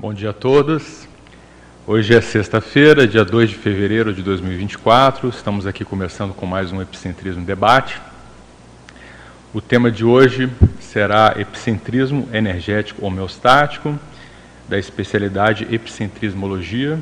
[0.00, 1.06] Bom dia a todos.
[1.86, 5.28] Hoje é sexta-feira, dia 2 de fevereiro de 2024.
[5.28, 8.00] Estamos aqui começando com mais um Epicentrismo Debate.
[9.52, 10.50] O tema de hoje
[10.80, 13.94] será Epicentrismo Energético Homeostático,
[14.66, 16.98] da especialidade Epicentrismologia.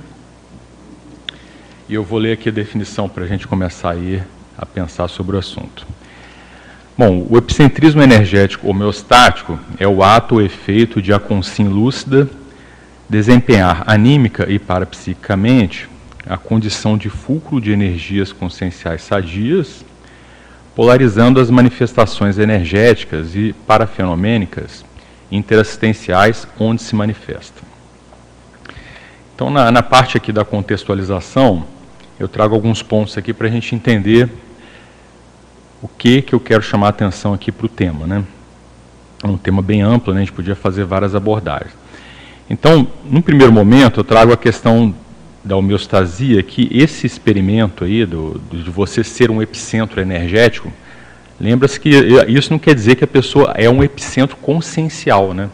[1.88, 4.20] E eu vou ler aqui a definição para a gente começar aí
[4.58, 5.86] a pensar sobre o assunto.
[6.98, 12.28] Bom, o epicentrismo energético homeostático é o ato ou efeito de a consim lúcida
[13.08, 15.88] desempenhar anímica e parapsiquicamente
[16.26, 19.84] a condição de fulcro de energias conscienciais sadias,
[20.76, 24.84] polarizando as manifestações energéticas e parafenomênicas
[25.32, 27.62] interassistenciais onde se manifestam.
[29.34, 31.64] Então, na, na parte aqui da contextualização,
[32.18, 34.28] eu trago alguns pontos aqui para a gente entender
[35.80, 38.06] o que, que eu quero chamar a atenção aqui para o tema.
[38.06, 38.24] Né?
[39.22, 40.20] É um tema bem amplo, né?
[40.20, 41.72] a gente podia fazer várias abordagens.
[42.50, 44.94] Então, num primeiro momento, eu trago a questão
[45.44, 50.72] da homeostasia, que esse experimento aí do, de você ser um epicentro energético,
[51.40, 51.90] lembra-se que
[52.28, 55.48] isso não quer dizer que a pessoa é um epicentro consciencial, né?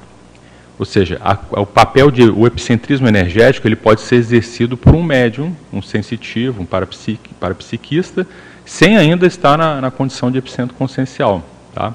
[0.78, 5.02] Ou seja, a, o papel de o epicentrismo energético ele pode ser exercido por um
[5.02, 8.26] médium, um sensitivo, um parapsiqui, parapsiquista,
[8.64, 11.44] sem ainda estar na, na condição de epicentro consciencial.
[11.72, 11.92] Tá?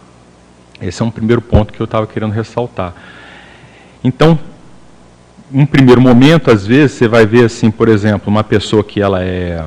[0.82, 2.94] Esse é um primeiro ponto que eu estava querendo ressaltar.
[4.02, 4.40] Então,
[5.52, 9.24] um primeiro momento, às vezes, você vai ver assim, por exemplo, uma pessoa que ela
[9.24, 9.64] é,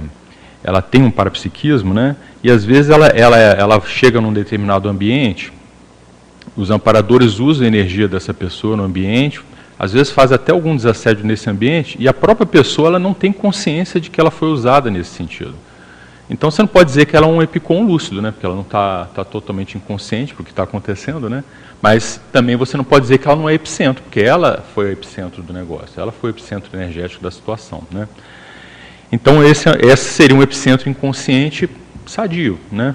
[0.63, 2.17] ela tem um parapsiquismo, né?
[2.43, 5.53] E às vezes ela, ela, ela chega num determinado ambiente,
[6.57, 9.41] os amparadores usam a energia dessa pessoa no ambiente,
[9.79, 13.33] às vezes faz até algum desassédio nesse ambiente e a própria pessoa ela não tem
[13.33, 15.55] consciência de que ela foi usada nesse sentido.
[16.33, 18.31] Então você não pode dizer que ela é um epicom lúcido, né?
[18.31, 21.45] Porque ela não está tá totalmente inconsciente porque está acontecendo, né?
[21.83, 24.93] Mas também você não pode dizer que ela não é epicentro, porque ela foi o
[24.93, 28.09] epicentro do negócio, ela foi o epicentro energético da situação, né?
[29.13, 31.69] Então esse, esse seria um epicentro inconsciente
[32.07, 32.95] sadio, né?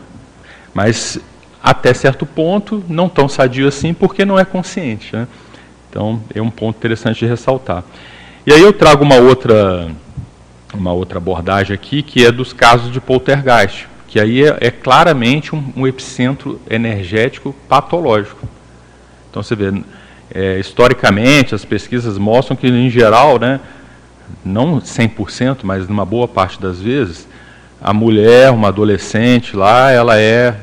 [0.74, 1.20] Mas
[1.62, 5.28] até certo ponto não tão sadio assim, porque não é consciente, né?
[5.92, 7.84] Então é um ponto interessante de ressaltar.
[8.48, 9.92] E aí eu trago uma outra
[10.78, 15.56] uma outra abordagem aqui, que é dos casos de poltergeist, que aí é, é claramente
[15.56, 18.48] um, um, epicentro energético patológico.
[19.30, 19.84] Então você vê,
[20.34, 23.60] é, historicamente, as pesquisas mostram que, em geral, né,
[24.44, 27.28] não 100%, mas numa boa parte das vezes,
[27.82, 30.56] a mulher, uma adolescente lá, ela é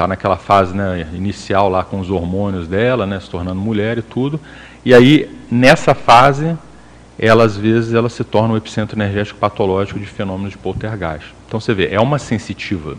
[0.00, 4.02] está naquela fase né, inicial lá com os hormônios dela, né, se tornando mulher e
[4.02, 4.40] tudo.
[4.82, 6.56] E aí, nessa fase,
[7.22, 11.34] ela às vezes ela se torna um epicentro energético patológico de fenômenos de poltergeist.
[11.46, 12.96] Então você vê, é uma sensitiva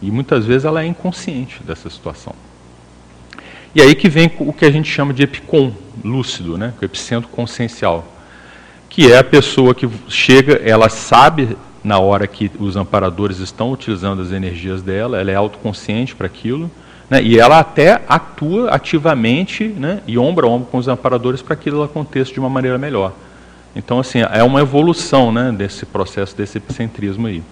[0.00, 2.34] e muitas vezes ela é inconsciente dessa situação.
[3.74, 5.72] E aí que vem o que a gente chama de epicom
[6.02, 8.08] lúcido, né, o epicentro consciencial,
[8.88, 14.22] que é a pessoa que chega, ela sabe na hora que os amparadores estão utilizando
[14.22, 16.70] as energias dela, ela é autoconsciente para aquilo,
[17.10, 21.54] né, e ela até atua ativamente né, e ombro a ombro com os amparadores para
[21.54, 23.12] que aquilo aconteça de uma maneira melhor.
[23.74, 27.42] Então, assim, é uma evolução né, desse processo, desse epicentrismo aí.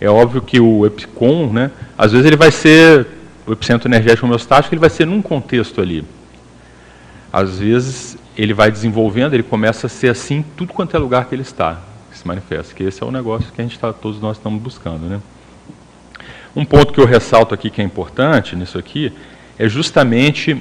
[0.00, 3.06] É óbvio que o epicom, né, às vezes ele vai ser,
[3.46, 6.04] o epicentro energético homeostático, ele vai ser num contexto ali.
[7.32, 11.34] Às vezes ele vai desenvolvendo, ele começa a ser assim tudo quanto é lugar que
[11.34, 11.78] ele está,
[12.10, 12.74] que se manifesta.
[12.74, 15.06] Que esse é o negócio que a gente tá, todos nós estamos buscando.
[15.08, 15.20] Né?
[16.54, 19.12] Um ponto que eu ressalto aqui que é importante nisso aqui
[19.58, 20.60] é justamente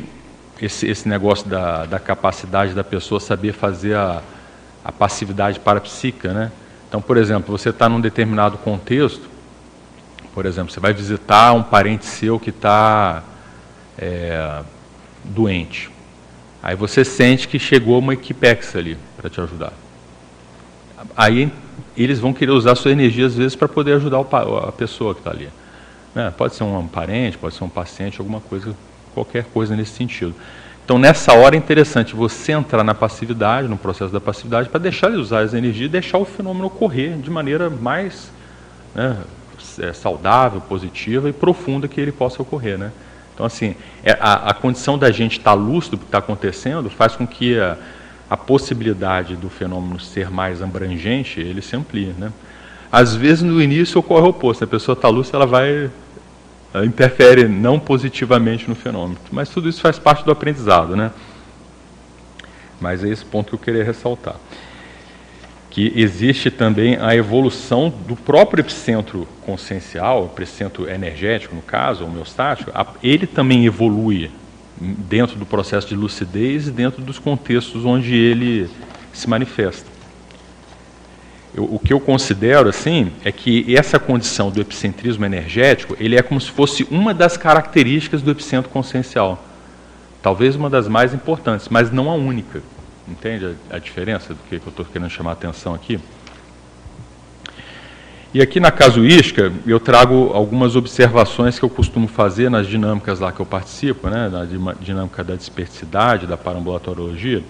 [0.62, 4.22] esse, esse negócio da, da capacidade da pessoa saber fazer a,
[4.84, 6.52] a passividade parapsíquica, né?
[6.88, 9.30] Então, por exemplo, você está num determinado contexto,
[10.34, 13.24] por exemplo, você vai visitar um parente seu que está
[13.98, 14.62] é,
[15.24, 15.90] doente.
[16.64, 19.74] Aí você sente que chegou uma equipex ali para te ajudar.
[21.18, 21.52] Aí
[21.98, 25.32] eles vão querer usar sua energia às vezes para poder ajudar a pessoa que está
[25.32, 25.50] ali.
[26.14, 26.32] Né?
[26.38, 28.76] Pode ser um parente, pode ser um paciente, alguma coisa,
[29.14, 30.36] qualquer coisa nesse sentido.
[30.92, 35.08] Então, nessa hora é interessante você entrar na passividade, no processo da passividade, para deixar
[35.08, 38.30] ele usar as energias e deixar o fenômeno ocorrer de maneira mais
[38.94, 39.16] né,
[39.80, 42.78] é, saudável, positiva e profunda que ele possa ocorrer.
[42.78, 42.92] Né?
[43.34, 43.74] Então, assim,
[44.04, 47.26] é, a, a condição da gente estar tá lúcido do que está acontecendo faz com
[47.26, 47.78] que a,
[48.30, 52.14] a possibilidade do fenômeno ser mais abrangente, ele se amplie.
[52.18, 52.34] Né?
[52.92, 54.66] Às vezes, no início, ocorre o oposto.
[54.66, 55.90] A pessoa está lúcida, ela vai
[56.86, 59.20] interfere não positivamente no fenômeno.
[59.32, 61.12] Mas tudo isso faz parte do aprendizado, né?
[62.80, 64.36] Mas é esse ponto que eu queria ressaltar.
[65.70, 72.72] Que existe também a evolução do próprio epicentro consciencial, epicentro energético, no caso, homeostático,
[73.04, 74.32] ele também evolui
[74.80, 78.70] dentro do processo de lucidez e dentro dos contextos onde ele
[79.14, 79.91] se manifesta.
[81.54, 86.22] Eu, o que eu considero assim é que essa condição do epicentrismo energético ele é
[86.22, 89.44] como se fosse uma das características do epicentro consciencial,
[90.22, 92.62] talvez uma das mais importantes, mas não a única.
[93.08, 96.00] Entende a, a diferença do que, eu estou querendo chamar a atenção aqui?
[98.34, 103.30] E aqui na casuística, eu trago algumas observações que eu costumo fazer nas dinâmicas lá
[103.30, 107.44] que eu participo, né, na dinâmica da dispersidade, da parambulatoriologia,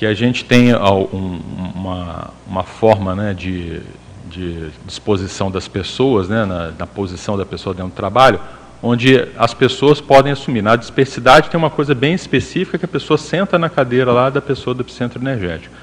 [0.00, 1.40] que a gente tem um,
[1.74, 3.82] uma, uma forma né, de,
[4.30, 8.40] de disposição das pessoas, né, na, na posição da pessoa dentro do trabalho,
[8.82, 10.62] onde as pessoas podem assumir.
[10.62, 14.40] Na dispersidade tem uma coisa bem específica que a pessoa senta na cadeira lá da
[14.40, 15.74] pessoa do epicentro energético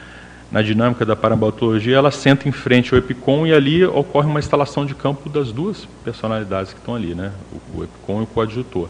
[0.52, 4.84] na dinâmica da parabolotologia, ela senta em frente ao EPICOM e ali ocorre uma instalação
[4.84, 7.34] de campo das duas personalidades que estão ali, né?
[7.52, 8.90] o, o EPICOM e o coadjutor.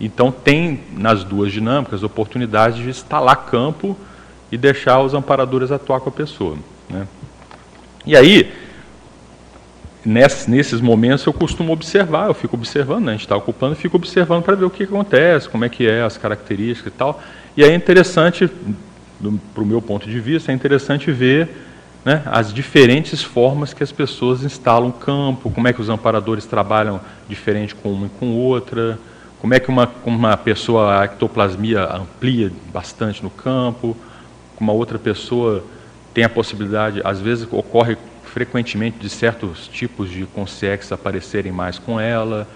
[0.00, 3.96] Então, tem nas duas dinâmicas oportunidade de instalar campo
[4.52, 6.56] e deixar os amparadores atuar com a pessoa.
[6.90, 7.08] Né?
[8.04, 8.52] E aí,
[10.04, 13.12] nesses momentos eu costumo observar, eu fico observando, né?
[13.12, 16.02] a gente está ocupando, fico observando para ver o que acontece, como é que é,
[16.02, 17.22] as características e tal.
[17.56, 18.50] E é interessante,
[19.54, 21.48] para o meu ponto de vista, é interessante ver
[22.04, 27.00] né, as diferentes formas que as pessoas instalam campo, como é que os amparadores trabalham
[27.26, 28.98] diferente com uma e com outra,
[29.40, 33.96] como é que uma, uma pessoa, a ectoplasmia amplia bastante no campo,
[34.62, 35.64] uma outra pessoa
[36.14, 41.98] tem a possibilidade, às vezes ocorre frequentemente de certos tipos de consciências aparecerem mais com
[41.98, 42.46] ela,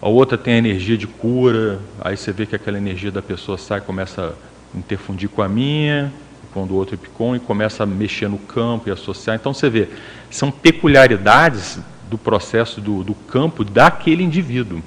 [0.00, 3.58] a outra tem a energia de cura, aí você vê que aquela energia da pessoa
[3.58, 4.34] sai começa
[4.74, 6.12] interfundir com a minha,
[6.54, 9.36] com do outro Epicom, e começa a mexer no campo e associar.
[9.36, 9.88] Então você vê,
[10.30, 14.80] são peculiaridades do processo do, do campo daquele indivíduo.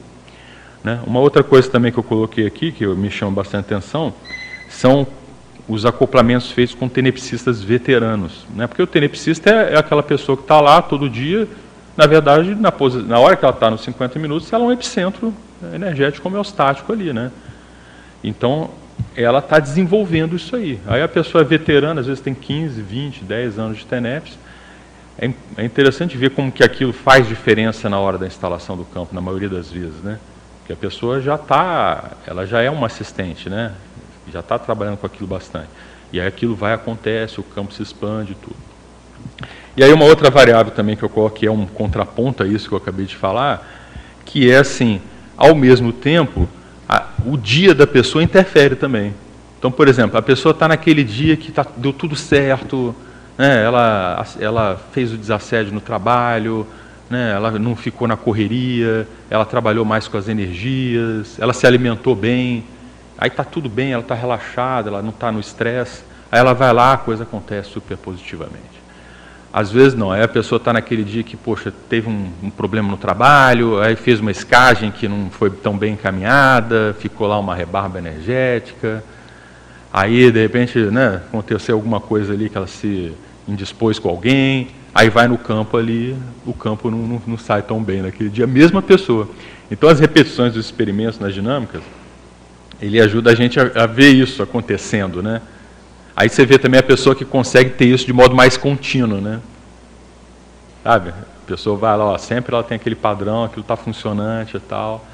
[0.82, 1.02] Né?
[1.06, 4.14] Uma outra coisa também que eu coloquei aqui, que me chama bastante atenção,
[4.70, 5.06] são
[5.68, 8.46] os acoplamentos feitos com tenepsistas veteranos.
[8.54, 8.68] Né?
[8.68, 11.48] Porque o tenepsista é, é aquela pessoa que está lá todo dia,
[11.96, 12.74] na verdade, na,
[13.08, 15.34] na hora que ela está nos 50 minutos, ela é um epicentro
[15.74, 17.14] energético homeostático ali.
[17.14, 17.32] Né?
[18.24, 18.72] Então,
[19.16, 20.80] ela está desenvolvendo isso aí.
[20.88, 24.38] Aí a pessoa é veterana, às vezes tem 15, 20, 10 anos de TENEPS.
[25.18, 29.14] É, é interessante ver como que aquilo faz diferença na hora da instalação do campo,
[29.14, 30.18] na maioria das vezes, né?
[30.60, 33.74] Porque a pessoa já está, ela já é uma assistente, né?
[34.32, 35.70] Já está trabalhando com aquilo bastante.
[36.12, 38.56] E aí aquilo vai, acontece, o campo se expande tudo.
[39.76, 42.74] E aí uma outra variável também que eu coloquei é um contraponto a isso que
[42.74, 43.68] eu acabei de falar,
[44.24, 45.02] que é assim,
[45.36, 46.48] ao mesmo tempo,
[46.88, 49.14] a, o dia da pessoa interfere também.
[49.58, 52.96] Então, por exemplo, a pessoa está naquele dia que tá, deu tudo certo,
[53.38, 56.68] né, ela, ela fez o desassédio no trabalho,
[57.10, 62.16] né, ela não ficou na correria, ela trabalhou mais com as energias, ela se alimentou
[62.16, 62.64] bem,
[63.24, 66.74] aí está tudo bem, ela está relaxada, ela não está no estresse, aí ela vai
[66.74, 68.84] lá, a coisa acontece super positivamente.
[69.54, 72.92] Às vezes não, aí a pessoa está naquele dia que, poxa, teve um, um, problema
[72.92, 77.56] no trabalho, aí fez uma escagem que não foi tão bem encaminhada, ficou lá uma
[77.56, 79.02] rebarba energética,
[79.94, 83.14] aí de repente né, aconteceu alguma coisa ali que ela se
[83.48, 86.14] indispôs com alguém, aí vai no campo ali,
[86.46, 89.30] o campo não, não, não sai tão bem naquele dia, a mesma pessoa.
[89.72, 91.82] Então as repetições dos experimentos nas dinâmicas,
[92.84, 95.42] ele ajuda a gente a, a ver isso acontecendo, né?
[96.14, 99.40] Aí você vê também a pessoa que consegue ter isso de modo mais contínuo, né?
[100.84, 101.10] Sabe?
[101.10, 105.06] A pessoa vai lá, ó, sempre ela tem aquele padrão, aquilo está funcionante e tal.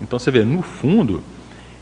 [0.00, 1.22] Então você vê, no fundo,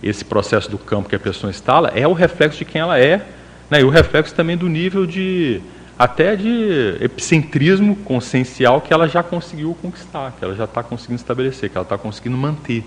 [0.03, 3.27] esse processo do campo que a pessoa instala é o reflexo de quem ela é,
[3.71, 3.81] né?
[3.81, 5.63] e o reflexo também do nível de,
[5.99, 11.71] até de epicentrismo consciencial que ela já conseguiu conquistar, que ela já está conseguindo estabelecer,
[11.71, 12.85] que ela está conseguindo manter.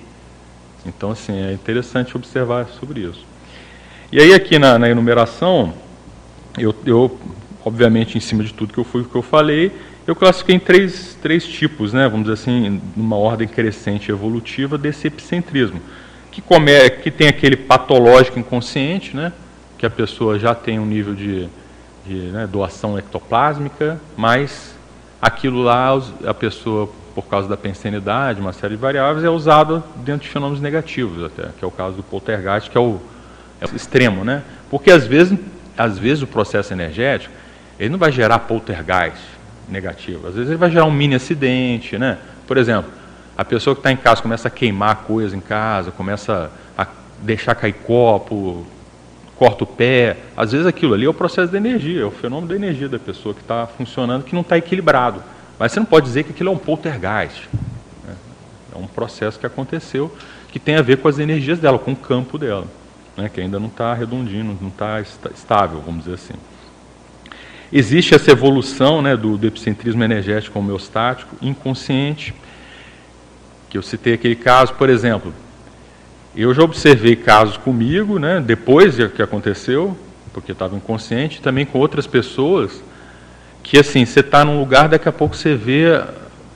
[0.86, 3.26] Então, assim, é interessante observar sobre isso.
[4.12, 5.74] E aí aqui na, na enumeração,
[6.58, 7.20] eu, eu,
[7.66, 9.72] obviamente, em cima de tudo que eu, fui, que eu falei,
[10.06, 15.08] eu classifiquei em três, três tipos, né, vamos dizer assim, numa ordem crescente evolutiva desse
[15.08, 15.82] epicentrismo,
[16.32, 19.34] que, come, que tem aquele patológico inconsciente, né,
[19.78, 21.50] que a pessoa já tem um nível de,
[22.06, 24.76] de né, doação ectoplásmica, mas
[25.20, 30.24] aquilo lá a pessoa, por causa da pensenidade, uma série de variáveis, é usada dentro
[30.24, 33.00] de fenômenos negativos até, que é o caso do poltergeist, que é o
[33.62, 34.44] é extremo, né?
[34.70, 35.40] Porque às vezes,
[35.78, 37.34] às vezes o processo energético,
[37.80, 39.24] ele não vai gerar poltergeist
[39.70, 40.28] negativo.
[40.28, 42.18] Às vezes ele vai gerar um mini acidente, né?
[42.46, 42.92] Por exemplo,
[43.38, 46.86] a pessoa que está em casa começa a queimar coisas em casa, começa a
[47.22, 48.66] deixar cair copo,
[49.38, 50.18] corta o pé.
[50.36, 53.00] Às vezes aquilo ali é o processo da energia, é o fenômeno da energia da
[53.00, 55.24] pessoa que está funcionando, que não está equilibrado.
[55.58, 57.48] Mas você não pode dizer que aquilo é um poltergeist.
[58.06, 58.16] Né?
[58.74, 60.16] É um processo que aconteceu
[60.52, 62.66] que tem a ver com as energias dela, com o campo dela
[63.16, 66.34] né, que ainda não está redondinho, não está estável, vamos dizer assim.
[67.72, 72.34] existe essa evolução né, do, do epicentrismo energético homeostático inconsciente,
[73.70, 75.34] que eu citei aquele caso, por exemplo,
[76.36, 79.98] eu já observei casos comigo, né, depois que aconteceu,
[80.34, 82.84] porque estava inconsciente, também com outras pessoas,
[83.66, 86.00] que assim, você está num lugar, daqui a pouco você vê,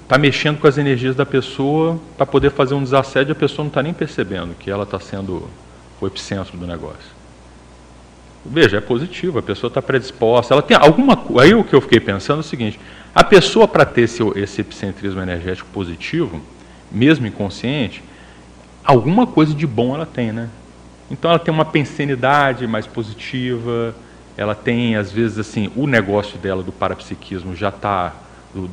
[0.03, 3.69] está mexendo com as energias da pessoa para poder fazer um desassédio, a pessoa não
[3.69, 5.49] está nem percebendo que ela está sendo
[5.99, 7.17] o epicentro do negócio.
[8.45, 11.99] Veja, é positivo, a pessoa está predisposta, ela tem alguma Aí o que eu fiquei
[11.99, 12.79] pensando é o seguinte:
[13.13, 16.39] a pessoa, para ter esse, esse epicentrismo energético positivo,
[16.91, 18.03] mesmo inconsciente,
[18.83, 20.47] alguma coisa de bom ela tem, né?
[21.09, 23.95] Então ela tem uma pensenidade mais positiva,
[24.39, 28.13] ela tem, às vezes, assim, o negócio dela do parapsiquismo já está,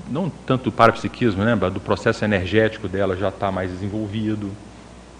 [0.09, 4.49] não tanto do parapsiquismo, né, do processo energético dela já está mais desenvolvido.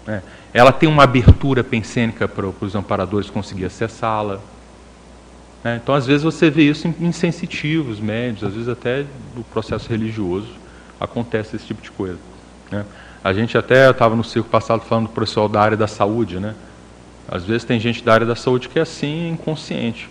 [0.05, 0.23] Né?
[0.53, 4.39] Ela tem uma abertura pensênica para, para os amparadores conseguir acessá-la.
[5.65, 5.81] Né?
[5.83, 9.03] Então, às vezes, você vê isso em, em sensitivos, médios, às vezes até
[9.35, 10.47] do processo religioso
[10.97, 12.19] acontece esse tipo de coisa.
[12.71, 12.85] Né?
[13.21, 16.39] A gente até estava no circo passado falando para o pessoal da área da saúde,
[16.39, 16.55] né?
[17.27, 20.09] Às vezes tem gente da área da saúde que é assim, inconsciente.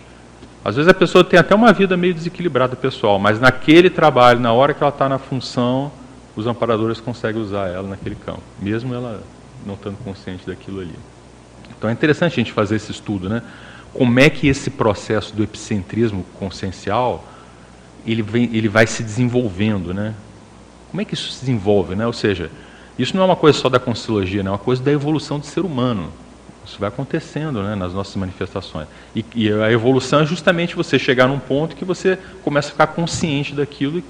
[0.67, 4.51] Às vezes a pessoa tem até uma vida meio desequilibrada pessoal, mas naquele trabalho, na
[4.51, 5.89] hora que ela está na função,
[6.35, 9.23] os amparadores conseguem usar ela naquele campo, mesmo ela
[9.65, 10.95] não estando consciente daquilo ali.
[11.77, 13.43] Então é interessante a gente fazer esse estudo, né?
[13.93, 17.23] Como é que esse processo do epicentrismo consciencial
[18.05, 20.13] ele, vem, ele vai se desenvolvendo, né?
[20.91, 22.05] Como é que isso se desenvolve, né?
[22.05, 22.51] Ou seja,
[22.99, 24.49] isso não é uma coisa só da consciologia, né?
[24.49, 26.11] é uma coisa da evolução do ser humano.
[26.67, 28.87] Isso vai acontecendo né, nas nossas manifestações.
[29.15, 32.87] E, e, a evolução é justamente você chegar num ponto que você começa a ficar
[32.87, 34.03] consciente daquilo e,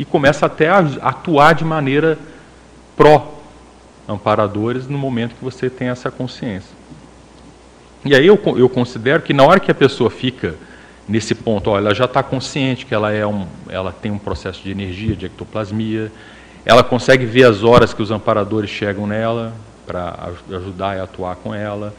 [0.00, 2.18] e começa até a atuar de maneira
[2.96, 6.76] pró-amparadores no momento que você tem essa consciência.
[8.04, 10.56] E aí eu, eu considero que na hora que a pessoa fica
[11.08, 14.60] nesse ponto, ó, ela já está consciente que ela, é um, ela tem um processo
[14.64, 16.10] de energia, de ectoplasmia,
[16.64, 19.54] ela consegue ver as horas que os amparadores chegam nela
[19.88, 21.94] para ajudar e atuar com ela.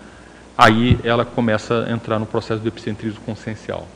[0.55, 3.88] Aí ela começa a entrar no processo do epicentrismo consciencial.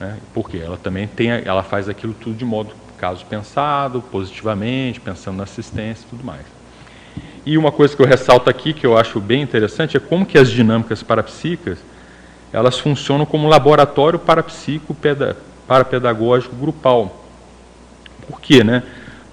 [0.00, 0.18] Né?
[0.34, 5.44] Porque ela também tem, ela faz aquilo tudo de modo caso pensado, positivamente, pensando na
[5.44, 6.44] assistência e tudo mais.
[7.46, 10.36] E uma coisa que eu ressalto aqui, que eu acho bem interessante, é como que
[10.36, 11.78] as dinâmicas parapsíquicas,
[12.52, 14.96] elas funcionam como laboratório parapsíquico
[15.66, 17.24] parapedagógico grupal.
[18.26, 18.82] Por quê, né?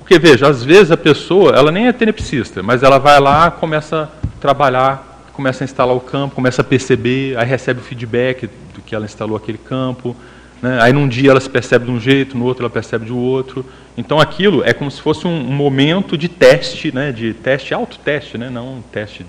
[0.05, 4.03] Porque, veja, às vezes a pessoa, ela nem é tenepsista, mas ela vai lá, começa
[4.03, 8.81] a trabalhar, começa a instalar o campo, começa a perceber, aí recebe o feedback do
[8.85, 10.15] que ela instalou aquele campo.
[10.61, 10.77] Né?
[10.79, 13.65] Aí num dia ela se percebe de um jeito, no outro ela percebe de outro.
[13.97, 17.11] Então aquilo é como se fosse um, momento de teste, né?
[17.11, 18.47] de teste, autoteste, né?
[18.47, 19.25] não um teste,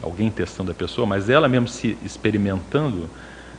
[0.00, 3.10] alguém testando a pessoa, mas ela mesmo se experimentando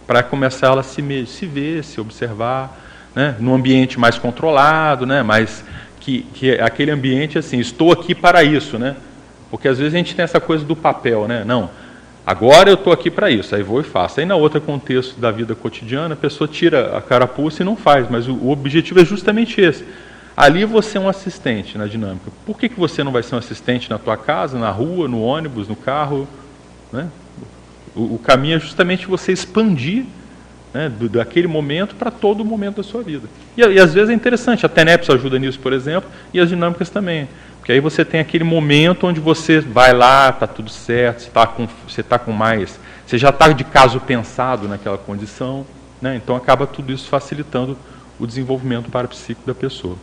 [0.07, 2.73] para começar ela a se, se ver, se observar,
[3.13, 3.35] né?
[3.37, 5.21] num ambiente mais controlado, né?
[5.21, 5.61] mais
[6.07, 8.95] que, que aquele ambiente assim, estou aqui para isso, né?
[9.51, 11.43] Porque às vezes a gente tem essa coisa do papel, né?
[11.43, 11.69] Não,
[12.25, 14.21] agora eu estou aqui para isso, aí vou e faço.
[14.21, 18.09] Aí na outra contexto da vida cotidiana, a pessoa tira a carapuça e não faz,
[18.09, 19.83] mas o, o objetivo é justamente esse.
[20.35, 22.31] Ali você é um assistente na dinâmica.
[22.45, 25.21] Por que, que você não vai ser um assistente na tua casa, na rua, no
[25.21, 26.25] ônibus, no carro?
[26.93, 27.09] Né?
[27.93, 30.05] O, o caminho é justamente você expandir
[30.73, 33.27] né, do, daquele momento para todo momento da sua vida.
[33.55, 36.89] E, e, às vezes é interessante, a TENEPS ajuda nisso, por exemplo, e as dinâmicas
[36.89, 37.27] também.
[37.57, 41.47] Porque aí você tem aquele momento onde você vai lá, está tudo certo, você está
[41.47, 41.67] com,
[42.07, 42.79] tá com mais.
[43.05, 45.65] Você já está de caso pensado naquela condição,
[46.01, 47.77] né, então acaba tudo isso facilitando
[48.19, 49.95] o desenvolvimento parapsíquico da pessoa.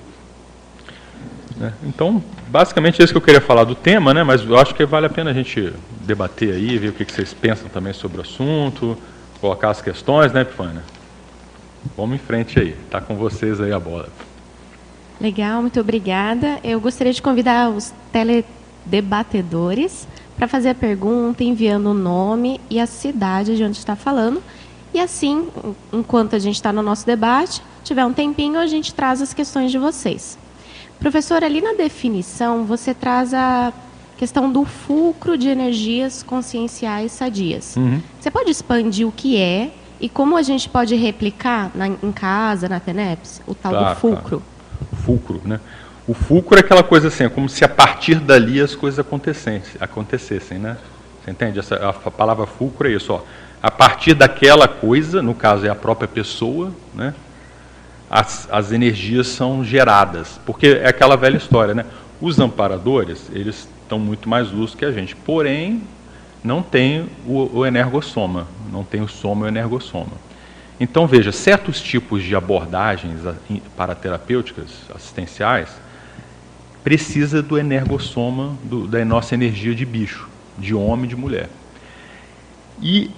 [1.57, 1.73] Né.
[1.85, 4.85] Então, basicamente é isso que eu queria falar do tema, né, mas eu acho que
[4.85, 8.21] vale a pena a gente debater aí, ver o que vocês pensam também sobre o
[8.23, 8.99] assunto
[9.45, 10.83] colocar as questões, né, Epifânia?
[11.95, 12.71] Vamos em frente aí.
[12.71, 14.09] Está com vocês aí a bola.
[15.21, 16.59] Legal, muito obrigada.
[16.65, 22.87] Eu gostaria de convidar os teledebatedores para fazer a pergunta, enviando o nome e a
[22.87, 24.43] cidade de onde está falando.
[24.95, 25.47] E assim,
[25.93, 29.71] enquanto a gente está no nosso debate, tiver um tempinho, a gente traz as questões
[29.71, 30.39] de vocês.
[30.99, 33.75] Professor, ali na definição, você traz a
[34.17, 37.77] questão do fulcro de energias conscienciais sadias.
[37.77, 38.01] Uhum.
[38.21, 42.69] Você pode expandir o que é e como a gente pode replicar na, em casa,
[42.69, 44.23] na TENEPS, o tal claro, do fulcro?
[44.23, 44.43] Claro.
[45.05, 45.61] Fulcro, né?
[46.07, 49.77] O fulcro é aquela coisa assim, é como se a partir dali as coisas acontecessem,
[49.81, 50.77] acontecessem né?
[51.25, 51.59] Você entende?
[51.59, 53.23] Essa, a, a palavra fulcro é isso, ó.
[53.63, 57.15] A partir daquela coisa, no caso é a própria pessoa, né?
[58.11, 60.39] As, as energias são geradas.
[60.45, 61.87] Porque é aquela velha história, né?
[62.21, 65.15] Os amparadores, eles estão muito mais lúcidos que a gente.
[65.15, 65.83] Porém,
[66.43, 70.13] não tem o, o energossoma, não tem o soma e o energossoma.
[70.79, 73.21] Então, veja, certos tipos de abordagens
[73.77, 75.69] paraterapêuticas, assistenciais,
[76.83, 81.49] precisa do energossoma, do, da nossa energia de bicho, de homem e de mulher.
[82.83, 83.11] E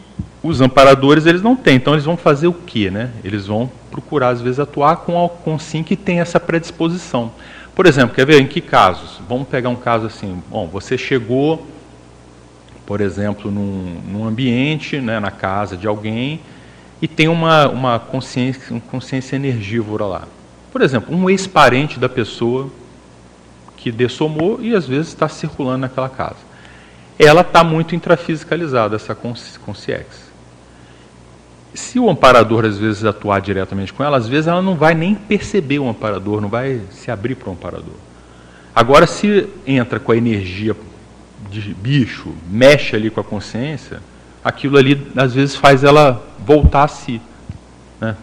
[0.43, 2.91] os amparadores, eles não têm, então eles vão fazer o quê?
[2.91, 3.11] Né?
[3.25, 7.33] Eles vão procurar, às vezes, atuar com, com sim que tem essa predisposição.
[7.77, 9.21] Por exemplo, quer ver em que casos?
[9.29, 11.67] Vamos pegar um caso assim, bom, você chegou,
[12.87, 16.41] por exemplo, num, num ambiente, né, na casa de alguém,
[17.03, 20.23] e tem uma, uma consciência, uma consciência energívora lá.
[20.73, 22.71] Por exemplo, um ex-parente da pessoa
[23.77, 26.47] que dessomou e às vezes está circulando naquela casa.
[27.19, 30.26] Ela está muito intrafisicalizada, essa consciência.
[31.77, 35.15] Se o amparador às vezes atuar diretamente com ela, às vezes ela não vai nem
[35.15, 37.95] perceber o amparador, não vai se abrir para o amparador.
[38.75, 40.75] Agora, se entra com a energia
[41.51, 44.01] de bicho, mexe ali com a consciência,
[44.43, 47.21] aquilo ali às vezes faz ela voltar a si.
[48.01, 48.17] Né?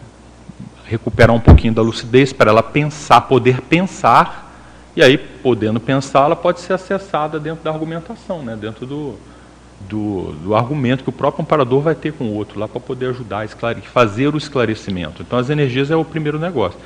[0.84, 4.44] Recuperar um pouquinho da lucidez para ela pensar, poder pensar
[4.96, 8.54] e aí, podendo pensar, ela pode ser acessada dentro da argumentação, né?
[8.54, 9.16] dentro do,
[9.80, 13.10] do, do argumento que o próprio amparador vai ter com o outro, lá para poder
[13.10, 15.22] ajudar a fazer o esclarecimento.
[15.22, 16.78] Então, as energias é o primeiro negócio.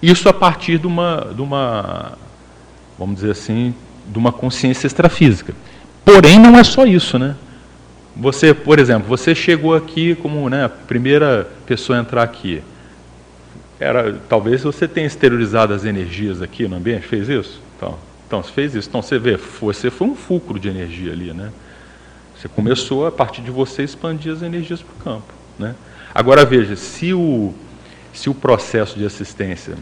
[0.00, 2.12] Isso a partir de uma, de uma
[2.98, 3.74] vamos dizer assim,
[4.06, 5.54] de uma consciência extrafísica.
[6.04, 7.36] Porém, não é só isso, né?
[8.16, 12.62] Você, por exemplo, você chegou aqui como né, a primeira pessoa a entrar aqui
[13.80, 17.60] era talvez você tenha exteriorizado as energias aqui no ambiente, fez isso?
[17.76, 18.88] Então, então você fez isso.
[18.88, 21.52] Então você vê, você foi um fulcro de energia ali, né?
[22.38, 25.74] Você começou a partir de você expandir as energias para o campo, né?
[26.14, 27.52] Agora veja, se o
[28.12, 29.76] se o processo de assistência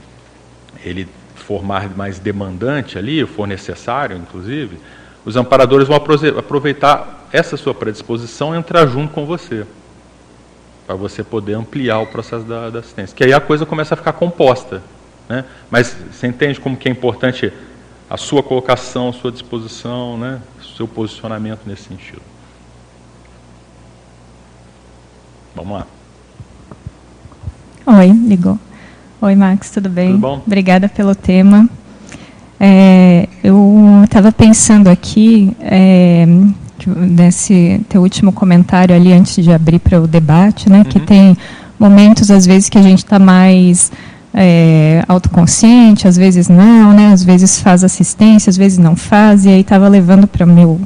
[0.85, 4.79] ele for mais demandante ali, for necessário, inclusive,
[5.25, 9.67] os amparadores vão aproveitar essa sua predisposição e entrar junto com você
[10.87, 13.17] para você poder ampliar o processo da, da, assistência.
[13.17, 14.83] Que aí a coisa começa a ficar composta.
[15.29, 15.45] Né?
[15.69, 17.53] Mas você entende como que é importante
[18.09, 20.40] a sua colocação, a sua disposição, né?
[20.77, 22.23] seu posicionamento nesse sentido.
[25.57, 25.87] Vamos lá.
[27.99, 28.59] Oi, ligou.
[29.23, 30.11] Oi, Max, tudo bem?
[30.11, 30.42] Tudo bom?
[30.47, 31.66] Obrigada pelo tema.
[32.61, 36.27] É, eu estava pensando aqui, é,
[36.87, 40.85] nesse teu último comentário ali antes de abrir para o debate, né, uhum.
[40.85, 41.35] que tem
[41.79, 43.90] momentos às vezes que a gente está mais
[44.35, 49.49] é, autoconsciente, às vezes não, né, às vezes faz assistência, às vezes não faz, e
[49.49, 50.79] aí estava levando para o meu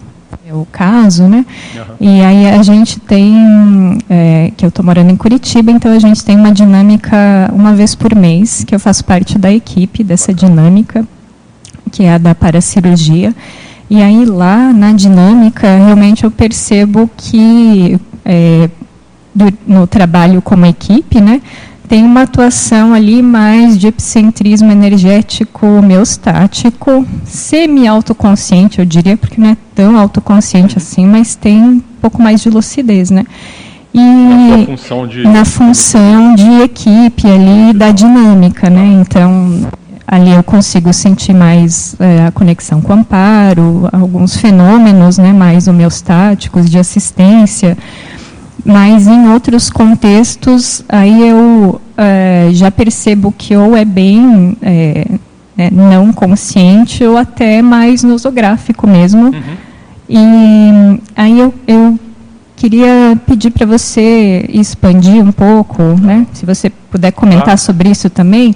[0.51, 1.47] meu caso, né?
[1.77, 1.85] Uhum.
[2.01, 6.25] E aí a gente tem, é, que eu estou morando em Curitiba, então a gente
[6.25, 11.07] tem uma dinâmica uma vez por mês, que eu faço parte da equipe dessa dinâmica,
[11.93, 13.33] que é a da paracirurgia.
[13.89, 18.69] E aí lá na dinâmica realmente eu percebo que é,
[19.33, 21.41] do, no trabalho como equipe, né,
[21.91, 29.57] tem uma atuação ali mais de epicentrismo energético homeostático, semi-autoconsciente, eu diria, porque não é
[29.75, 33.25] tão autoconsciente assim, mas tem um pouco mais de lucidez, né?
[33.93, 39.01] E na função de, na função de equipe ali, da dinâmica, né?
[39.01, 39.69] Então,
[40.07, 45.67] ali eu consigo sentir mais é, a conexão com o amparo, alguns fenômenos né, mais
[45.67, 47.77] homeostáticos de assistência,
[48.65, 55.07] mas em outros contextos aí eu é, já percebo que ou é bem é,
[55.57, 59.27] é não consciente ou até mais nosográfico mesmo.
[59.27, 59.71] Uhum.
[60.09, 61.99] E aí eu, eu
[62.57, 68.55] queria pedir para você expandir um pouco, né, se você puder comentar sobre isso também,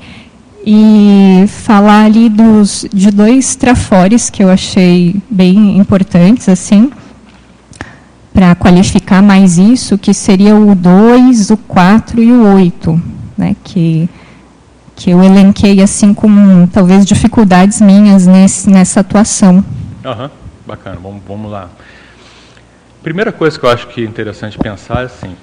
[0.67, 6.91] e falar ali dos, de dois trafores que eu achei bem importantes, assim,
[8.35, 13.03] para qualificar mais isso, que seria o 2, o 4 e o 8,
[13.39, 14.11] né, que,
[14.97, 19.65] que eu elenquei assim com talvez dificuldades minhas nesse, nessa atuação.
[20.05, 20.31] Uhum,
[20.67, 21.71] bacana, vamos, vamos lá.
[23.05, 25.37] Primeira coisa que eu acho que é interessante pensar é assim,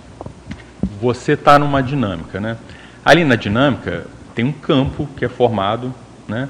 [1.02, 2.58] você está numa dinâmica, né?
[3.06, 5.96] Ali na dinâmica, tem um campo que é formado,
[6.28, 6.50] né?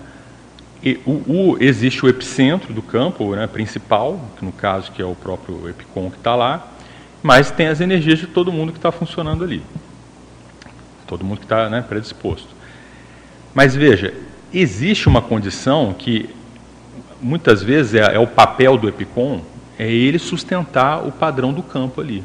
[1.06, 5.14] O, o, existe o epicentro do campo né, principal, que no caso que é o
[5.14, 6.68] próprio epicom que está lá,
[7.22, 9.62] mas tem as energias de todo mundo que está funcionando ali.
[11.06, 12.48] Todo mundo que está né, predisposto.
[13.54, 14.14] Mas veja,
[14.52, 16.30] existe uma condição que
[17.22, 19.42] muitas vezes é, é o papel do epicom,
[19.78, 22.24] é ele sustentar o padrão do campo ali.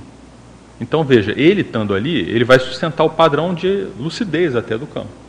[0.80, 5.25] Então veja, ele estando ali, ele vai sustentar o padrão de lucidez até do campo.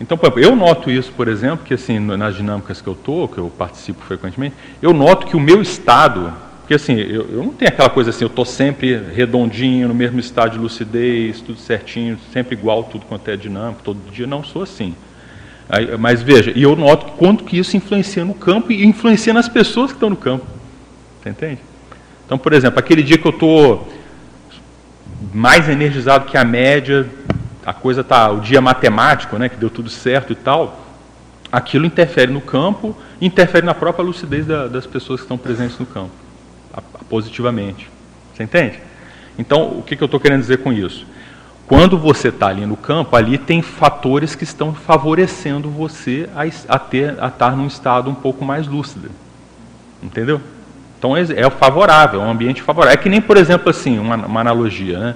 [0.00, 3.50] Então, eu noto isso, por exemplo, que assim, nas dinâmicas que eu estou, que eu
[3.50, 7.88] participo frequentemente, eu noto que o meu estado, Porque assim, eu, eu não tenho aquela
[7.88, 12.84] coisa assim, eu estou sempre redondinho, no mesmo estado de lucidez, tudo certinho, sempre igual,
[12.84, 14.94] tudo quanto é dinâmico, todo dia, não sou assim.
[15.68, 19.48] Aí, mas veja, e eu noto quanto que isso influencia no campo e influencia nas
[19.48, 20.46] pessoas que estão no campo.
[21.22, 21.58] Você entende?
[22.24, 23.88] Então, por exemplo, aquele dia que eu estou
[25.32, 27.06] mais energizado que a média,
[27.68, 30.86] a coisa tá, o dia matemático, né, que deu tudo certo e tal,
[31.52, 35.84] aquilo interfere no campo, interfere na própria lucidez da, das pessoas que estão presentes no
[35.84, 36.12] campo
[37.10, 37.90] positivamente.
[38.32, 38.80] Você entende?
[39.38, 41.06] Então, o que, que eu estou querendo dizer com isso?
[41.66, 46.78] Quando você está ali no campo, ali tem fatores que estão favorecendo você a, a,
[46.78, 49.10] ter, a estar num estado um pouco mais lúcido.
[50.02, 50.40] Entendeu?
[50.98, 52.94] Então é, é favorável, é um ambiente favorável.
[52.94, 55.14] É que nem, por exemplo, assim, uma, uma analogia, né?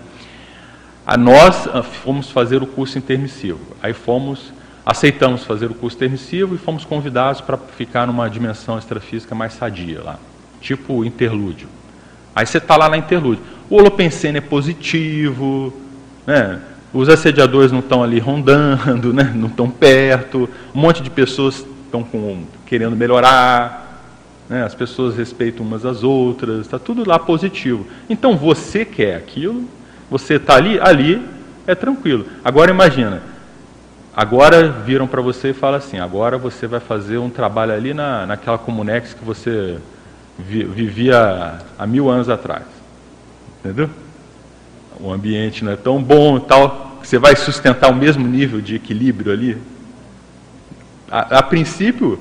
[1.07, 3.61] A nós ah, fomos fazer o curso intermissivo.
[3.83, 4.53] Aí fomos,
[4.87, 10.01] aceitamos fazer o curso intermissivo e fomos convidados para ficar numa dimensão extrafísica mais sadia
[10.03, 10.19] lá,
[10.61, 11.69] tipo interlúdio.
[12.35, 13.43] Aí você está lá na interlúdio.
[13.69, 15.73] O holopensene é positivo,
[16.27, 16.61] né?
[16.93, 19.33] os assediadores não estão ali rondando, né?
[19.35, 22.07] não estão perto, um monte de pessoas estão
[22.67, 24.03] querendo melhorar,
[24.49, 24.65] né?
[24.65, 27.87] as pessoas respeitam umas às outras, está tudo lá positivo.
[28.09, 29.65] Então você quer aquilo,
[30.13, 31.27] você está ali, ali
[31.67, 32.27] é tranquilo.
[32.45, 33.23] Agora imagina,
[34.15, 38.27] agora viram para você e falam assim, agora você vai fazer um trabalho ali na,
[38.27, 39.79] naquela Comunex que você
[40.39, 42.65] vivia há mil anos atrás.
[43.61, 43.89] Entendeu?
[45.01, 49.33] O ambiente não é tão bom tal, você vai sustentar o mesmo nível de equilíbrio
[49.33, 49.57] ali.
[51.11, 52.19] A, a princípio,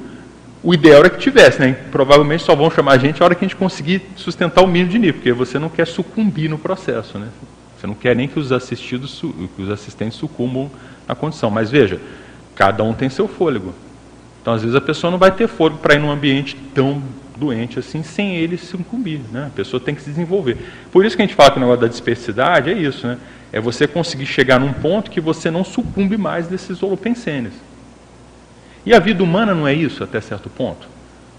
[0.64, 1.74] o ideal era que tivesse, né?
[1.92, 4.92] Provavelmente só vão chamar a gente a hora que a gente conseguir sustentar o mínimo
[4.92, 7.28] de nível, porque você não quer sucumbir no processo, né?
[7.82, 9.20] Você não quer nem que os assistidos,
[9.56, 10.70] que os assistentes sucumbam
[11.08, 11.50] na condição.
[11.50, 12.00] Mas veja,
[12.54, 13.74] cada um tem seu fôlego.
[14.40, 17.02] Então, às vezes a pessoa não vai ter fôlego para ir num ambiente tão
[17.36, 19.22] doente assim, sem ele se incumbir.
[19.32, 19.48] Né?
[19.48, 20.60] A pessoa tem que se desenvolver.
[20.92, 23.18] Por isso que a gente fala que o negócio da dispersidade é isso, né?
[23.52, 27.54] É você conseguir chegar num ponto que você não sucumbe mais desses holopensenes.
[28.86, 30.88] E a vida humana não é isso até certo ponto?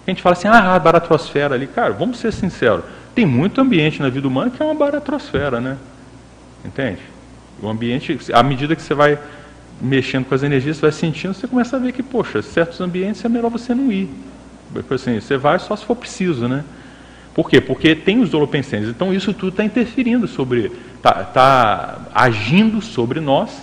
[0.05, 1.69] A gente fala assim, ah, a baratrosfera ali.
[1.69, 2.83] Cara, vamos ser sinceros.
[3.15, 5.77] Tem muito ambiente na vida humana que é uma baratrosfera, né?
[6.65, 7.01] Entende?
[7.61, 9.19] O ambiente, à medida que você vai
[9.81, 13.25] mexendo com as energias, você vai sentindo, você começa a ver que, poxa, certos ambientes
[13.25, 14.09] é melhor você não ir.
[14.91, 16.65] Assim, você vai só se for preciso, né?
[17.35, 17.61] Por quê?
[17.61, 18.89] Porque tem os holopensenses.
[18.89, 23.63] Então isso tudo está interferindo sobre, está tá agindo sobre nós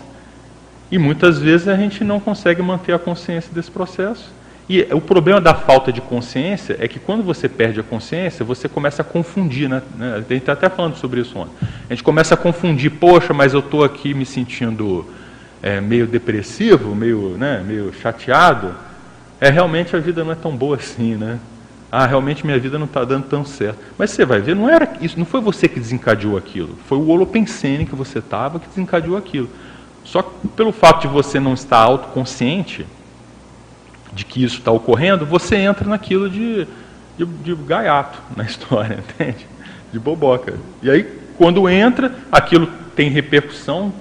[0.91, 4.31] e muitas vezes a gente não consegue manter a consciência desse processo.
[4.69, 8.69] E o problema da falta de consciência é que quando você perde a consciência, você
[8.69, 9.81] começa a confundir, né?
[9.99, 11.53] A gente está até falando sobre isso ontem.
[11.89, 15.07] A gente começa a confundir, poxa, mas eu estou aqui me sentindo
[15.63, 18.75] é, meio depressivo, meio, né, meio chateado
[19.39, 21.39] é realmente a vida não é tão boa assim, né?
[21.91, 23.79] Ah, realmente minha vida não está dando tão certo.
[23.97, 27.07] Mas você vai ver, não era isso, não foi você que desencadeou aquilo, foi o
[27.07, 29.49] holopensene que você estava que desencadeou aquilo.
[30.03, 32.85] Só que pelo fato de você não estar autoconsciente
[34.13, 36.67] de que isso está ocorrendo, você entra naquilo de,
[37.17, 39.47] de, de gaiato na história, entende?
[39.91, 40.55] De boboca.
[40.81, 41.03] E aí,
[41.37, 43.93] quando entra, aquilo tem repercussão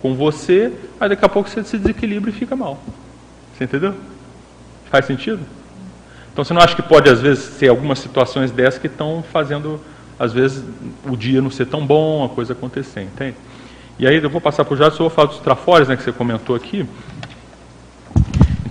[0.00, 2.82] com você, aí daqui a pouco você se desequilibra e fica mal.
[3.56, 3.94] Você entendeu?
[4.90, 5.40] Faz sentido?
[6.32, 9.80] Então você não acha que pode, às vezes, ser algumas situações dessas que estão fazendo,
[10.18, 10.64] às vezes,
[11.04, 13.36] o dia não ser tão bom, a coisa acontecer, entende?
[13.98, 16.02] E aí eu vou passar para o Jadson, eu vou falar dos trafores, né, que
[16.02, 16.86] você comentou aqui.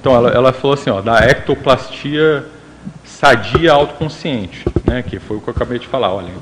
[0.01, 2.43] Então ela, ela falou assim, ó, da ectoplastia
[3.05, 6.11] sadia autoconsciente, né, que foi o que eu acabei de falar.
[6.11, 6.33] Olha,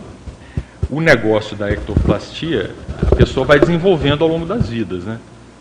[0.89, 2.73] o negócio da ectoplastia,
[3.11, 5.19] a pessoa vai desenvolvendo ao longo das vidas, né?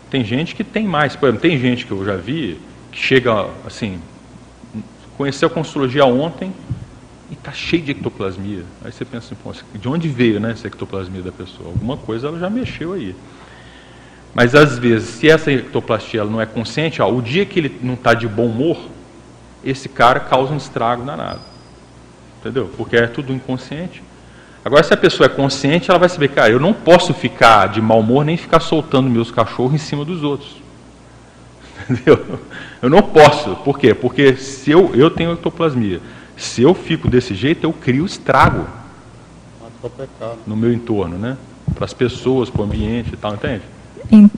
[0.09, 2.57] Tem gente que tem mais, por exemplo, tem gente que eu já vi
[2.89, 3.99] que chega assim,
[5.17, 6.53] conheceu a consulologia ontem
[7.29, 8.63] e está cheio de ectoplasmia.
[8.83, 11.67] Aí você pensa assim, de onde veio né, essa ectoplasmia da pessoa?
[11.67, 13.13] Alguma coisa ela já mexeu aí.
[14.33, 17.95] Mas às vezes, se essa ectoplastia não é consciente, ó, o dia que ele não
[17.95, 18.77] está de bom humor,
[19.63, 21.41] esse cara causa um estrago danado.
[22.39, 22.69] Entendeu?
[22.77, 24.01] Porque é tudo inconsciente.
[24.63, 27.81] Agora, se a pessoa é consciente, ela vai saber, cara, eu não posso ficar de
[27.81, 30.57] mau humor nem ficar soltando meus cachorros em cima dos outros.
[31.89, 32.39] Entendeu?
[32.81, 33.55] Eu não posso.
[33.57, 33.93] Por quê?
[33.93, 36.01] Porque se eu, eu tenho ectoplasmia,
[36.37, 38.67] se eu fico desse jeito, eu crio estrago
[40.45, 41.37] no meu entorno, né?
[41.73, 43.63] Para as pessoas, para o ambiente e tal, entende?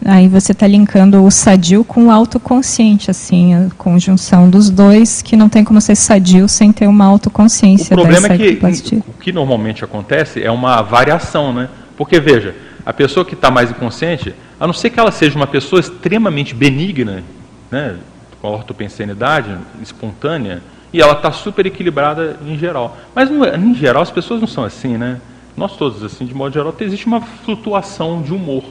[0.05, 5.37] Aí você está linkando o sadio com o autoconsciente, assim, a conjunção dos dois, que
[5.37, 7.93] não tem como ser sadio sem ter uma autoconsciência.
[7.93, 11.69] O problema é que o que normalmente acontece é uma variação, né?
[11.95, 12.53] Porque, veja,
[12.85, 16.53] a pessoa que está mais inconsciente, a não ser que ela seja uma pessoa extremamente
[16.53, 17.23] benigna,
[17.69, 17.95] né,
[18.41, 20.61] com a ortopensenidade espontânea
[20.93, 22.97] E ela está super equilibrada em geral.
[23.15, 25.21] Mas, é, em geral, as pessoas não são assim, né?
[25.55, 28.63] Nós todos, assim, de modo geral, existe uma flutuação de humor,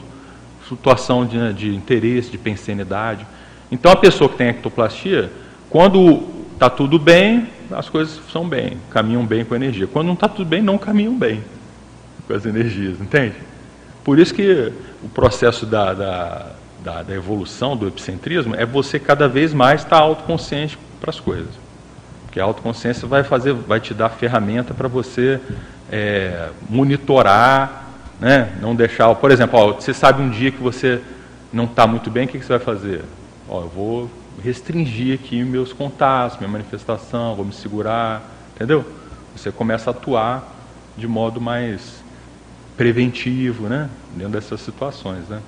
[0.71, 3.27] flutuação de, né, de interesse, de pensanidade.
[3.73, 5.31] Então, a pessoa que tem ectoplastia,
[5.69, 9.89] quando está tudo bem, as coisas são bem, caminham bem com a energia.
[9.89, 11.43] Quando não está tudo bem, não caminham bem
[12.27, 13.35] com as energias, entende?
[14.05, 16.47] Por isso que o processo da, da,
[16.85, 21.19] da, da evolução do epicentrismo é você cada vez mais estar tá autoconsciente para as
[21.19, 21.51] coisas.
[22.27, 25.41] Porque a autoconsciência vai, fazer, vai te dar ferramenta para você
[25.91, 27.90] é, monitorar,
[28.21, 28.53] né?
[28.61, 29.13] não deixar.
[29.15, 31.01] Por exemplo, ó, você sabe um dia que você
[31.53, 33.03] não está muito bem, o que, que você vai fazer?
[33.49, 34.11] Ó, eu vou
[34.43, 38.23] restringir aqui meus contatos, minha manifestação, vou me segurar,
[38.55, 38.85] entendeu?
[39.35, 40.57] Você começa a atuar
[40.97, 42.03] de modo mais
[42.77, 43.89] preventivo, né?
[44.15, 45.41] Dentro dessas situações, né?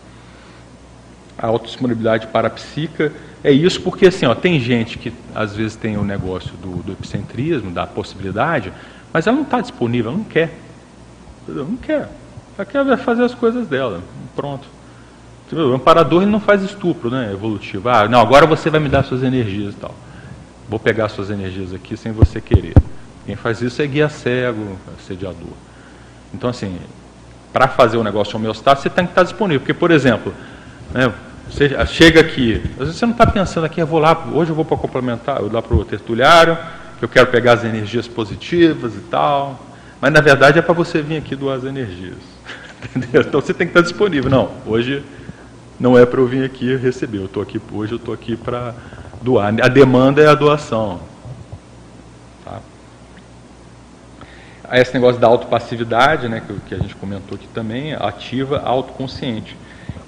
[1.39, 6.05] A autodisponibilidade parapsíquica é isso porque, assim, ó, tem gente que às vezes tem o
[6.05, 8.73] negócio do, do epicentrismo, da possibilidade,
[9.13, 10.55] mas ela não está disponível, ela não quer.
[11.49, 12.09] Não quer.
[12.57, 14.01] Ela quer fazer as coisas dela.
[14.37, 14.67] Pronto.
[15.53, 17.89] O amparador ele não faz estupro né, evolutivo.
[17.89, 19.95] Ah, não, agora você vai me dar suas energias e tal.
[20.69, 22.75] Vou pegar suas energias aqui sem você querer.
[23.27, 25.53] Quem faz isso é guia cego, assediador.
[26.33, 26.79] Então, assim,
[27.53, 29.61] para fazer o negócio homeostático, você tem que estar disponível.
[29.61, 30.33] Porque, por exemplo,
[30.93, 31.13] né,
[31.51, 34.57] você chega aqui, às vezes você não está pensando aqui, eu vou lá, hoje eu
[34.57, 36.57] vou para complementar, eu vou lá para o tertuliário,
[36.99, 39.61] que eu quero pegar as energias positivas e tal.
[40.01, 42.32] Mas na verdade é para você vir aqui doar as energias.
[42.97, 43.23] Entendeu?
[43.23, 44.31] Então você tem que estar disponível.
[44.31, 45.03] Não, hoje
[45.79, 47.19] não é para eu vir aqui receber.
[47.19, 48.75] Eu estou aqui hoje, eu estou aqui para
[49.21, 49.55] doar.
[49.63, 51.01] A demanda é a doação.
[52.45, 52.61] Tá?
[54.73, 59.57] Esse negócio da autopassividade, né, que, que a gente comentou aqui também, ativa autoconsciente.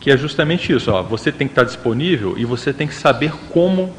[0.00, 0.90] Que é justamente isso.
[0.92, 3.92] Ó, você tem que estar disponível e você tem que saber como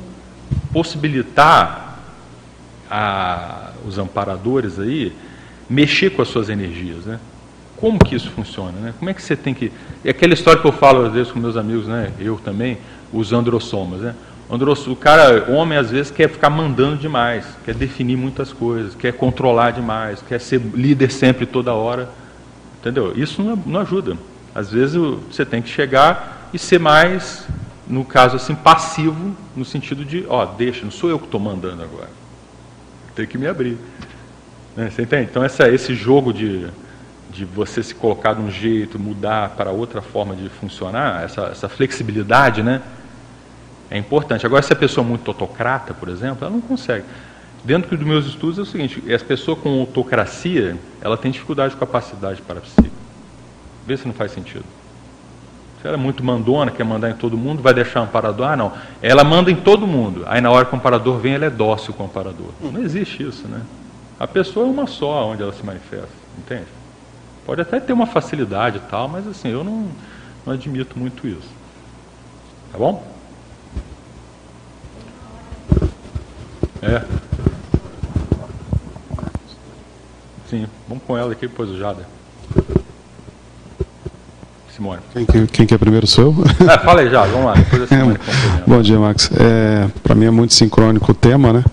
[0.71, 1.99] possibilitar
[2.89, 5.13] a, os amparadores aí
[5.69, 7.19] mexer com as suas energias, né?
[7.86, 8.71] Como que isso funciona?
[8.80, 8.93] Né?
[8.98, 9.71] Como é que você tem que.
[10.04, 12.12] É aquela história que eu falo às vezes com meus amigos, né?
[12.19, 12.80] eu também,
[13.13, 14.02] os androssomas.
[14.02, 14.15] Né?
[14.50, 19.69] O cara, homem, às vezes, quer ficar mandando demais, quer definir muitas coisas, quer controlar
[19.69, 22.10] demais, quer ser líder sempre, toda hora.
[22.80, 23.13] Entendeu?
[23.15, 24.17] Isso não, não ajuda.
[24.56, 27.45] Às vezes você tem que chegar e ser mais,
[27.88, 31.84] no caso assim, passivo, no sentido de, ó, deixa, não sou eu que estou mandando
[31.84, 32.10] agora.
[33.15, 33.78] Tem que me abrir.
[34.76, 34.89] Né?
[34.89, 35.28] Você entende?
[35.30, 36.65] Então, essa, esse jogo de
[37.36, 41.67] de você se colocar de um jeito, mudar para outra forma de funcionar, essa, essa
[41.67, 42.82] flexibilidade, né?
[43.89, 44.45] É importante.
[44.45, 47.04] Agora, se a pessoa é muito autocrata, por exemplo, ela não consegue.
[47.63, 51.80] Dentro dos meus estudos é o seguinte: as pessoas com autocracia, ela tem dificuldade de
[51.80, 52.91] capacidade para si.
[53.86, 54.65] Vê se não faz sentido.
[55.82, 58.48] Se ela é muito mandona, quer mandar em todo mundo, vai deixar o amparador?
[58.48, 58.71] Ah, não.
[59.02, 60.24] Ela manda em todo mundo.
[60.26, 62.48] Aí na hora que o amparador vem, ela é dócil com o amparador.
[62.62, 63.62] Não existe isso, né?
[64.19, 66.65] A pessoa é uma só onde ela se manifesta, entende?
[67.45, 69.88] Pode até ter uma facilidade e tal, mas assim, eu não,
[70.45, 71.47] não admito muito isso.
[72.71, 73.05] Tá bom?
[76.81, 77.03] É.
[80.49, 82.08] Sim, vamos com ela aqui, depois o Jada.
[84.75, 85.01] Simone.
[85.13, 86.67] Quem, quem, quem quer primeiro sou eu?
[86.69, 87.53] É, fala aí, Jada, vamos lá.
[87.53, 89.29] Depois a Simone é, Bom dia, Max.
[89.39, 91.63] É, Para mim é muito sincrônico o tema, né?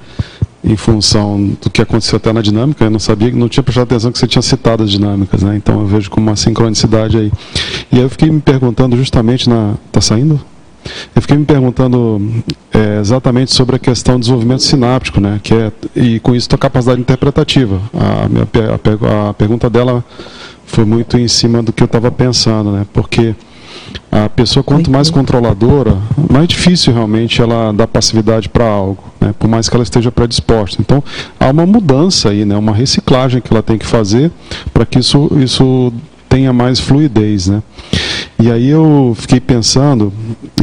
[0.65, 4.13] Em função do que aconteceu até na dinâmica, eu não sabia, não tinha prestado atenção
[4.13, 5.57] que você tinha citado as dinâmicas, né?
[5.57, 7.33] Então eu vejo como uma sincronicidade aí.
[7.91, 10.41] E aí eu fiquei me perguntando justamente na, tá saindo?
[11.15, 12.21] Eu fiquei me perguntando
[12.73, 15.41] é, exatamente sobre a questão do desenvolvimento sináptico, né?
[15.43, 17.81] Que é e com isso a capacidade interpretativa.
[17.95, 20.05] A, minha, a, a pergunta dela
[20.65, 22.87] foi muito em cima do que eu estava pensando, né?
[22.93, 23.35] Porque
[24.11, 25.97] a pessoa, quanto mais controladora,
[26.31, 29.35] mais difícil realmente ela dar passividade para algo, né?
[29.39, 30.81] por mais que ela esteja predisposta.
[30.81, 31.03] Então,
[31.41, 32.57] há uma mudança aí, né?
[32.57, 34.31] uma reciclagem que ela tem que fazer
[34.73, 35.93] para que isso, isso
[36.29, 37.49] tenha mais fluidez.
[37.49, 37.63] Né?
[38.39, 40.13] E aí eu fiquei pensando,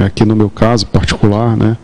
[0.06, 1.78] aqui no meu caso particular, né?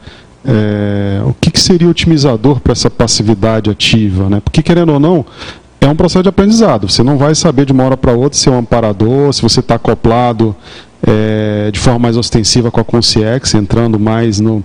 [0.47, 4.29] É, o que, que seria otimizador para essa passividade ativa?
[4.29, 4.39] Né?
[4.45, 5.25] Porque, querendo ou não,
[5.81, 6.89] é um processo de aprendizado.
[6.89, 9.59] Você não vai saber de uma hora para outra se é um amparador, se você
[9.59, 10.55] está acoplado
[11.07, 14.63] é, de forma mais ostensiva com a Conciex, entrando mais no,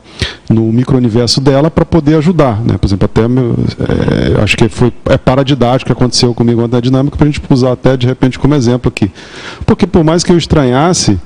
[0.49, 2.61] no micro-universo dela para poder ajudar.
[2.63, 2.79] Né?
[2.79, 7.17] Por exemplo, até meu, é, acho que foi, é paradidático que aconteceu comigo na dinâmica
[7.17, 9.11] para a gente usar até de repente como exemplo aqui.
[9.67, 11.19] Porque por mais que eu estranhasse,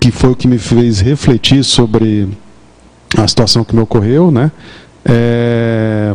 [0.00, 2.28] que foi o que me fez refletir sobre
[3.16, 4.50] a situação que me ocorreu, né?
[5.04, 6.14] É,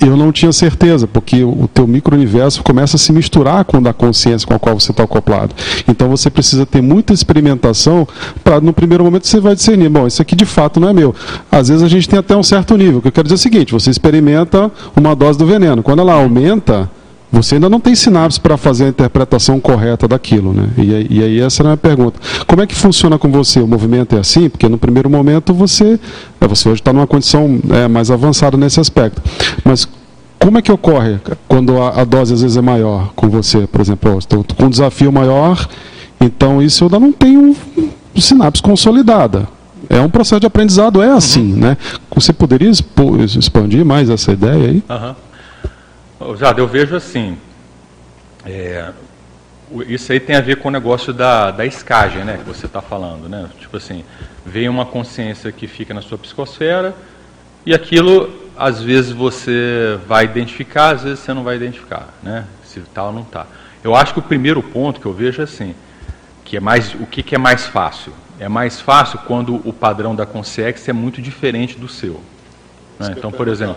[0.00, 3.92] eu não tinha certeza, porque o teu micro-universo começa a se misturar com o da
[3.92, 5.54] consciência com a qual você está acoplado.
[5.86, 8.06] Então você precisa ter muita experimentação
[8.42, 11.14] para, no primeiro momento, você vai discernir, bom, isso aqui de fato não é meu.
[11.50, 13.38] Às vezes a gente tem até um certo nível, que eu quero dizer é o
[13.38, 15.82] seguinte, você experimenta uma dose do veneno.
[15.82, 16.90] Quando ela aumenta,
[17.30, 20.68] você ainda não tem sinapse para fazer a interpretação correta daquilo, né?
[20.78, 22.18] E, e, aí essa era a minha pergunta.
[22.46, 23.60] Como é que funciona com você?
[23.60, 24.48] O movimento é assim?
[24.48, 26.00] Porque no primeiro momento você,
[26.40, 29.22] é, você hoje está numa condição é, mais avançada nesse aspecto.
[29.62, 29.86] Mas
[30.38, 33.66] como é que ocorre quando a, a dose às vezes é maior com você?
[33.66, 35.68] Por exemplo, estou com um desafio maior,
[36.20, 37.54] então isso eu ainda não tenho
[38.16, 39.46] sinapse consolidada.
[39.90, 41.58] É um processo de aprendizado, é assim, uhum.
[41.58, 41.76] né?
[42.14, 44.82] Você poderia expandir mais essa ideia aí?
[44.88, 45.14] Uhum.
[46.36, 47.38] Jada, eu vejo assim,
[48.44, 48.90] é,
[49.86, 52.80] isso aí tem a ver com o negócio da, da escagem, né, que você está
[52.82, 53.48] falando, né?
[53.58, 54.04] Tipo assim,
[54.44, 56.94] vem uma consciência que fica na sua psicosfera
[57.64, 62.44] e aquilo, às vezes você vai identificar, às vezes você não vai identificar, né?
[62.64, 63.46] Se está ou não está.
[63.84, 65.74] Eu acho que o primeiro ponto que eu vejo é assim,
[66.44, 68.12] que é mais, o que, que é mais fácil?
[68.40, 72.20] É mais fácil quando o padrão da consciência é muito diferente do seu.
[72.98, 73.14] Né?
[73.16, 73.76] Então, por exemplo,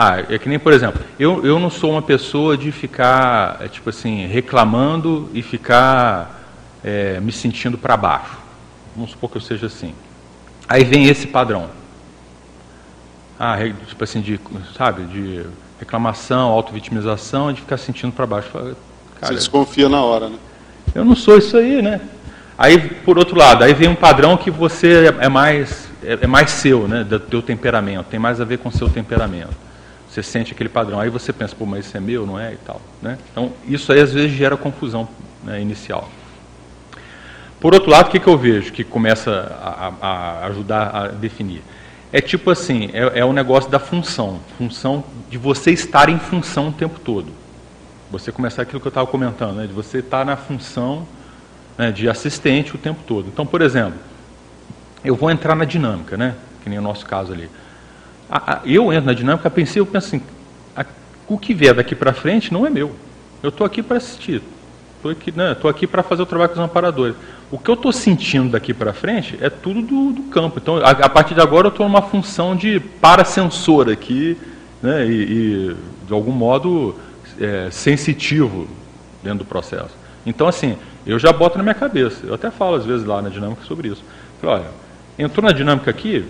[0.00, 3.66] ah, é que nem, por exemplo, eu, eu não sou uma pessoa de ficar, é,
[3.66, 6.40] tipo assim, reclamando e ficar
[6.84, 8.38] é, me sentindo para baixo.
[8.94, 9.92] Vamos supor que eu seja assim.
[10.68, 11.68] Aí vem esse padrão.
[13.40, 13.56] Ah,
[13.88, 14.38] tipo assim, de,
[14.76, 15.44] sabe, de
[15.80, 18.52] reclamação, auto-vitimização, de ficar sentindo para baixo.
[18.52, 18.76] Cara,
[19.20, 20.38] Você desconfia na hora, né?
[20.94, 22.00] Eu não sou isso aí, né?
[22.56, 26.52] Aí, por outro lado, aí vem um padrão que você é mais, é, é mais
[26.52, 27.02] seu, né?
[27.02, 29.66] Do teu temperamento, tem mais a ver com o seu temperamento.
[30.08, 30.98] Você sente aquele padrão.
[30.98, 32.54] Aí você pensa, pô, mas isso é meu, não é?
[32.54, 32.80] E tal.
[33.02, 33.18] Né?
[33.30, 35.08] Então, isso aí às vezes gera confusão
[35.44, 36.08] né, inicial.
[37.60, 41.62] Por outro lado, o que, que eu vejo que começa a, a ajudar a definir?
[42.12, 44.40] É tipo assim, é, é o negócio da função.
[44.56, 47.26] Função de você estar em função o tempo todo.
[48.10, 51.06] Você começar aquilo que eu estava comentando, né, de você estar na função
[51.76, 53.28] né, de assistente o tempo todo.
[53.28, 53.98] Então, por exemplo,
[55.04, 57.50] eu vou entrar na dinâmica, né, que nem o nosso caso ali
[58.64, 60.22] eu entro na dinâmica, pensei, eu penso assim,
[61.28, 62.92] o que vier daqui para frente não é meu.
[63.42, 64.42] Eu estou aqui para assistir.
[64.96, 67.14] Estou aqui, né, aqui para fazer o trabalho com os amparadores.
[67.50, 70.58] O que eu estou sentindo daqui para frente é tudo do, do campo.
[70.60, 74.36] Então, a, a, partir de agora, eu estou numa função de parasensor aqui,
[74.82, 76.96] né, e, e de algum modo
[77.38, 78.66] é, sensitivo
[79.22, 79.96] dentro do processo.
[80.26, 82.26] Então, assim, eu já boto na minha cabeça.
[82.26, 84.02] Eu até falo às vezes lá na dinâmica sobre isso.
[84.40, 84.70] Falei, olha,
[85.18, 86.24] entrou na dinâmica aqui,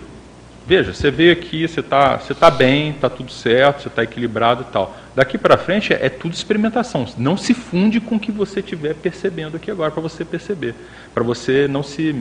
[0.69, 4.61] Veja, você veio aqui, você está você tá bem, está tudo certo, você está equilibrado
[4.61, 4.95] e tal.
[5.15, 7.07] Daqui para frente é, é, tudo experimentação.
[7.17, 10.75] Não se funde com o que você estiver percebendo aqui agora para você perceber,
[11.11, 12.15] para você não se,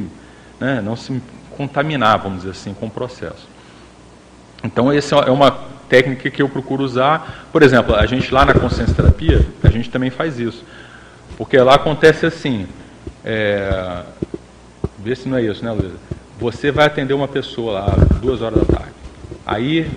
[0.59, 1.21] né, não se
[1.59, 3.47] contaminar, vamos dizer assim, com o processo.
[4.65, 5.51] Então, essa é uma
[5.87, 7.47] técnica que eu procuro usar.
[7.53, 10.65] Por exemplo, a gente lá na consciência terapia, a gente também faz isso.
[11.37, 12.67] Porque lá acontece assim,
[13.23, 14.05] é,
[14.99, 16.18] vê se não é isso, né, Luísa?
[16.39, 18.93] Você vai atender uma pessoa lá duas horas da tarde.
[19.45, 19.91] Aí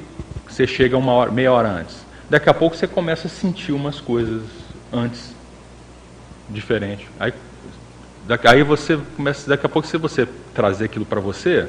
[0.47, 1.97] você chega uma hora, meia hora antes.
[2.29, 4.41] Daqui a pouco você começa a sentir umas coisas
[4.91, 5.35] antes
[6.49, 7.05] diferentes.
[7.19, 7.33] Aí,
[8.27, 11.67] daqui, aí você começa, daqui a pouco se você trazer aquilo para você,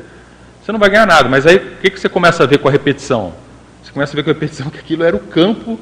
[0.65, 1.29] você não vai ganhar nada.
[1.29, 3.35] Mas aí o que, que você começa a ver com a repetição?
[3.83, 5.79] Você começa a ver com a repetição que aquilo era o campo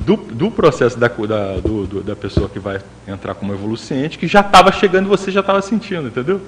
[0.00, 4.26] do, do processo da, da, do, do, da pessoa que vai entrar como evoluciente, que
[4.26, 6.40] já estava chegando você já estava sentindo, entendeu?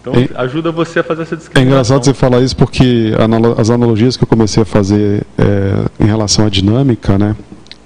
[0.00, 1.62] Então é, ajuda você a fazer essa descrição.
[1.62, 3.12] É engraçado você falar isso porque
[3.56, 7.36] as analogias que eu comecei a fazer é, em relação à dinâmica, né?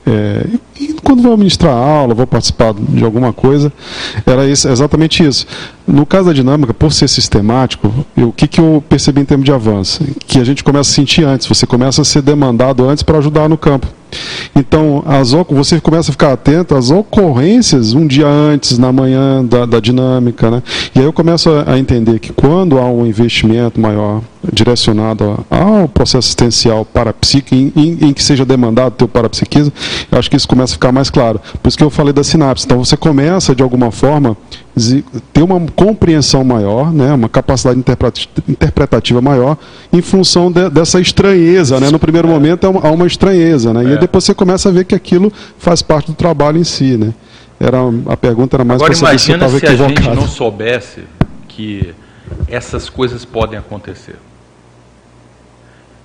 [0.04, 0.46] É,
[0.80, 3.72] e quando vou ministrar aula, vou participar de alguma coisa,
[4.26, 5.46] era isso, exatamente isso.
[5.86, 9.44] No caso da dinâmica, por ser sistemático, eu, o que, que eu percebi em termos
[9.44, 10.04] de avanço?
[10.26, 13.48] Que a gente começa a sentir antes, você começa a ser demandado antes para ajudar
[13.48, 13.88] no campo.
[14.54, 19.64] Então, as, você começa a ficar atento às ocorrências um dia antes, na manhã da,
[19.64, 20.50] da dinâmica.
[20.50, 20.62] Né?
[20.94, 24.20] E aí eu começo a, a, entender que quando há um investimento maior
[24.52, 29.72] direcionado ao processo assistencial parapsíquico, em, em, em que seja demandado teu parapsiquismo,
[30.10, 31.40] eu acho que isso começa a ficar mais claro.
[31.62, 32.66] Por isso que eu falei da sinapse.
[32.66, 34.36] Então, você começa, de alguma forma,
[35.32, 37.78] ter uma compreensão maior, né, uma capacidade
[38.48, 39.56] interpretativa maior,
[39.92, 41.78] em função de, dessa estranheza.
[41.78, 41.90] Né?
[41.90, 42.30] No primeiro é.
[42.30, 43.84] momento há uma estranheza, né?
[43.84, 43.96] e é.
[43.96, 46.96] depois você começa a ver que aquilo faz parte do trabalho em si.
[46.96, 47.12] Né?
[47.60, 49.82] Era, a pergunta era mais para saber se eu estava equivocado.
[49.82, 51.04] Agora imagina se a gente não soubesse
[51.48, 51.94] que
[52.48, 54.16] essas coisas podem acontecer.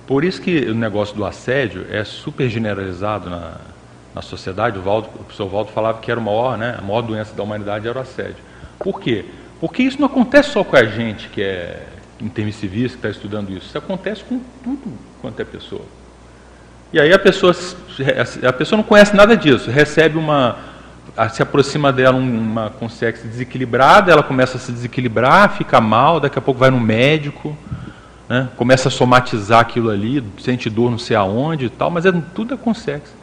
[0.06, 3.56] Por isso que o negócio do assédio é super generalizado na,
[4.14, 4.78] na sociedade.
[4.78, 7.42] O, Valdo, o professor Valdo falava que era a maior, né, a maior doença da
[7.42, 8.47] humanidade era o assédio.
[8.78, 9.24] Por quê?
[9.60, 11.86] Porque isso não acontece só com a gente que é,
[12.52, 13.66] civis, que está estudando isso.
[13.66, 15.82] Isso acontece com tudo quanto é pessoa.
[16.92, 17.54] E aí a pessoa,
[18.46, 20.56] a pessoa não conhece nada disso, recebe uma,
[21.30, 26.42] se aproxima dela uma consciência desequilibrada, ela começa a se desequilibrar, fica mal, daqui a
[26.42, 27.54] pouco vai no médico,
[28.26, 32.12] né, começa a somatizar aquilo ali, sente dor não sei aonde e tal, mas é
[32.34, 33.14] tudo é consciência.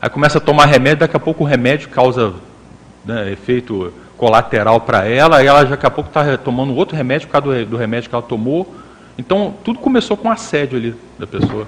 [0.00, 2.32] Aí começa a tomar remédio, daqui a pouco o remédio causa
[3.04, 7.40] né, efeito colateral para ela, e ela daqui a pouco está tomando outro remédio por
[7.40, 8.76] causa do, do remédio que ela tomou.
[9.16, 11.66] Então, tudo começou com assédio ali da pessoa.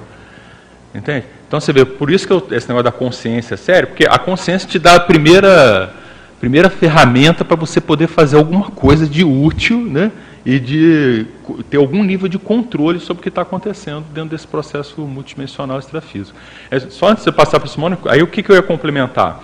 [0.94, 1.24] Entende?
[1.48, 4.18] Então você vê, por isso que eu, esse negócio da consciência é sério, porque a
[4.18, 5.94] consciência te dá a primeira,
[6.38, 10.12] primeira ferramenta para você poder fazer alguma coisa de útil, né?
[10.44, 11.26] E de
[11.70, 16.36] ter algum nível de controle sobre o que está acontecendo dentro desse processo multidimensional extrafísico.
[16.70, 18.62] É, só antes de você passar para o Simone, aí o que, que eu ia
[18.62, 19.40] complementar?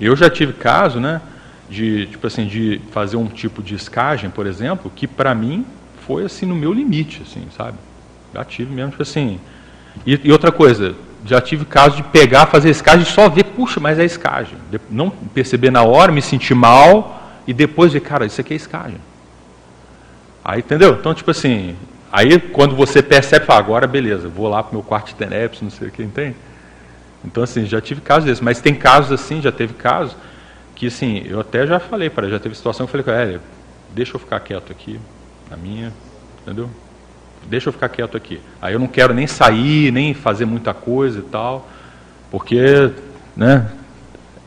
[0.00, 1.20] Eu já tive caso, né?
[1.70, 5.64] De, tipo assim, de fazer um tipo de escagem, por exemplo, que para mim
[6.04, 7.78] foi assim no meu limite, assim, sabe?
[8.34, 9.38] Já tive mesmo, tipo assim,
[10.06, 10.94] e, e, outra coisa,
[11.24, 14.56] já tive caso de pegar, fazer escagem e só ver, puxa, mas é escagem.
[14.90, 18.98] Não perceber na hora, me sentir mal e depois ver, cara, isso aqui é escagem.
[20.44, 20.96] Aí, entendeu?
[20.98, 21.76] Então, tipo assim,
[22.10, 25.60] aí quando você percebe, fala, agora beleza, vou lá para o meu quarto de tenepes,
[25.60, 26.36] não sei o que, entende?
[27.24, 30.16] Então, assim, já tive casos desses, mas tem casos assim, já teve casos,
[30.80, 33.38] que assim, eu até já falei para já teve situação que eu falei, é,
[33.94, 34.98] deixa eu ficar quieto aqui,
[35.50, 35.92] na minha,
[36.40, 36.70] entendeu?
[37.46, 38.40] deixa eu ficar quieto aqui.
[38.62, 41.68] Aí eu não quero nem sair, nem fazer muita coisa e tal,
[42.30, 42.90] porque,
[43.36, 43.66] né,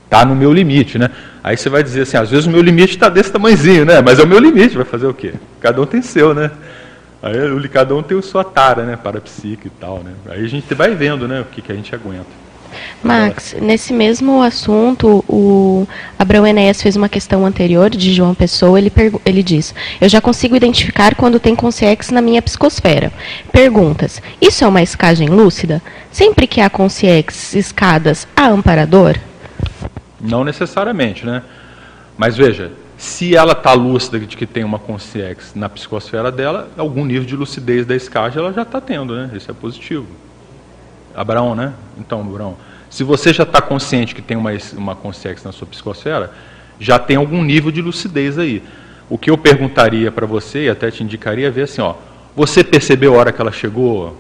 [0.10, 1.12] tá no meu limite, né?
[1.44, 4.02] Aí você vai dizer assim, às vezes o meu limite está desse tamanhozinho, né?
[4.02, 5.36] Mas é o meu limite, vai fazer o quê?
[5.62, 6.50] Cada um tem seu, né?
[7.22, 10.14] Aí cada um tem a sua tara, né, para psique e tal, né?
[10.30, 12.43] Aí a gente vai vendo, né, o que, que a gente aguenta.
[13.02, 18.78] Max, nesse mesmo assunto, o Abraão Enéas fez uma questão anterior de João Pessoa.
[18.80, 18.92] Ele,
[19.26, 23.12] ele diz: Eu já consigo identificar quando tem consciência na minha psicosfera.
[23.52, 25.82] Perguntas: Isso é uma escagem lúcida?
[26.12, 29.18] Sempre que há consciência escadas, há amparador?
[30.20, 31.42] Não necessariamente, né?
[32.18, 37.04] Mas veja, se ela está lúcida de que tem uma consciência na psicosfera dela, algum
[37.04, 39.30] nível de lucidez da escagem ela já está tendo, né?
[39.34, 40.08] Isso é positivo.
[41.16, 41.74] Abraão, né?
[41.98, 42.58] Então, Abraão,
[42.90, 46.32] se você já está consciente que tem uma, uma consciência na sua psicosfera,
[46.80, 48.62] já tem algum nível de lucidez aí.
[49.10, 51.96] O que eu perguntaria para você, e até te indicaria, é ver assim, ó,
[52.36, 54.16] você percebeu a hora que ela chegou?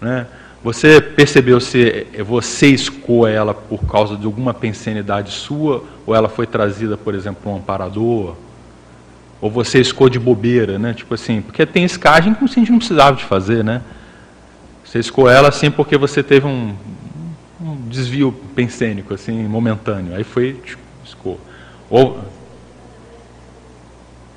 [0.00, 0.26] Né?
[0.62, 6.46] Você percebeu se você escoa ela por causa de alguma pensenidade sua, ou ela foi
[6.46, 8.34] trazida, por exemplo, um amparador?
[9.40, 10.94] Ou você escoou de bobeira, né?
[10.94, 13.82] Tipo assim, porque tem escagem que a gente não precisava de fazer, né?
[14.94, 16.72] Você escoou ela assim porque você teve um,
[17.60, 20.14] um desvio pensênico, assim, momentâneo.
[20.14, 20.62] Aí foi,
[21.04, 21.40] escoou.
[21.90, 22.20] Ou,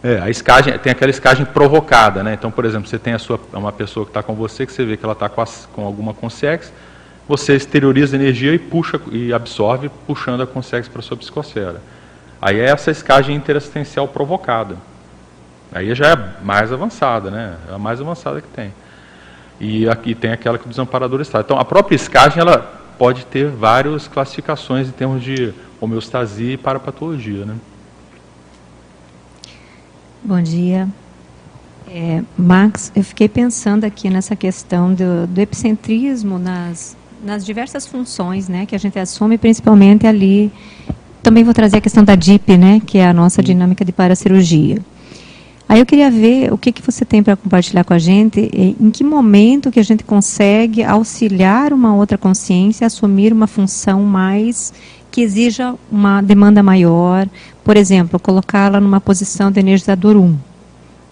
[0.04, 2.34] é, a escagem, tem aquela escagem provocada, né?
[2.34, 4.84] Então, por exemplo, você tem a sua, uma pessoa que está com você, que você
[4.84, 6.74] vê que ela está com, com alguma consciência,
[7.28, 11.84] você exterioriza energia e puxa e absorve, puxando a consciência para a sua psicosfera.
[12.42, 14.76] Aí é essa escagem interassistencial provocada.
[15.72, 17.58] Aí já é mais avançada, né?
[17.70, 18.74] É a mais avançada que tem.
[19.60, 21.40] E aqui tem aquela que o desamparador está.
[21.40, 22.60] Então, a própria escagem ela
[22.98, 27.46] pode ter várias classificações em termos de homeostasia e parapatologia.
[27.46, 27.56] Né?
[30.24, 30.88] Bom dia.
[31.90, 38.50] É, Max, eu fiquei pensando aqui nessa questão do, do epicentrismo nas, nas diversas funções
[38.50, 40.52] né, que a gente assume, principalmente ali.
[41.24, 44.80] Também vou trazer a questão da DIP, né, que é a nossa dinâmica de paracirurgia.
[45.70, 48.50] Aí eu queria ver o que, que você tem para compartilhar com a gente,
[48.80, 54.04] em que momento que a gente consegue auxiliar uma outra consciência a assumir uma função
[54.04, 54.74] mais
[55.12, 57.28] que exija uma demanda maior,
[57.66, 60.38] por exemplo, colocá-la numa posição de energizador 1,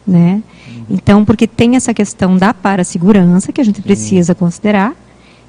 [0.07, 0.41] né?
[0.89, 4.93] Então, porque tem essa questão da parasegurança que a gente precisa considerar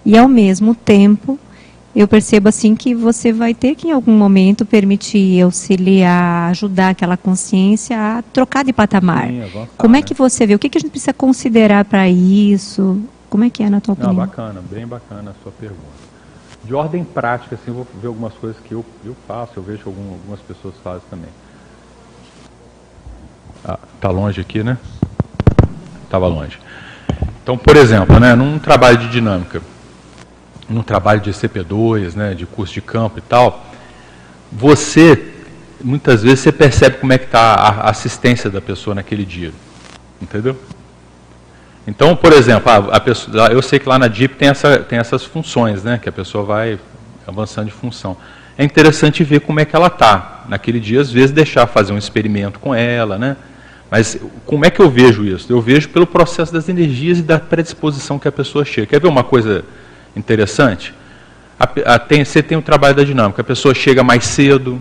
[0.05, 1.39] e ao mesmo tempo
[1.97, 7.17] eu percebo assim que você vai ter que em algum momento permitir auxiliar, ajudar aquela
[7.17, 9.29] consciência a trocar de patamar.
[9.29, 10.55] Sim, é Como é que você vê?
[10.55, 13.01] O que, que a gente precisa considerar para isso?
[13.31, 14.13] Como é que é na tua opinião?
[14.13, 15.81] Não, bacana, bem bacana a sua pergunta.
[16.63, 19.85] De ordem prática, assim, eu vou ver algumas coisas que eu, eu faço, eu vejo
[19.85, 21.31] que algum, algumas pessoas fazem também.
[23.65, 24.77] Ah, tá longe aqui, né?
[26.05, 26.59] Estava longe.
[27.43, 29.63] Então, por exemplo, né, num trabalho de dinâmica,
[30.69, 33.67] no trabalho de CP2, né, de curso de campo e tal,
[34.51, 35.33] você,
[35.83, 39.53] muitas vezes, você percebe como é que está a assistência da pessoa naquele dia.
[40.21, 40.57] Entendeu?
[41.87, 44.99] Então, por exemplo, a, a pessoa, eu sei que lá na DIP tem, essa, tem
[44.99, 46.79] essas funções, né, que a pessoa vai
[47.27, 48.17] avançando de função.
[48.59, 50.45] É interessante ver como é que ela está.
[50.49, 53.37] Naquele dia, às vezes, deixar fazer um experimento com ela, né,
[53.91, 55.53] Mas como é que eu vejo isso?
[55.53, 58.87] Eu vejo pelo processo das energias e da predisposição que a pessoa chega.
[58.87, 59.65] Quer ver uma coisa
[60.17, 60.95] interessante?
[61.61, 63.41] A, a, tem, você tem o trabalho da dinâmica.
[63.43, 64.81] A pessoa chega mais cedo,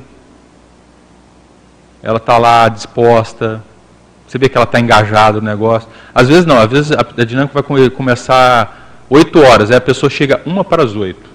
[2.01, 3.61] ela está lá disposta,
[4.27, 5.87] você vê que ela está engajada no negócio.
[6.13, 10.09] Às vezes não, às vezes a, a dinâmica vai começar 8 horas, aí a pessoa
[10.09, 11.29] chega uma para as 8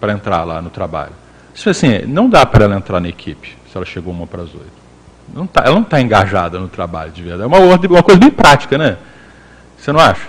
[0.00, 1.12] para entrar lá no trabalho.
[1.54, 4.54] Isso assim, não dá para ela entrar na equipe se ela chegou uma para as
[4.54, 4.64] 8.
[5.34, 7.42] Não tá, ela não está engajada no trabalho de verdade.
[7.42, 8.96] É uma, uma coisa bem prática, né?
[9.76, 10.26] Você não acha?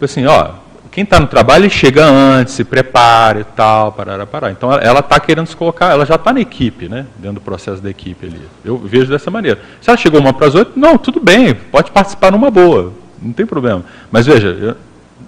[0.00, 0.50] Assim, ó,
[0.96, 4.50] quem está no trabalho chega antes, se prepara e tal, parar, parar.
[4.50, 7.04] Então ela está querendo se colocar, ela já está na equipe, né?
[7.18, 8.40] Dentro do processo da equipe ali.
[8.64, 9.60] Eu vejo dessa maneira.
[9.78, 13.30] Se ela chegou uma para as oito, não, tudo bem, pode participar numa boa, não
[13.30, 13.84] tem problema.
[14.10, 14.74] Mas veja,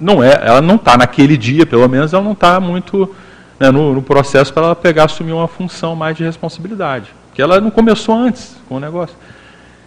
[0.00, 3.14] não é, ela não está naquele dia, pelo menos, ela não está muito
[3.60, 7.12] né, no, no, processo para ela pegar assumir uma função mais de responsabilidade.
[7.26, 9.14] Porque ela não começou antes com o negócio.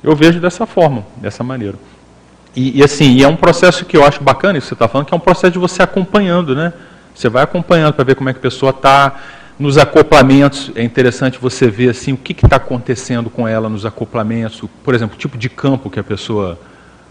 [0.04, 1.76] Eu vejo dessa forma, dessa maneira.
[2.56, 4.88] E, e assim, e é um processo que eu acho bacana isso que você está
[4.88, 6.74] falando, que é um processo de você acompanhando, né?
[7.16, 9.16] Você vai acompanhando para ver como é que a pessoa está.
[9.60, 14.64] Nos acoplamentos, é interessante você ver assim, o que está acontecendo com ela nos acoplamentos,
[14.84, 16.60] por exemplo, o tipo de campo que a pessoa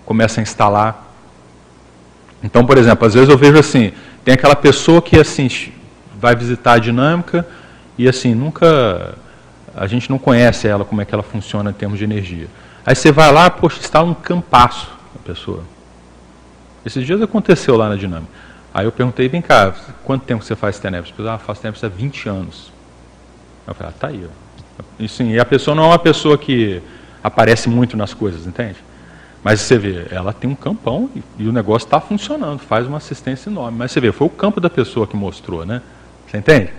[0.04, 1.06] começa a instalar.
[2.42, 3.92] Então, por exemplo, às vezes eu vejo assim,
[4.24, 5.48] tem aquela pessoa que assim
[6.20, 7.46] vai visitar a dinâmica
[7.96, 9.14] e assim, nunca
[9.76, 12.48] a gente não conhece ela, como é que ela funciona em termos de energia.
[12.84, 15.62] Aí você vai lá, poxa, está um campaço pessoa.
[16.84, 18.32] Esses dias aconteceu lá na dinâmica.
[18.72, 21.12] Aí eu perguntei, vem cá, quanto tempo você faz TENEPS?
[21.28, 22.72] Ah, faço TENEPS há 20 anos.
[23.66, 24.26] Eu falei, ah, tá aí.
[24.98, 26.80] E, sim, e a pessoa não é uma pessoa que
[27.22, 28.76] aparece muito nas coisas, entende?
[29.42, 32.98] Mas você vê, ela tem um campão e, e o negócio está funcionando, faz uma
[32.98, 33.78] assistência enorme.
[33.78, 35.82] Mas você vê, foi o campo da pessoa que mostrou, né?
[36.26, 36.70] Você entende?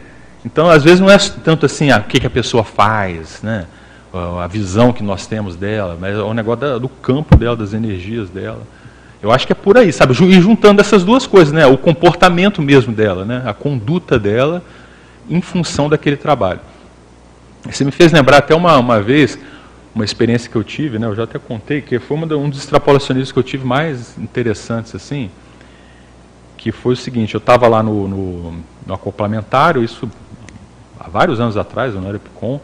[0.45, 3.67] Então, às vezes, não é tanto assim, ah, o que, que a pessoa faz, né?
[4.13, 8.61] A visão que nós temos dela, mas é negócio do campo dela, das energias dela.
[9.21, 10.13] Eu acho que é por aí, sabe?
[10.13, 11.65] E juntando essas duas coisas, né?
[11.65, 13.43] O comportamento mesmo dela, né?
[13.45, 14.63] A conduta dela
[15.29, 16.59] em função daquele trabalho.
[17.69, 19.37] Você me fez lembrar até uma, uma vez,
[19.93, 21.05] uma experiência que eu tive, né?
[21.05, 25.29] Eu já até contei, que foi um dos extrapolacionistas que eu tive mais interessantes, assim,
[26.57, 28.55] que foi o seguinte, eu estava lá no, no,
[28.85, 30.09] no acoplamentário, isso
[30.99, 32.59] há vários anos atrás, no Epicom,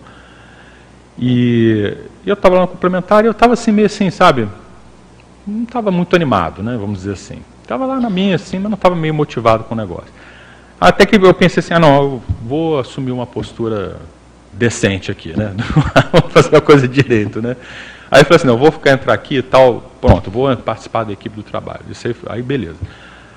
[1.17, 4.47] e eu estava lá no complementar e eu estava assim, meio assim, sabe?
[5.45, 6.77] Não estava muito animado, né?
[6.77, 7.39] Vamos dizer assim.
[7.63, 10.11] Estava lá na minha, assim, mas não estava meio motivado com o negócio.
[10.79, 13.97] Até que eu pensei assim, ah não, eu vou assumir uma postura
[14.53, 15.53] decente aqui, né?
[16.11, 17.57] vou fazer a coisa direito, né?
[18.11, 21.13] Aí eu falei assim, não, vou ficar entrar aqui e tal, pronto, vou participar da
[21.13, 21.81] equipe do trabalho.
[21.89, 22.77] Aí, aí beleza.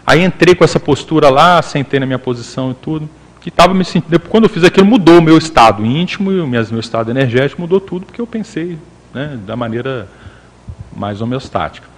[0.06, 3.08] Aí entrei com essa postura lá, sentei na minha posição e tudo
[3.40, 4.20] que estava me sentindo.
[4.20, 7.80] Quando eu fiz aquilo, mudou o meu estado íntimo e o meu estado energético, mudou
[7.80, 8.78] tudo, porque eu pensei
[9.14, 10.08] né, da maneira
[10.94, 11.88] mais homeostática.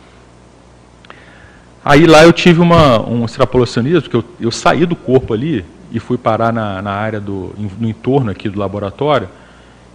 [1.85, 5.99] Aí lá eu tive uma, um extrapolacionismo, porque eu, eu saí do corpo ali e
[5.99, 9.29] fui parar na, na área do, no entorno aqui do laboratório.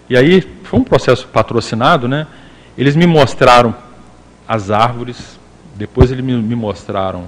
[0.10, 2.28] E aí foi um processo patrocinado, né?
[2.78, 3.74] Eles me mostraram
[4.48, 5.39] as árvores,
[5.76, 7.28] depois eles me, me mostraram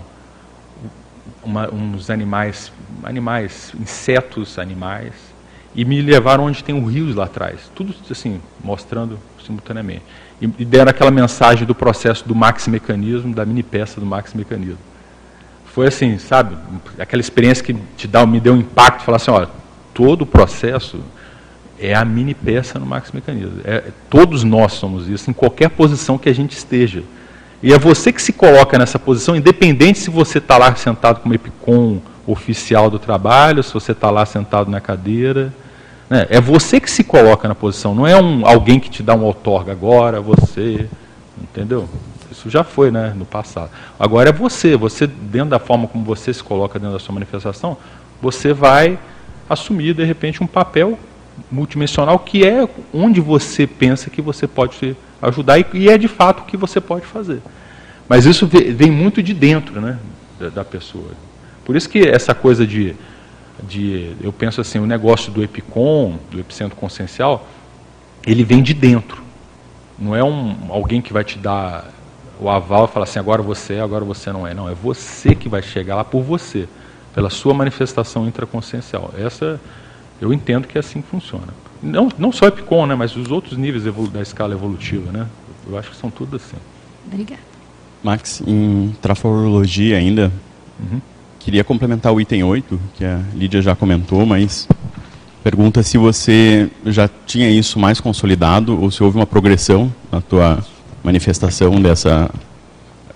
[1.43, 2.71] uma, uns animais,
[3.03, 5.13] animais, insetos, animais,
[5.75, 10.03] e me levaram onde tem um rio lá atrás, tudo assim, mostrando simultaneamente.
[10.41, 14.33] E, e deram aquela mensagem do processo do max mecanismo, da mini peça do max
[14.33, 14.79] mecanismo.
[15.65, 16.57] Foi assim, sabe,
[16.97, 19.45] aquela experiência que te dá, me deu um impacto, falar assim, ó,
[19.93, 20.99] todo o processo
[21.79, 23.61] é a mini peça no max mecanismo.
[23.63, 27.03] É, todos nós somos isso, em qualquer posição que a gente esteja.
[27.61, 31.33] E é você que se coloca nessa posição, independente se você está lá sentado como
[31.33, 35.53] EPICOM oficial do trabalho, se você está lá sentado na cadeira.
[36.09, 36.25] Né?
[36.29, 39.23] É você que se coloca na posição, não é um, alguém que te dá um
[39.23, 40.87] outorga agora, você.
[41.41, 41.89] Entendeu?
[42.31, 43.71] Isso já foi né, no passado.
[43.99, 47.77] Agora é você, você, dentro da forma como você se coloca dentro da sua manifestação,
[48.21, 48.97] você vai
[49.49, 50.97] assumir, de repente, um papel
[51.51, 56.45] multidimensional que é onde você pensa que você pode ajudar e, é de fato o
[56.45, 57.41] que você pode fazer.
[58.07, 59.99] Mas isso vem muito de dentro né,
[60.39, 61.11] da, da, pessoa.
[61.63, 62.95] Por isso que essa coisa de,
[63.63, 67.47] de, eu penso assim, o negócio do EPICOM, do Epicentro Consciencial,
[68.25, 69.21] ele vem de dentro.
[69.97, 71.91] Não é um, alguém que vai te dar
[72.39, 74.53] o aval e falar assim, agora você é, agora você não é.
[74.53, 76.67] Não, é você que vai chegar lá por você,
[77.13, 79.13] pela sua manifestação intraconsciencial.
[79.17, 79.59] Essa,
[80.21, 81.47] eu entendo que é assim que funciona.
[81.81, 85.25] Não, não só Epicom, né, mas os outros níveis da escala evolutiva, né?
[85.67, 86.57] Eu acho que são tudo assim.
[87.07, 87.41] Obrigada.
[88.03, 90.31] Max, em traforologia ainda,
[90.79, 91.01] uhum.
[91.39, 94.67] queria complementar o item 8, que a Lídia já comentou, mas
[95.43, 100.63] pergunta se você já tinha isso mais consolidado ou se houve uma progressão na tua
[101.03, 102.29] manifestação dessa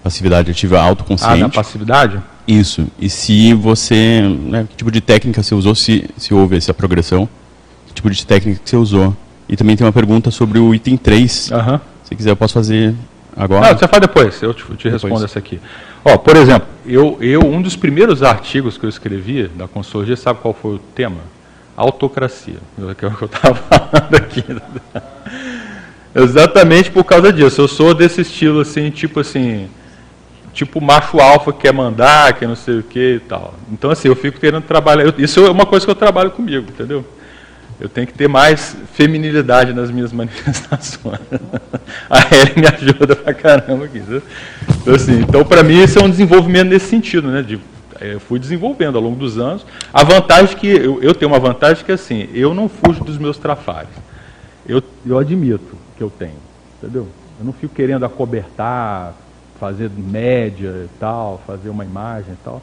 [0.01, 1.34] passividade ativa autoconsciente.
[1.34, 2.22] Ah, na passividade?
[2.48, 2.88] Isso.
[3.00, 7.28] E se você, né, que tipo de técnica você usou, se, se houve essa progressão,
[7.88, 9.16] que tipo de técnica que você usou.
[9.48, 11.52] E também tem uma pergunta sobre o item 3.
[11.52, 11.80] Uhum.
[12.04, 12.94] Se quiser, eu posso fazer
[13.36, 13.70] agora.
[13.70, 15.60] Não, você faz depois, eu te, te respondo essa aqui.
[16.04, 20.39] Ó, por exemplo, eu, eu, um dos primeiros artigos que eu escrevi da consultoria, sabe
[20.41, 21.22] qual foi o tema?
[21.76, 22.58] Autocracia,
[22.98, 24.44] que é o que eu estava falando aqui.
[26.14, 27.62] Exatamente por causa disso.
[27.62, 29.68] Eu sou desse estilo assim, tipo assim,
[30.54, 33.56] tipo macho alfa que quer mandar, que não sei o que e tal.
[33.72, 35.14] Então assim, eu fico querendo trabalhar.
[35.18, 37.06] Isso é uma coisa que eu trabalho comigo, entendeu?
[37.80, 41.20] Eu tenho que ter mais feminilidade nas minhas manifestações.
[42.10, 44.01] A Ellen me ajuda pra caramba aqui.
[44.82, 47.41] Então, assim, então para mim, isso é um desenvolvimento nesse sentido, né?
[47.41, 47.60] De,
[47.99, 49.66] é, eu fui desenvolvendo ao longo dos anos.
[49.91, 53.38] A vantagem que eu, eu tenho uma vantagem que assim, eu não fujo dos meus
[53.38, 53.89] trafares.
[54.68, 56.38] Eu, eu admito que eu tenho,
[56.78, 57.08] entendeu?
[57.39, 59.14] Eu não fico querendo acobertar,
[59.60, 62.62] fazer média e tal, fazer uma imagem e tal.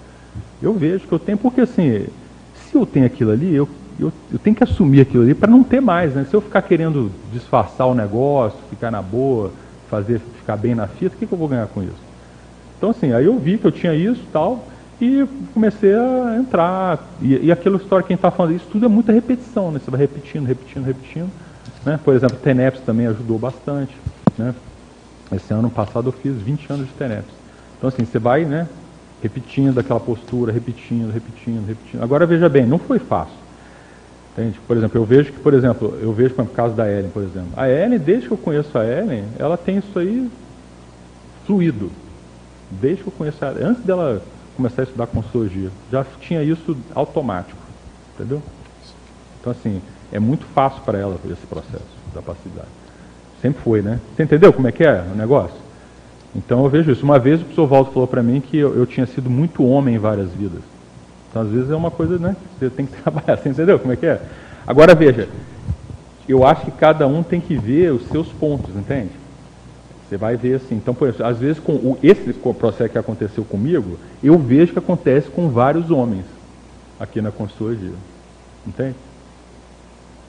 [0.62, 2.06] Eu vejo que eu tenho, porque assim,
[2.54, 3.68] se eu tenho aquilo ali, eu
[4.00, 6.14] eu, eu tenho que assumir aquilo ali para não ter mais.
[6.14, 6.24] Né?
[6.28, 9.52] Se eu ficar querendo disfarçar o negócio, ficar na boa,
[9.90, 12.10] fazer ficar bem na fita, o que, que eu vou ganhar com isso?
[12.78, 14.64] Então, assim, aí eu vi que eu tinha isso tal,
[15.00, 17.06] e comecei a entrar.
[17.20, 19.80] E, e aquela história, quem está falando isso, tudo é muita repetição, né?
[19.82, 21.30] Você vai repetindo, repetindo, repetindo.
[21.84, 21.98] Né?
[22.02, 23.94] Por exemplo, TENEPS também ajudou bastante.
[24.36, 24.54] Né?
[25.32, 27.32] Esse ano passado eu fiz 20 anos de TENEPS.
[27.78, 28.68] Então, assim, você vai né,
[29.22, 32.02] repetindo aquela postura, repetindo, repetindo, repetindo.
[32.02, 33.40] Agora, veja bem, não foi fácil.
[34.32, 34.58] Entende?
[34.66, 37.50] Por exemplo, eu vejo que, por exemplo, eu vejo por caso da Ellen, por exemplo.
[37.56, 40.30] A Ellen, desde que eu conheço a Ellen, ela tem isso aí
[41.46, 41.90] fluido.
[42.70, 44.22] Desde que eu conheço ela, antes dela
[44.56, 47.60] começar a estudar consultoria, já tinha isso automático.
[48.14, 48.42] Entendeu?
[49.40, 49.80] Então, assim,
[50.12, 52.68] é muito fácil para ela esse processo da passividade.
[53.40, 53.98] Sempre foi, né?
[54.14, 55.56] Você entendeu como é que é o negócio?
[56.34, 57.04] Então eu vejo isso.
[57.04, 59.96] Uma vez o professor Waldo falou para mim que eu, eu tinha sido muito homem
[59.96, 60.62] em várias vidas.
[61.30, 63.36] Então, às vezes, é uma coisa né, você tem que trabalhar.
[63.36, 64.20] Você entendeu como é que é?
[64.66, 65.28] Agora, veja,
[66.28, 69.10] eu acho que cada um tem que ver os seus pontos, entende?
[70.08, 70.74] Você vai ver assim.
[70.74, 74.78] Então, por exemplo, às vezes, com o, esse processo que aconteceu comigo, eu vejo que
[74.78, 76.24] acontece com vários homens
[76.98, 77.92] aqui na consultoria.
[78.66, 78.96] Entende?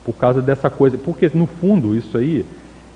[0.06, 0.98] Por causa dessa coisa.
[0.98, 2.46] Porque, no fundo, isso aí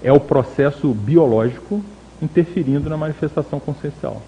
[0.03, 1.83] é o processo biológico
[2.21, 4.21] interferindo na manifestação consciencial.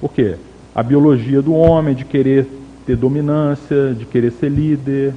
[0.00, 0.36] Por quê?
[0.74, 2.46] a biologia do homem, de querer
[2.84, 5.14] ter dominância, de querer ser líder,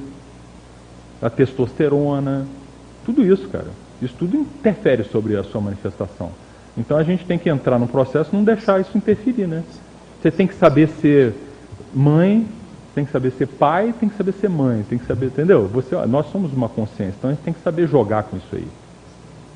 [1.20, 2.46] a testosterona,
[3.04, 3.66] tudo isso, cara.
[4.00, 6.30] Isso tudo interfere sobre a sua manifestação.
[6.76, 9.64] Então a gente tem que entrar no processo e não deixar isso interferir, né?
[10.22, 11.34] Você tem que saber ser
[11.92, 12.46] mãe,
[12.94, 15.66] tem que saber ser pai, tem que saber ser mãe, tem que saber, entendeu?
[15.68, 18.66] Você, nós somos uma consciência, então a gente tem que saber jogar com isso aí.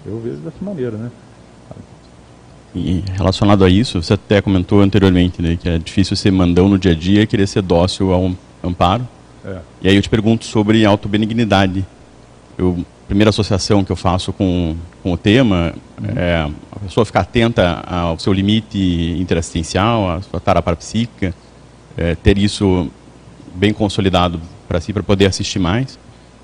[0.04, 1.10] Eu vejo dessa maneira, né?
[2.74, 6.78] E relacionado a isso, você até comentou anteriormente né, que é difícil ser mandão no
[6.78, 8.32] dia a dia e querer ser dócil ao
[8.64, 9.06] amparo.
[9.44, 9.58] É.
[9.82, 11.84] E aí eu te pergunto sobre autobenignidade.
[12.56, 16.08] Eu, a primeira associação que eu faço com, com o tema uhum.
[16.16, 21.34] é a pessoa ficar atenta ao seu limite interassistencial, à sua tara parapsíquica,
[21.96, 22.90] é, ter isso
[23.54, 25.98] bem consolidado para si, para poder assistir mais.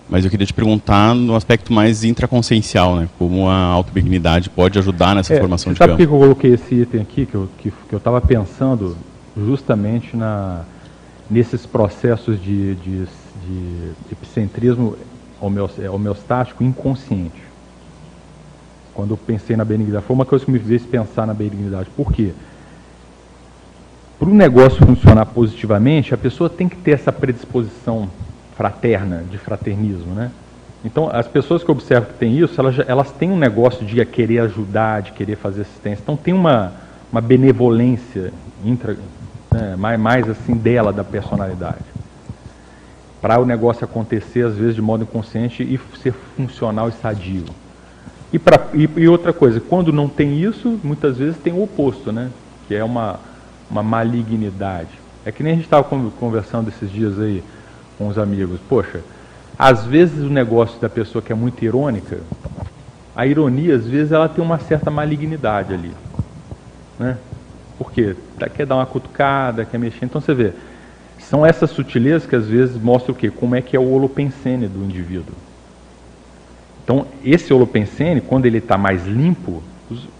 [0.08, 3.08] Mas eu queria te perguntar no aspecto mais intraconsciencial, né?
[3.18, 5.90] Como a autobenignidade pode ajudar nessa é, formação de campo.
[5.90, 8.96] Sabe por que eu coloquei esse item aqui, que eu que, que estava pensando
[9.36, 10.64] justamente na,
[11.30, 14.96] nesses processos de, de, de epicentrismo
[15.78, 17.42] é, homeostático inconsciente.
[18.94, 21.88] Quando eu pensei na benignidade, foi uma coisa que me fez pensar na benignidade.
[21.94, 22.32] Por quê?
[24.18, 28.08] Para o negócio funcionar positivamente, a pessoa tem que ter essa predisposição
[28.58, 30.32] fraterna, de fraternismo, né?
[30.84, 34.40] Então, as pessoas que observam que tem isso, elas, elas têm um negócio de querer
[34.40, 36.02] ajudar, de querer fazer assistência.
[36.02, 36.72] Então, tem uma,
[37.10, 38.32] uma benevolência
[38.64, 38.96] intra,
[39.52, 41.84] né, mais, mais assim dela, da personalidade.
[43.20, 47.44] Para o negócio acontecer, às vezes, de modo inconsciente e ser funcional e sadio.
[48.32, 52.12] E, pra, e, e outra coisa, quando não tem isso, muitas vezes tem o oposto,
[52.12, 52.30] né?
[52.66, 53.20] Que é uma,
[53.70, 54.90] uma malignidade.
[55.24, 55.84] É que nem a gente estava
[56.18, 57.42] conversando esses dias aí
[57.98, 58.60] com os amigos.
[58.68, 59.00] Poxa,
[59.58, 62.20] às vezes o negócio da pessoa que é muito irônica,
[63.18, 65.90] a ironia, às vezes, ela tem uma certa malignidade ali.
[66.96, 67.18] Né?
[67.76, 68.14] Por quê?
[68.54, 70.04] Quer dar uma cutucada, quer mexer.
[70.04, 70.52] Então você vê,
[71.18, 73.28] são essas sutilezas que às vezes mostram o quê?
[73.28, 75.34] Como é que é o holopensene do indivíduo.
[76.84, 79.62] Então, esse holopensene, quando ele está mais limpo,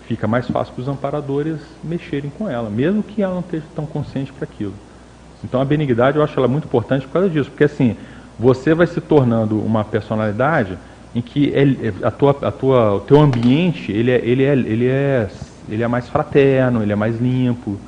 [0.09, 3.87] fica mais fácil para os amparadores mexerem com ela, mesmo que ela não esteja tão
[3.87, 4.74] consciente para aquilo.
[5.43, 7.97] Então a benignidade eu acho ela muito importante por causa disso, porque assim,
[8.39, 10.78] você vai se tornando uma personalidade
[11.14, 14.86] em que ele, a tua, a tua, o teu ambiente ele é, ele, é, ele,
[14.86, 15.28] é,
[15.68, 17.78] ele é mais fraterno, ele é mais limpo.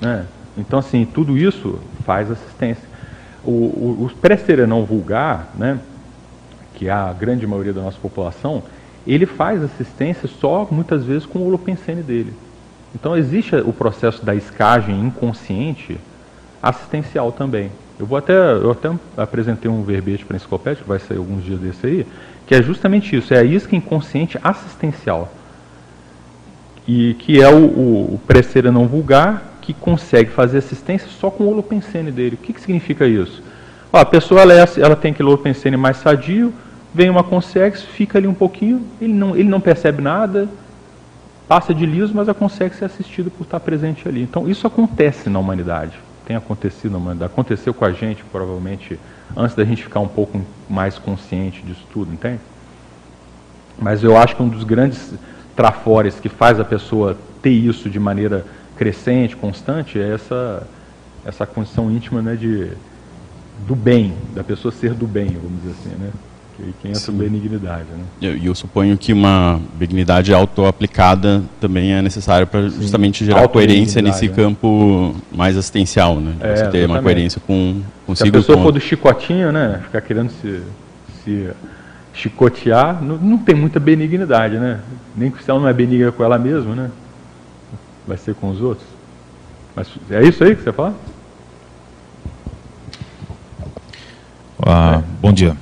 [0.00, 0.26] Né?
[0.56, 2.88] Então, assim, tudo isso faz assistência.
[3.44, 5.78] O, o, o pré não vulgar, né,
[6.74, 8.62] que é a grande maioria da nossa população,
[9.06, 12.34] ele faz assistência só, muitas vezes, com o holopensene dele.
[12.94, 15.98] Então, existe o processo da escagem inconsciente
[16.62, 17.70] assistencial também.
[17.98, 21.44] Eu vou até, eu até apresentei um verbete para a enciclopédia, que vai sair alguns
[21.44, 22.06] dias desse aí,
[22.46, 25.30] que é justamente isso, é a isca inconsciente assistencial.
[26.88, 31.50] E que é o, o, o não vulgar, que consegue fazer assistência só com o
[31.50, 32.36] holopensene dele.
[32.36, 33.42] O que, que significa isso?
[33.92, 36.52] Ó, a pessoa ela, é, ela tem aquele holopensene mais sadio,
[36.94, 40.48] vem uma consex, fica ali um pouquinho, ele não, ele não percebe nada,
[41.46, 44.22] passa de liso, mas a consex é assistida por estar presente ali.
[44.22, 45.98] Então isso acontece na humanidade,
[46.30, 48.96] tem acontecido na humanidade, aconteceu com a gente provavelmente
[49.36, 52.38] antes da gente ficar um pouco mais consciente disso tudo, entende?
[53.76, 55.12] Mas eu acho que um dos grandes
[55.56, 60.68] trafores que faz a pessoa ter isso de maneira crescente, constante, é essa,
[61.24, 62.70] essa condição íntima né, de,
[63.66, 66.12] do bem, da pessoa ser do bem, vamos dizer assim, né?
[66.60, 67.16] Que, que entra Sim.
[67.16, 67.86] benignidade.
[67.90, 68.04] Né?
[68.20, 74.02] E eu, eu, suponho que uma benignidade auto-aplicada também é necessária para justamente gerar coerência
[74.02, 74.34] nesse né?
[74.34, 76.34] campo mais assistencial, né?
[76.40, 76.86] É, Você ter exatamente.
[76.86, 78.26] uma coerência com consigo.
[78.26, 78.64] Se a pessoa com...
[78.64, 79.80] for do chicotinho, né?
[79.84, 80.60] Ficar querendo se,
[81.24, 81.48] se
[82.12, 84.80] chicotear, não, não tem muita benignidade, né?
[85.16, 86.90] Nem se ela não é benigna com ela mesma, né?
[88.10, 88.86] vai ser com os outros.
[89.74, 90.94] Mas é isso aí que você fala?
[94.66, 95.56] Ah, bom dia.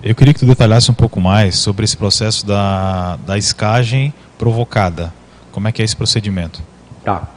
[0.00, 5.12] Eu queria que tu detalhasse um pouco mais sobre esse processo da, da escagem provocada.
[5.50, 6.62] Como é que é esse procedimento?
[7.04, 7.28] Tá.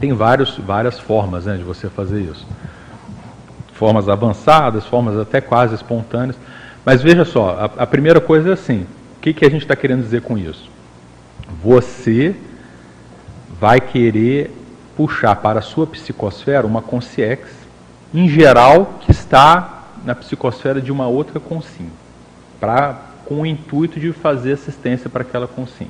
[0.00, 2.46] Tem vários, várias formas né, de você fazer isso.
[3.74, 6.36] Formas avançadas, formas até quase espontâneas.
[6.86, 8.86] Mas veja só, a, a primeira coisa é assim:
[9.18, 10.70] o que, que a gente está querendo dizer com isso?
[11.62, 12.34] Você
[13.60, 14.50] vai querer
[14.96, 17.50] puxar para a sua psicosfera uma consciex,
[18.14, 19.75] em geral, que está
[20.06, 21.90] na psicosfera de uma outra consim,
[22.58, 25.88] pra, com o intuito de fazer assistência para aquela consim.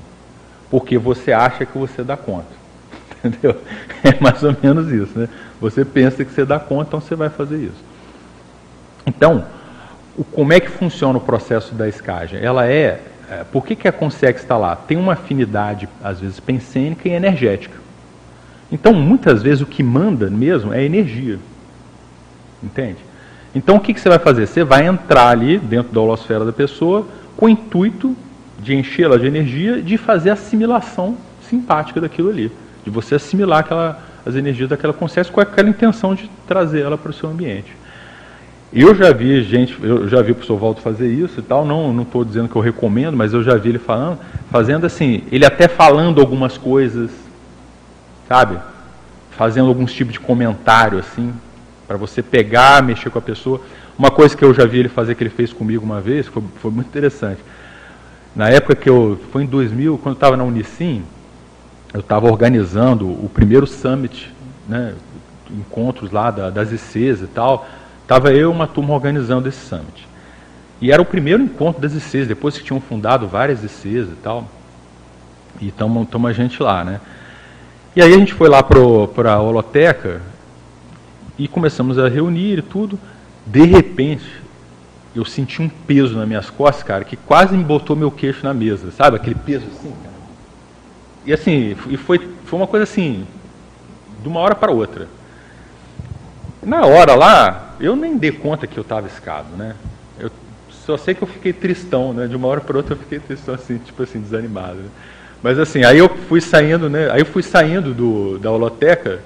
[0.68, 2.48] Porque você acha que você dá conta.
[3.22, 3.60] Entendeu?
[4.02, 5.28] É mais ou menos isso, né?
[5.60, 7.84] Você pensa que você dá conta, então você vai fazer isso.
[9.06, 9.44] Então,
[10.16, 12.40] o, como é que funciona o processo da escagem?
[12.42, 14.76] Ela é é, por que, que a Consex está lá?
[14.76, 17.76] Tem uma afinidade, às vezes, pensênica e energética.
[18.70, 21.38] Então, muitas vezes, o que manda mesmo é energia.
[22.62, 22.98] Entende?
[23.56, 24.46] Então, o que, que você vai fazer?
[24.46, 27.06] Você vai entrar ali dentro da holosfera da pessoa
[27.38, 28.14] com o intuito
[28.60, 31.16] de enchê-la de energia, de fazer assimilação
[31.48, 32.52] simpática daquilo ali.
[32.84, 37.08] De você assimilar aquela, as energias daquela consciência com aquela intenção de trazer ela para
[37.08, 37.74] o seu ambiente.
[38.74, 42.02] Eu já vi gente, eu já vi o professor Waldo fazer isso e tal, não
[42.02, 44.18] estou dizendo que eu recomendo, mas eu já vi ele falando,
[44.50, 47.10] fazendo assim, ele até falando algumas coisas,
[48.28, 48.58] sabe?
[49.30, 51.32] Fazendo alguns tipos de comentário, assim,
[51.86, 53.60] para você pegar, mexer com a pessoa.
[53.98, 56.42] Uma coisa que eu já vi ele fazer, que ele fez comigo uma vez, foi,
[56.60, 57.40] foi muito interessante.
[58.34, 61.02] Na época que eu, foi em 2000, quando eu estava na Unicim,
[61.94, 64.32] eu estava organizando o primeiro summit,
[64.68, 64.94] né,
[65.50, 67.66] encontros lá da, das ICs e tal,
[68.06, 70.06] Estava eu e uma turma organizando esse summit.
[70.80, 74.46] E era o primeiro encontro das ICs, depois que tinham fundado várias ICs e tal.
[75.60, 77.00] E estamos a gente lá, né?
[77.96, 80.22] E aí a gente foi lá para a holoteca
[81.38, 82.98] e começamos a reunir e tudo.
[83.46, 84.42] De repente,
[85.14, 88.52] eu senti um peso nas minhas costas, cara, que quase me botou meu queixo na
[88.52, 89.16] mesa, sabe?
[89.16, 90.16] Aquele peso assim, cara.
[91.24, 93.26] E assim, e foi, foi uma coisa assim,
[94.22, 95.08] de uma hora para outra.
[96.62, 99.74] Na hora lá, eu nem dei conta que eu estava escado, né?
[100.18, 100.30] Eu
[100.70, 102.26] só sei que eu fiquei tristão, né?
[102.26, 104.76] De uma hora para outra eu fiquei tristão, assim, tipo assim, desanimado.
[104.76, 104.88] Né?
[105.42, 107.10] Mas assim, aí eu fui saindo, né?
[107.10, 109.20] Aí eu fui saindo do, da holoteca,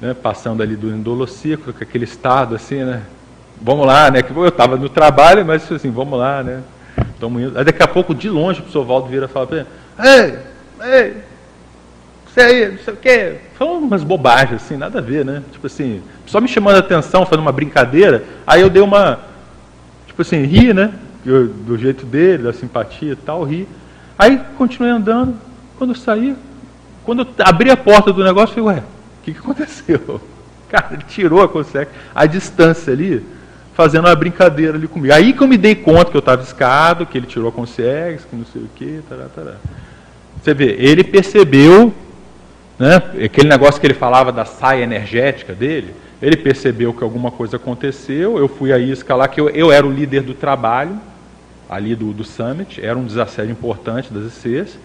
[0.00, 0.14] né?
[0.14, 3.02] Passando ali do endolociclo, com aquele estado assim, né?
[3.60, 4.22] Vamos lá, né?
[4.22, 6.62] Que eu estava no trabalho, mas assim, vamos lá, né?
[7.14, 7.58] Estamos indo.
[7.58, 9.66] Aí daqui a pouco, de longe, o professor Valdo vira e fala para ele,
[9.98, 10.38] ei,
[10.82, 11.16] ei,
[12.36, 13.36] você aí, não sei o quê.
[13.54, 15.42] Falando umas bobagens, assim, nada a ver, né?
[15.50, 18.24] Tipo assim, só me chamando a atenção, fazendo uma brincadeira.
[18.46, 19.20] Aí eu dei uma,
[20.06, 20.92] tipo assim, ri, né?
[21.24, 23.66] Eu, do jeito dele, da simpatia e tal, ri.
[24.18, 25.34] Aí continuei andando.
[25.78, 26.36] Quando eu saí,
[27.04, 28.84] quando eu abri a porta do negócio, eu falei, ué,
[29.26, 30.20] que, que aconteceu?
[30.68, 33.24] Cara, ele tirou a consegue, a distância ali,
[33.74, 35.12] fazendo uma brincadeira ali comigo.
[35.12, 38.18] Aí que eu me dei conta que eu estava escado, que ele tirou a consegue,
[38.18, 39.54] que não sei o quê, tará, tará.
[40.42, 41.94] Você vê, ele percebeu
[42.78, 42.96] né?
[43.24, 48.38] Aquele negócio que ele falava da saia energética dele, ele percebeu que alguma coisa aconteceu,
[48.38, 50.98] eu fui a isca lá, que eu, eu era o líder do trabalho,
[51.68, 54.78] ali do, do Summit, era um desassédio importante das ICs.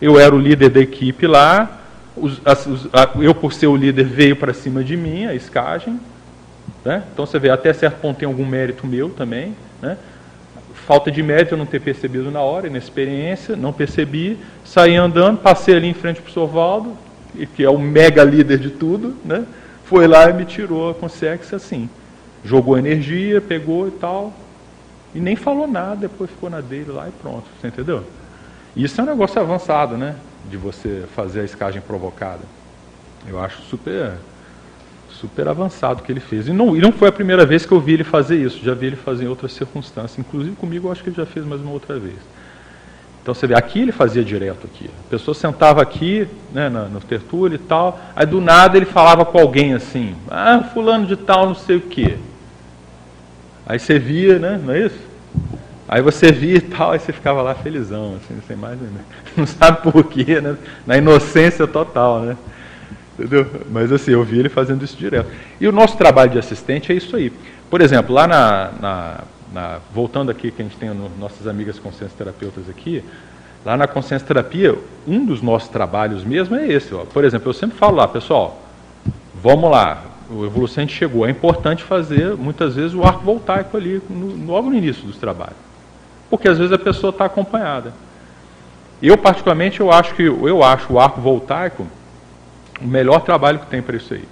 [0.00, 1.83] Eu era o líder da equipe lá,
[2.16, 5.98] os, os, a, eu, por ser o líder, veio para cima de mim, a escagem.
[6.84, 7.02] Né?
[7.12, 9.54] Então você vê, até certo ponto tem algum mérito meu também.
[9.80, 9.96] Né?
[10.86, 15.76] Falta de mérito eu não ter percebido na hora, inexperiência, não percebi, saí andando, passei
[15.76, 16.96] ali em frente para o Sovaldo,
[17.56, 19.44] que é o mega líder de tudo, né?
[19.84, 21.88] foi lá e me tirou a consciência assim.
[22.44, 24.32] Jogou energia, pegou e tal,
[25.14, 28.04] e nem falou nada, depois ficou na dele lá e pronto, você entendeu?
[28.76, 30.16] Isso é um negócio avançado, né?
[30.50, 32.42] De você fazer a escagem provocada.
[33.26, 34.12] Eu acho super
[35.14, 36.48] super avançado que ele fez.
[36.48, 38.74] E não, e não foi a primeira vez que eu vi ele fazer isso, já
[38.74, 40.18] vi ele fazer em outras circunstâncias.
[40.18, 42.18] Inclusive comigo eu acho que ele já fez mais uma outra vez.
[43.22, 44.90] Então você vê, aqui ele fazia direto aqui.
[45.06, 49.24] A pessoa sentava aqui, né, no, no tertúlio e tal, aí do nada ele falava
[49.24, 52.18] com alguém assim, ah, fulano de tal, não sei o quê.
[53.64, 54.98] Aí você via, né, não é isso?
[55.86, 58.78] Aí você via e tal, aí você ficava lá felizão, assim, sem mais,
[59.36, 60.56] não sabe por quê, né?
[60.86, 62.36] Na inocência total, né?
[63.18, 63.46] Entendeu?
[63.70, 65.30] Mas assim, eu vi ele fazendo isso direto.
[65.60, 67.32] E o nosso trabalho de assistente é isso aí.
[67.70, 69.20] Por exemplo, lá na, na
[69.54, 73.02] na, voltando aqui, que a gente tem no, nossas amigas consciência terapeutas aqui,
[73.64, 74.76] lá na consciência terapia,
[75.06, 76.92] um dos nossos trabalhos mesmo é esse.
[76.92, 77.04] Ó.
[77.04, 78.60] Por exemplo, eu sempre falo lá, pessoal,
[79.40, 84.52] vamos lá, o evolucente chegou, é importante fazer muitas vezes o arco voltaico ali, no,
[84.52, 85.56] logo no início dos trabalhos.
[86.34, 87.92] Porque às vezes a pessoa está acompanhada.
[89.00, 91.86] Eu, particularmente, eu acho que eu acho o arco voltaico
[92.80, 94.24] o melhor trabalho que tem para isso aí.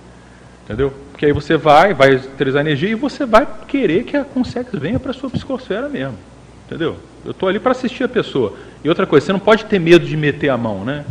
[0.64, 0.92] Entendeu?
[1.12, 4.98] Porque aí você vai, vai utilizar energia e você vai querer que a Consex venha
[4.98, 6.18] para a sua psicosfera mesmo.
[6.66, 6.96] Entendeu?
[7.24, 8.54] Eu estou ali para assistir a pessoa.
[8.82, 11.04] E outra coisa, você não pode ter medo de meter a mão, né?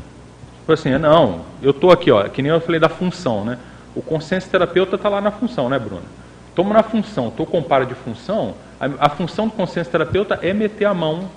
[0.59, 3.57] Tipo assim, não, eu estou aqui, ó, que nem eu falei da função, né?
[3.95, 6.03] O consciência terapeuta está lá na função, né, Bruno?
[6.49, 10.51] Estamos na função, estou com para de função, a, a função do consciência terapeuta é
[10.53, 11.29] meter a mão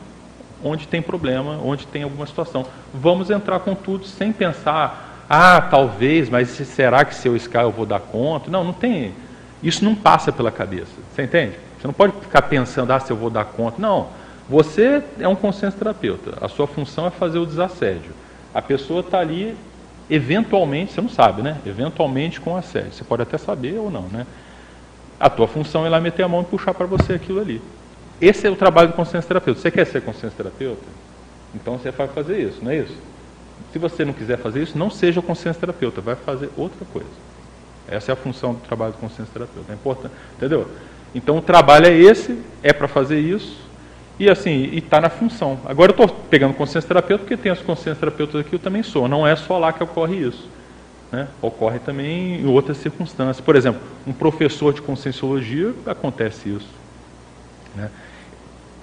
[0.64, 2.64] onde tem problema, onde tem alguma situação.
[2.92, 7.70] Vamos entrar com tudo sem pensar ah, talvez, mas será que se eu escalar eu
[7.70, 8.50] vou dar conta?
[8.50, 9.12] Não, não tem.
[9.62, 10.92] Isso não passa pela cabeça.
[11.12, 11.56] Você entende?
[11.78, 13.80] Você não pode ficar pensando, ah, se eu vou dar conta.
[13.80, 14.08] Não.
[14.48, 16.38] Você é um consenso terapeuta.
[16.40, 18.12] A sua função é fazer o desassédio.
[18.54, 19.54] A pessoa está ali,
[20.08, 21.58] eventualmente, você não sabe, né?
[21.66, 22.92] Eventualmente com assédio.
[22.92, 24.26] Você pode até saber ou não, né?
[25.18, 27.62] A tua função é lá meter a mão e puxar para você aquilo ali.
[28.20, 29.60] Esse é o trabalho do consenso terapeuta.
[29.60, 30.82] Você quer ser consenso terapeuta?
[31.54, 32.96] Então você vai fazer isso, não é isso?
[33.72, 37.08] Se você não quiser fazer isso, não seja consciência terapeuta, vai fazer outra coisa.
[37.88, 39.72] Essa é a função do trabalho do consciência terapeuta.
[39.72, 40.68] É importante, entendeu?
[41.14, 43.56] Então o trabalho é esse, é para fazer isso,
[44.18, 45.58] e assim, e está na função.
[45.64, 49.08] Agora eu estou pegando consciência terapeuta porque tem as consciências terapeutas aqui, eu também sou.
[49.08, 50.48] Não é só lá que ocorre isso.
[51.14, 51.28] Né?
[51.40, 53.40] Ocorre também em outras circunstâncias.
[53.40, 56.68] Por exemplo, um professor de conscienciologia, acontece isso.
[57.76, 57.88] Né?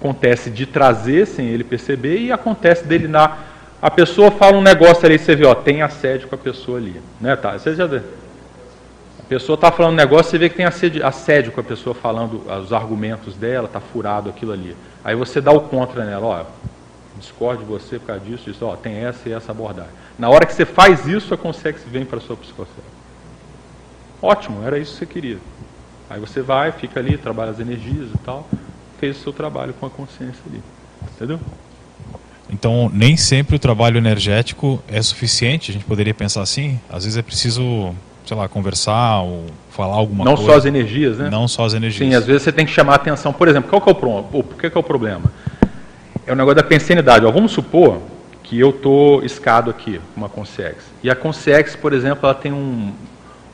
[0.00, 3.36] Acontece de trazer sem ele perceber e acontece dele na
[3.82, 7.02] a pessoa fala um negócio ali, você vê, ó, tem assédio com a pessoa ali.
[7.20, 7.58] Né, tá?
[7.58, 7.96] Você já vê.
[7.96, 11.92] A pessoa está falando um negócio, você vê que tem assédio, assédio com a pessoa
[11.92, 14.76] falando os argumentos dela, está furado aquilo ali.
[15.02, 16.44] Aí você dá o contra nela, ó,
[17.18, 19.90] discorde de você por causa disso, disso, ó, tem essa e essa abordagem.
[20.18, 22.86] Na hora que você faz isso, a consciência vem para a sua psicosfera.
[24.20, 25.38] Ótimo, era isso que você queria.
[26.08, 28.48] Aí você vai, fica ali, trabalha as energias e tal,
[29.00, 30.62] fez o seu trabalho com a consciência ali.
[31.14, 31.40] Entendeu?
[32.50, 36.78] Então, nem sempre o trabalho energético é suficiente, a gente poderia pensar assim.
[36.90, 37.94] Às vezes é preciso,
[38.26, 40.48] sei lá, conversar ou falar alguma Não coisa.
[40.48, 41.30] Não só as energias, né?
[41.30, 42.06] Não só as energias.
[42.06, 43.32] Sim, às vezes você tem que chamar a atenção.
[43.32, 44.22] Por exemplo, qual que é o, pro...
[44.24, 45.32] por que, que é o problema?
[46.26, 47.24] É o negócio da pensanidade.
[47.24, 48.02] Ó, vamos supor
[48.52, 50.84] que eu estou escado aqui, uma Consex.
[51.02, 52.92] E a Consex, por exemplo, ela tem um,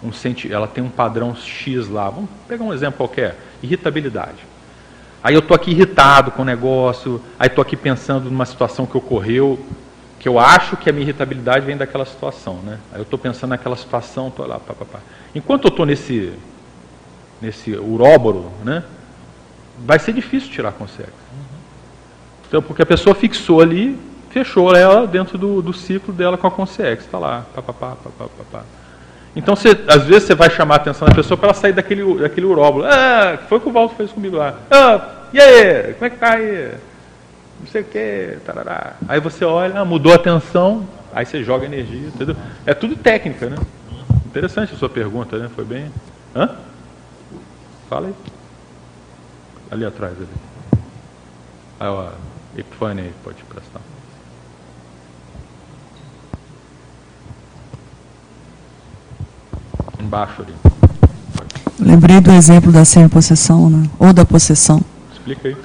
[0.02, 0.52] um senti...
[0.52, 2.10] ela tem um padrão X lá.
[2.10, 3.36] Vamos pegar um exemplo qualquer.
[3.62, 4.44] Irritabilidade.
[5.22, 8.96] Aí eu estou aqui irritado com o negócio, aí estou aqui pensando numa situação que
[8.96, 9.64] ocorreu,
[10.18, 12.54] que eu acho que a minha irritabilidade vem daquela situação.
[12.64, 12.80] Né?
[12.90, 14.98] Aí eu estou pensando naquela situação, estou lá, pá, pá, pá.
[15.32, 16.32] Enquanto eu estou nesse,
[17.40, 18.82] nesse uróboro, né,
[19.78, 21.14] vai ser difícil tirar a consciência.
[22.48, 26.50] Então, porque a pessoa fixou ali, fechou ela dentro do, do ciclo dela com a
[26.50, 27.04] consciência.
[27.04, 28.62] Está lá, pá, pá, pá, pá, pá, pá.
[29.36, 32.18] Então, você, às vezes, você vai chamar a atenção da pessoa para ela sair daquele,
[32.18, 32.84] daquele uróbulo.
[32.86, 34.54] Ah, foi o que o Walter fez comigo lá.
[34.70, 35.94] Ah, e aí?
[35.94, 36.72] Como é que tá aí?
[37.60, 38.94] Não sei o que, tarará.
[39.08, 42.36] Aí você olha, ah, mudou a atenção, aí você joga energia, entendeu?
[42.64, 43.56] É tudo técnica, né?
[44.26, 45.48] Interessante a sua pergunta, né?
[45.54, 45.90] Foi bem.
[46.34, 46.56] Hã?
[47.88, 48.14] Fala aí.
[49.70, 50.28] Ali atrás, ali.
[51.80, 52.08] Aí, ó,
[52.56, 53.80] Epifânia aí, pode prestar.
[60.08, 60.54] Embaixo ali.
[61.78, 63.88] Lembrei do exemplo da semi-possessão, né?
[63.98, 64.80] ou da possessão.
[65.12, 65.56] Explica aí.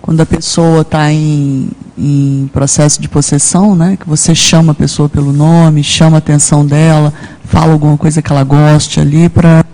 [0.00, 1.68] quando a pessoa está em,
[1.98, 6.64] em processo de possessão, né, que você chama a pessoa pelo nome, chama a atenção
[6.64, 7.12] dela,
[7.44, 9.64] fala alguma coisa que ela goste ali para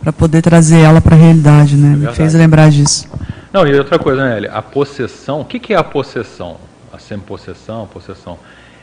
[0.00, 1.92] para poder trazer ela para a realidade, né?
[1.92, 3.06] É Me fez lembrar disso.
[3.52, 6.56] Não, e outra coisa, né, A possessão, o que, que é a possessão?
[6.90, 8.38] A semi-possessão, possessão.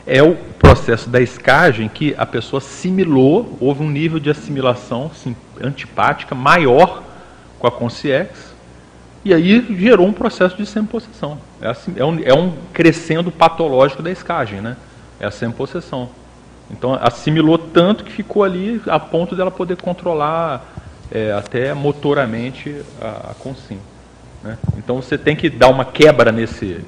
[0.08, 5.36] É o processo da escagem que a pessoa assimilou, houve um nível de assimilação sim,
[5.62, 7.02] antipática maior
[7.58, 8.48] com a consciência
[9.24, 11.38] e aí gerou um processo de semi-possessão.
[11.60, 14.74] É, assim, é, um, é um crescendo patológico da escagem, né?
[15.20, 16.08] É a semi-possessão.
[16.70, 20.64] Então assimilou tanto que ficou ali a ponto dela poder controlar
[21.10, 23.84] é, até motoramente a, a consciência.
[24.42, 24.56] Né?
[24.78, 26.82] Então você tem que dar uma quebra nesse,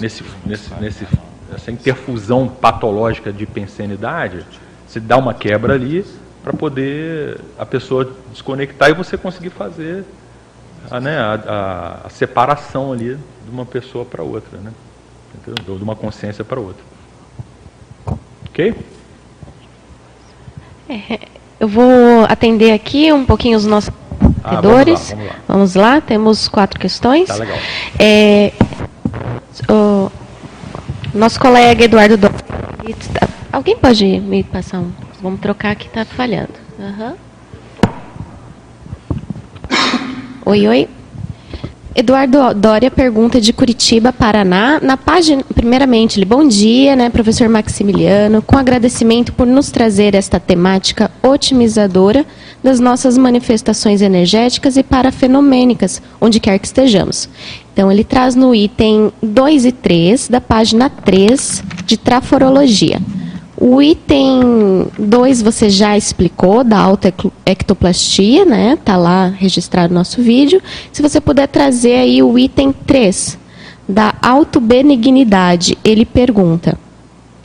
[0.00, 1.06] nesse, nesse, nesse,
[1.54, 4.44] essa interfusão patológica de pensenidade.
[4.86, 6.04] Você dá uma quebra ali
[6.42, 10.04] para poder a pessoa desconectar e você conseguir fazer
[10.90, 14.72] a, né, a, a, a separação ali de uma pessoa para outra, né?
[15.68, 16.82] Ou de uma consciência para outra.
[18.48, 18.74] Ok?
[20.88, 21.20] É,
[21.60, 23.92] eu vou atender aqui um pouquinho os nossos
[24.42, 25.36] ah, vamos, lá, vamos, lá.
[25.46, 27.28] vamos, lá, temos quatro questões.
[27.28, 27.58] Tá legal.
[27.98, 28.52] É,
[29.68, 30.10] o
[31.14, 32.28] nosso colega Eduardo Do...
[33.52, 34.92] Alguém pode me passar um?
[35.20, 36.54] Vamos trocar que está falhando.
[36.78, 37.14] Uhum.
[40.46, 40.88] Oi, oi.
[41.92, 44.78] Eduardo Dória pergunta de Curitiba, Paraná.
[44.80, 50.38] Na página, primeiramente, ele, bom dia, né, professor Maximiliano, com agradecimento por nos trazer esta
[50.38, 52.24] temática otimizadora
[52.62, 57.28] das nossas manifestações energéticas e parafenomênicas, onde quer que estejamos.
[57.72, 63.00] Então, ele traz no item 2 e 3 da página 3 de traforologia.
[63.60, 68.72] O item 2 você já explicou, da autoectoplastia, né?
[68.72, 70.62] Está lá registrado no nosso vídeo.
[70.90, 73.38] Se você puder trazer aí o item 3,
[73.86, 76.78] da autobenignidade, ele pergunta.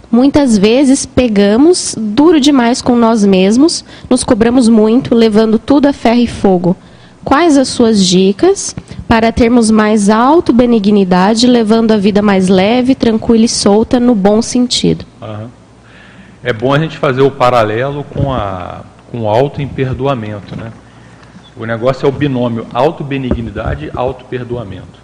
[0.09, 6.21] Muitas vezes pegamos duro demais com nós mesmos, nos cobramos muito, levando tudo a ferro
[6.21, 6.77] e fogo.
[7.25, 8.73] Quais as suas dicas
[9.05, 15.03] para termos mais autobenignidade, levando a vida mais leve, tranquila e solta, no bom sentido?
[15.21, 15.64] Uhum
[16.45, 20.55] é bom a gente fazer o paralelo com, a, com o auto-imperdoamento.
[20.55, 20.71] Né?
[21.57, 24.99] O negócio é o binômio auto-benignidade e auto-perdoamento.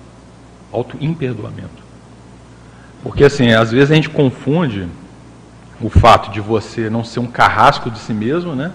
[0.71, 1.81] Auto-imperdoamento.
[3.01, 4.87] Porque, assim, às vezes a gente confunde
[5.81, 8.71] o fato de você não ser um carrasco de si mesmo, né?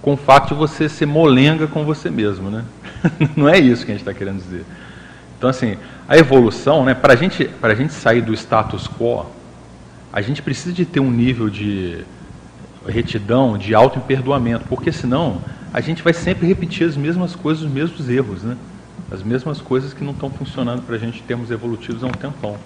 [0.00, 2.64] Com o fato de você ser molenga com você mesmo, né?
[3.34, 4.64] não é isso que a gente está querendo dizer.
[5.36, 5.76] Então, assim,
[6.08, 6.94] a evolução, né?
[6.94, 9.26] Para gente, a gente sair do status quo,
[10.12, 12.04] a gente precisa de ter um nível de
[12.86, 15.40] retidão, de auto-imperdoamento, porque senão
[15.72, 18.56] a gente vai sempre repetir as mesmas coisas, os mesmos erros, né?
[19.10, 22.10] as mesmas coisas que não estão funcionando para a gente em termos evolutivos há um
[22.10, 22.56] tempão.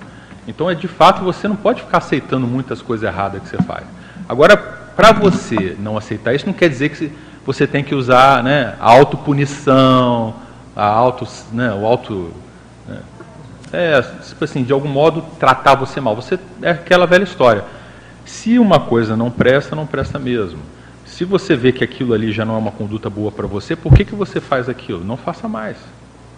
[0.47, 3.85] Então, é de fato, você não pode ficar aceitando muitas coisas erradas que você faz.
[4.29, 7.13] Agora, para você não aceitar isso, não quer dizer que
[7.47, 10.35] você tem que usar né, a autopunição,
[10.75, 12.33] a auto, né, o auto
[13.73, 16.15] é, tipo assim, de algum modo tratar você mal.
[16.15, 17.65] Você é aquela velha história.
[18.25, 20.61] Se uma coisa não presta, não presta mesmo.
[21.07, 23.95] Se você vê que aquilo ali já não é uma conduta boa para você, por
[23.95, 25.05] que, que você faz aquilo?
[25.05, 25.77] Não faça mais.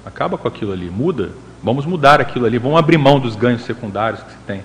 [0.04, 1.30] Acaba com aquilo ali, muda.
[1.62, 4.62] Vamos mudar aquilo ali, vamos abrir mão dos ganhos secundários que você tem.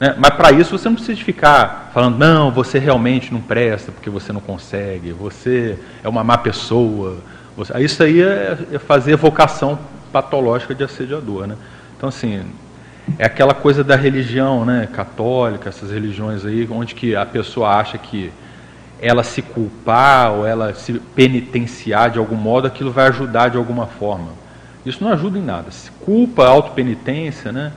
[0.00, 0.14] Né?
[0.18, 4.32] Mas para isso você não precisa ficar falando, não, você realmente não presta porque você
[4.32, 7.18] não consegue, você é uma má pessoa.
[7.56, 7.78] Você...
[7.80, 9.78] Isso aí é, é fazer vocação
[10.10, 11.46] patológica de assediador.
[11.46, 11.56] Né?
[12.00, 12.42] Então, assim,
[13.18, 17.98] é aquela coisa da religião né, católica, essas religiões aí, onde que a pessoa acha
[17.98, 18.32] que
[18.98, 23.84] ela se culpar ou ela se penitenciar de algum modo, aquilo vai ajudar de alguma
[23.84, 24.28] forma.
[24.86, 25.70] Isso não ajuda em nada.
[25.70, 27.70] Se culpa, autopenitência, né,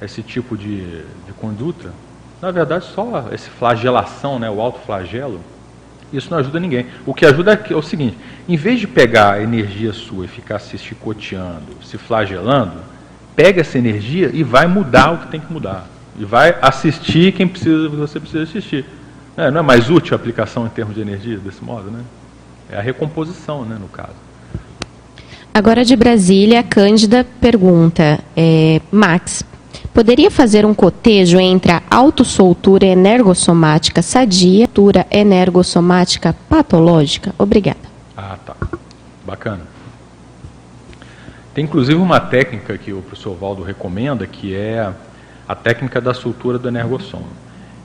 [0.00, 1.92] esse tipo de, de conduta,
[2.40, 5.38] na verdade só essa flagelação, né, o autoflagelo,
[6.10, 6.86] isso não ajuda ninguém.
[7.04, 8.16] O que ajuda é o seguinte,
[8.48, 12.88] em vez de pegar a energia sua e ficar se chicoteando, se flagelando,
[13.40, 15.86] pega essa energia e vai mudar o que tem que mudar.
[16.18, 18.84] E vai assistir quem precisa, você precisa assistir.
[19.34, 22.00] É, não é mais útil a aplicação em termos de energia desse modo, né?
[22.70, 24.12] É a recomposição, né, no caso.
[25.54, 29.42] Agora de Brasília, a Cândida pergunta, é, Max,
[29.94, 37.34] poderia fazer um cotejo entre a autossoltura energossomática sadia e a soltura energossomática patológica?
[37.38, 37.88] Obrigada.
[38.14, 38.54] Ah, tá.
[39.24, 39.79] Bacana.
[41.52, 44.92] Tem inclusive uma técnica que o professor Valdo recomenda, que é
[45.48, 47.24] a técnica da soltura do energossom,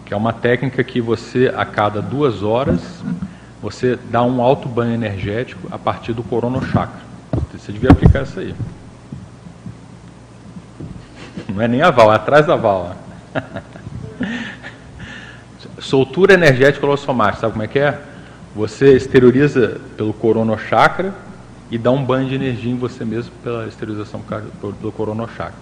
[0.05, 2.79] que é uma técnica que você, a cada duas horas,
[3.61, 7.01] você dá um alto banho energético a partir do coronochakra.
[7.51, 8.53] Você devia aplicar isso aí.
[11.49, 12.95] Não é nem a vala, é atrás da vala.
[15.79, 17.99] Soltura energética holossomática, sabe como é que é?
[18.55, 21.24] Você exterioriza pelo coronochakra
[21.71, 24.21] e dá um banho de energia em você mesmo pela esterilização
[24.81, 25.55] do coronochakra.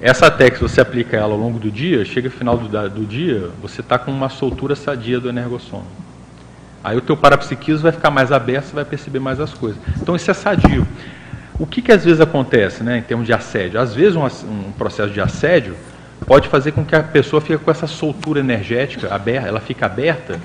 [0.00, 3.04] Essa técnica, se você aplica ela ao longo do dia, chega no final do, do
[3.04, 5.84] dia, você está com uma soltura sadia do energossomo.
[6.82, 9.78] Aí o teu parapsiquismo vai ficar mais aberto, você vai perceber mais as coisas.
[10.00, 10.86] Então isso é sadio.
[11.58, 13.78] O que, que às vezes acontece né, em termos de assédio?
[13.78, 15.76] Às vezes um, um processo de assédio
[16.26, 20.40] pode fazer com que a pessoa fique com essa soltura energética aberta, ela fica aberta,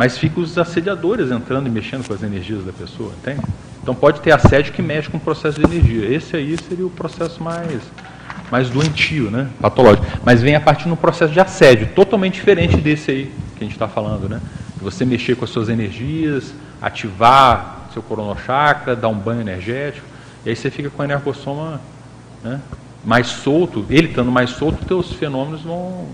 [0.00, 3.42] mas fica os assediadores entrando e mexendo com as energias da pessoa, entende?
[3.82, 6.10] Então pode ter assédio que mexe com o processo de energia.
[6.16, 7.82] Esse aí seria o processo mais
[8.50, 9.50] mais doentio, né?
[9.60, 10.06] patológico.
[10.24, 13.24] Mas vem a partir de um processo de assédio, totalmente diferente desse aí
[13.58, 14.26] que a gente está falando.
[14.26, 14.40] Né?
[14.80, 20.06] Você mexer com as suas energias, ativar seu coronochakra, dar um banho energético,
[20.46, 21.78] e aí você fica com o energossoma
[22.42, 22.58] né,
[23.04, 23.84] mais solto.
[23.90, 26.06] Ele estando mais solto, teus fenômenos vão,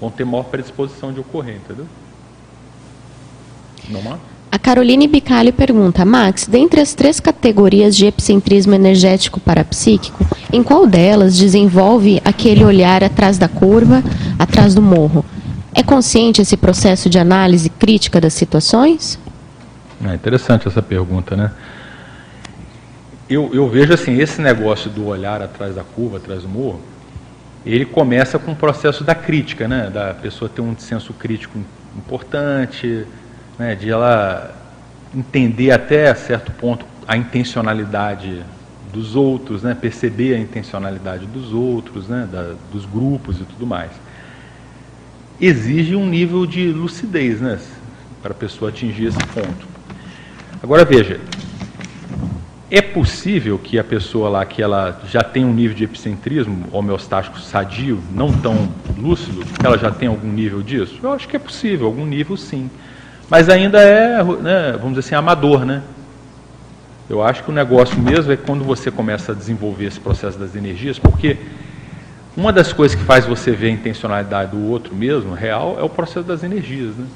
[0.00, 1.86] vão ter maior predisposição de ocorrer, entendeu?
[4.52, 10.86] A Caroline Bicalho pergunta, Max, dentre as três categorias de epicentrismo energético parapsíquico, em qual
[10.86, 14.02] delas desenvolve aquele olhar atrás da curva,
[14.38, 15.24] atrás do morro?
[15.72, 19.18] É consciente esse processo de análise crítica das situações?
[20.04, 21.52] É interessante essa pergunta, né?
[23.28, 26.80] Eu, eu vejo assim, esse negócio do olhar atrás da curva, atrás do morro,
[27.64, 29.88] ele começa com o processo da crítica, né?
[29.88, 31.56] Da pessoa ter um senso crítico
[31.96, 33.06] importante,
[33.60, 34.54] né, de ela
[35.14, 38.42] entender até certo ponto a intencionalidade
[38.90, 43.90] dos outros, né, perceber a intencionalidade dos outros, né, da, dos grupos e tudo mais.
[45.38, 47.60] Exige um nível de lucidez né,
[48.22, 49.68] para a pessoa atingir esse ponto.
[50.62, 51.20] Agora veja,
[52.70, 57.38] é possível que a pessoa lá que ela já tem um nível de epicentrismo homeostático
[57.38, 60.98] sadio, não tão lúcido, ela já tem algum nível disso?
[61.02, 62.70] Eu acho que é possível, algum nível sim.
[63.30, 65.82] Mas ainda é, né, vamos dizer assim, amador, né?
[67.08, 70.56] Eu acho que o negócio mesmo é quando você começa a desenvolver esse processo das
[70.56, 71.38] energias, porque
[72.36, 75.88] uma das coisas que faz você ver a intencionalidade do outro mesmo, real, é o
[75.88, 77.06] processo das energias, né?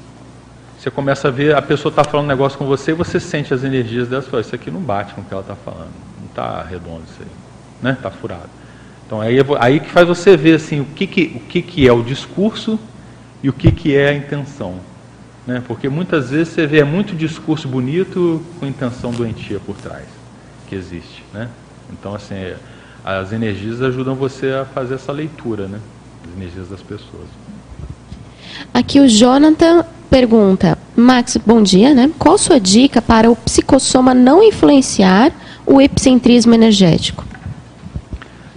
[0.77, 3.53] Você começa a ver, a pessoa está falando um negócio com você e você sente
[3.53, 6.27] as energias dela fala, isso aqui não bate com o que ela está falando, não
[6.27, 7.27] está redondo isso aí,
[7.81, 7.91] né?
[7.91, 8.49] Está furado.
[9.05, 11.91] Então aí, aí que faz você ver assim, o, que, que, o que, que é
[11.91, 12.79] o discurso
[13.41, 14.75] e o que, que é a intenção.
[15.45, 15.61] Né?
[15.67, 20.05] Porque muitas vezes você vê muito discurso bonito com intenção doentia por trás,
[20.67, 21.23] que existe.
[21.33, 21.49] Né?
[21.91, 22.35] Então, assim,
[23.03, 25.79] as energias ajudam você a fazer essa leitura, né?
[26.27, 27.27] As energias das pessoas.
[28.73, 32.09] Aqui o Jonathan pergunta, Max, bom dia, né?
[32.17, 35.31] Qual sua dica para o psicossoma não influenciar
[35.65, 37.23] o epicentrismo energético?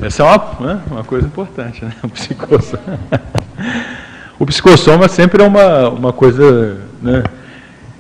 [0.01, 1.93] Essa é uma, né, uma coisa importante, né?
[2.03, 2.99] O psicossoma.
[4.39, 7.25] O psicossoma sempre é uma, uma coisa, né,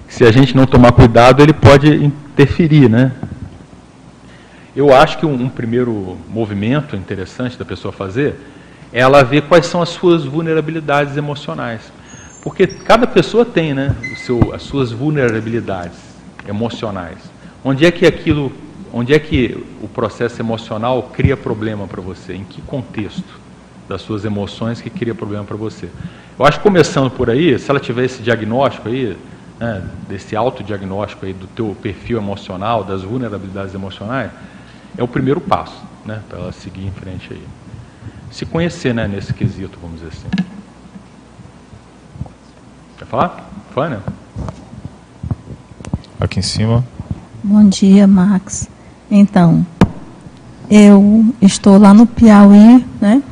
[0.09, 3.11] se a gente não tomar cuidado, ele pode interferir, né?
[4.74, 8.36] Eu acho que um, um, primeiro movimento interessante da pessoa fazer
[8.93, 11.93] é ela ver quais são as suas vulnerabilidades emocionais.
[12.41, 15.99] Porque cada pessoa tem né, seu, as suas vulnerabilidades
[16.49, 17.18] emocionais.
[17.64, 18.53] Onde é que aquilo,
[18.93, 22.34] onde é que o processo emocional cria problema para você?
[22.34, 23.41] Em que contexto
[23.89, 25.89] das suas emoções que cria problema para você?
[26.39, 29.18] Eu acho que começando por aí, se ela tiver esse diagnóstico aí,
[29.59, 34.30] né, desse autodiagnóstico aí do teu perfil emocional, das vulnerabilidades emocionais,
[34.97, 37.43] é o primeiro passo, né, para ela seguir em frente aí.
[38.30, 40.28] Se conhecer, né, nesse quesito, vamos dizer assim.
[42.99, 43.51] Quer falar?
[43.74, 44.01] Fânia?
[46.21, 46.84] Aqui em cima.
[47.42, 48.68] Bom dia, Max.
[49.11, 49.67] Então,
[50.71, 53.22] eu estou lá no Piauí, né?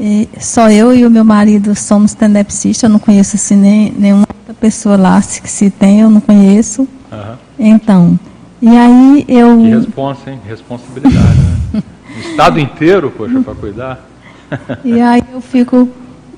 [0.00, 4.26] E só eu e o meu marido somos tenepsistas, eu não conheço assim, nem, nenhuma
[4.28, 6.82] outra pessoa lá, se, se tem, eu não conheço.
[6.82, 7.36] Uhum.
[7.58, 8.18] Então,
[8.60, 9.58] e aí eu...
[9.58, 10.40] Que responsa, hein?
[10.48, 11.38] Responsabilidade,
[11.72, 11.82] né?
[12.16, 14.08] o estado inteiro, poxa, para cuidar.
[14.84, 15.88] e aí eu fico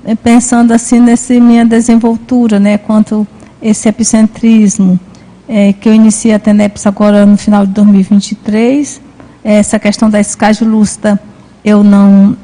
[0.05, 3.27] eh, pensando assim nessa minha desenvoltura, né, quanto
[3.61, 4.99] esse epicentrismo,
[5.47, 9.01] é, que eu iniciei a TENEPS agora no final de 2023,
[9.43, 11.19] essa questão da escagem lúcida,
[11.63, 12.35] eu não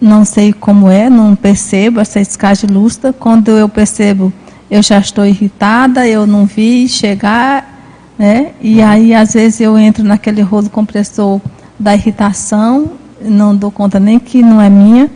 [0.00, 3.12] não sei como é, não percebo essa escagem lúcida.
[3.12, 4.32] Quando eu percebo,
[4.70, 7.80] eu já estou irritada, eu não vi chegar,
[8.18, 8.52] né?
[8.60, 11.40] E aí, às vezes, eu entro naquele rolo compressor
[11.78, 15.10] da irritação, não dou conta nem que não é minha.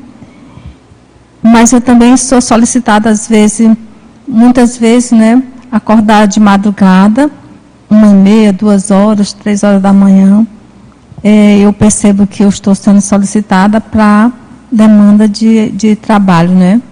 [1.43, 3.75] Mas eu também sou solicitada, às vezes,
[4.27, 5.43] muitas vezes, né?
[5.71, 7.31] Acordar de madrugada,
[7.89, 10.47] uma e meia, duas horas, três horas da manhã.
[11.23, 14.31] É, eu percebo que eu estou sendo solicitada para
[14.75, 16.83] demanda de, de trabalho, né?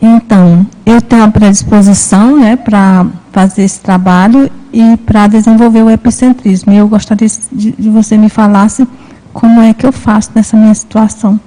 [0.00, 6.72] Então, eu tenho a predisposição né, para fazer esse trabalho e para desenvolver o epicentrismo.
[6.72, 8.86] E eu gostaria de, de, você me falasse
[9.32, 11.40] como é que eu faço nessa minha situação.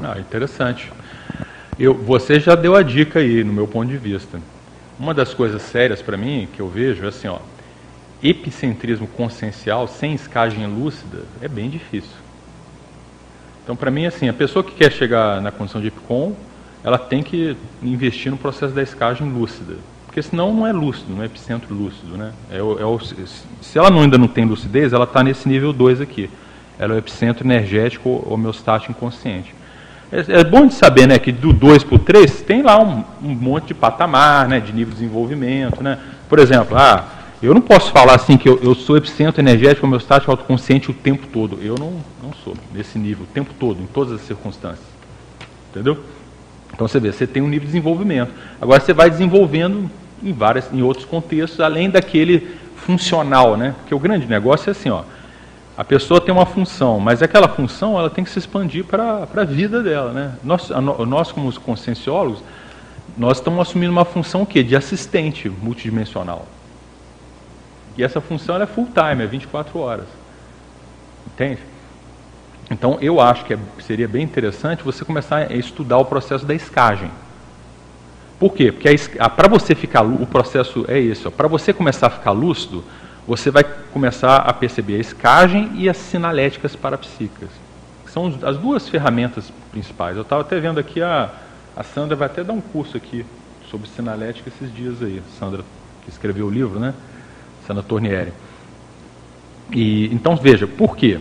[0.00, 0.92] Ah, interessante.
[1.76, 4.38] Eu, você já deu a dica aí, no meu ponto de vista.
[4.98, 7.38] Uma das coisas sérias para mim que eu vejo é assim, ó,
[8.22, 12.21] epicentrismo consciencial sem escagem lúcida é bem difícil.
[13.62, 16.34] Então, para mim, assim, a pessoa que quer chegar na condição de epicom,
[16.82, 19.74] ela tem que investir no processo da escagem lúcida.
[20.06, 22.18] Porque senão não é lúcido, não é epicentro lúcido.
[22.18, 22.32] Né?
[22.50, 25.72] É o, é o, se ela não, ainda não tem lucidez, ela está nesse nível
[25.72, 26.28] 2 aqui.
[26.78, 29.54] Ela é o epicentro energético homeostático inconsciente.
[30.10, 33.04] É, é bom de saber né, que do 2 para o 3 tem lá um,
[33.22, 35.82] um, monte de patamar, né, de nível de desenvolvimento.
[35.82, 35.98] Né?
[36.28, 37.06] Por exemplo, ah,
[37.42, 41.26] eu não posso falar assim que eu, eu sou epicentro energético homeostático autoconsciente o tempo
[41.26, 41.58] todo.
[41.60, 44.86] Eu não, não sou nesse nível, o tempo todo, em todas as circunstâncias.
[45.70, 45.98] Entendeu?
[46.72, 48.32] Então você vê, você tem um nível de desenvolvimento.
[48.60, 49.90] Agora você vai desenvolvendo
[50.22, 53.74] em várias, em outros contextos, além daquele funcional, né?
[53.80, 55.02] Porque o grande negócio é assim, ó.
[55.76, 59.44] A pessoa tem uma função, mas aquela função ela tem que se expandir para a
[59.44, 60.32] vida dela, né?
[60.44, 62.42] Nós, a, nós como conscienciólogos,
[63.16, 64.62] nós estamos assumindo uma função o quê?
[64.62, 66.46] De assistente multidimensional.
[67.96, 70.06] E essa função é full time, é 24 horas.
[71.26, 71.60] Entende?
[72.70, 76.54] Então, eu acho que é, seria bem interessante você começar a estudar o processo da
[76.54, 77.10] escagem.
[78.38, 78.72] Por quê?
[78.72, 78.88] Porque
[79.36, 82.82] para você ficar, o processo é esse, para você começar a ficar lúcido,
[83.26, 83.62] você vai
[83.92, 87.50] começar a perceber a escagem e as sinaléticas parapsíquicas.
[88.06, 90.16] São as duas ferramentas principais.
[90.16, 91.30] Eu estava até vendo aqui, a,
[91.76, 93.24] a Sandra vai até dar um curso aqui
[93.70, 95.22] sobre sinalética esses dias aí.
[95.38, 95.62] Sandra,
[96.02, 96.94] que escreveu o livro, né?
[97.72, 98.32] Sandra Tornieri.
[99.72, 101.18] E, então, veja, por quê?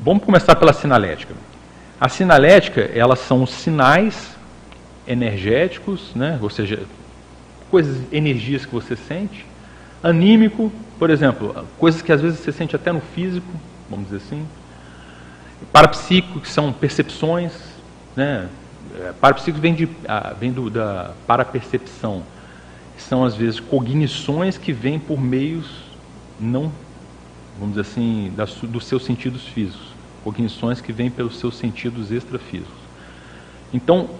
[0.00, 1.34] Vamos começar pela sinalética.
[2.00, 4.30] A sinalética, elas são sinais
[5.06, 6.38] energéticos, né?
[6.40, 6.80] ou seja,
[7.68, 9.44] coisas, energias que você sente.
[10.02, 13.48] Anímico, por exemplo, coisas que às vezes você sente até no físico,
[13.90, 14.46] vamos dizer assim.
[15.72, 17.52] Parapsíquico, que são percepções,
[18.16, 18.48] né?
[18.98, 19.88] É, parapsíquico vem, de,
[20.38, 22.22] vem do, da parapercepção.
[23.08, 25.66] São às vezes cognições que vêm por meios
[26.38, 26.72] não,
[27.58, 29.90] vamos dizer assim, das, dos seus sentidos físicos
[30.22, 32.80] cognições que vêm pelos seus sentidos extrafísicos.
[33.72, 34.10] Então,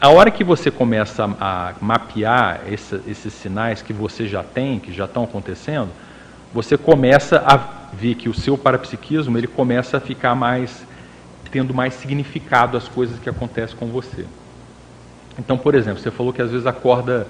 [0.00, 4.92] a hora que você começa a, mapear essa, esses sinais que você já tem, que
[4.92, 5.90] já estão acontecendo,
[6.52, 7.56] você começa a
[7.94, 10.86] ver que o seu parapsiquismo ele começa a ficar mais
[11.50, 14.24] tendo mais significado as coisas que acontecem com você.
[15.38, 17.26] Então, por exemplo, você falou que às vezes acorda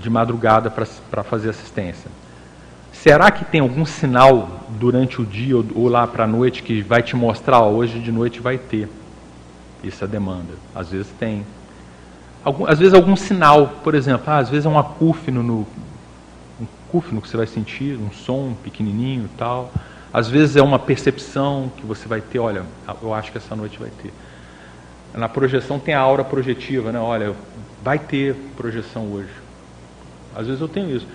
[0.00, 2.10] de madrugada para fazer assistência.
[2.92, 6.82] Será que tem algum sinal durante o dia ou, ou lá para a noite que
[6.82, 8.88] vai te mostrar, ó, hoje de noite vai ter
[9.84, 10.54] essa demanda?
[10.74, 11.46] Às vezes tem.
[12.44, 15.66] Algum, às vezes algum sinal, por exemplo, ah, às vezes é um acúfeno no
[16.60, 19.70] um acúfeno que você vai sentir, um som pequenininho e tal.
[20.12, 22.64] Às vezes é uma percepção que você vai ter, olha,
[23.02, 24.12] eu acho que essa noite vai ter.
[25.14, 26.98] Na projeção tem a aura projetiva, né?
[26.98, 27.34] Olha,
[27.82, 29.47] vai ter projeção hoje.
[30.34, 31.06] Às vezes eu tenho isso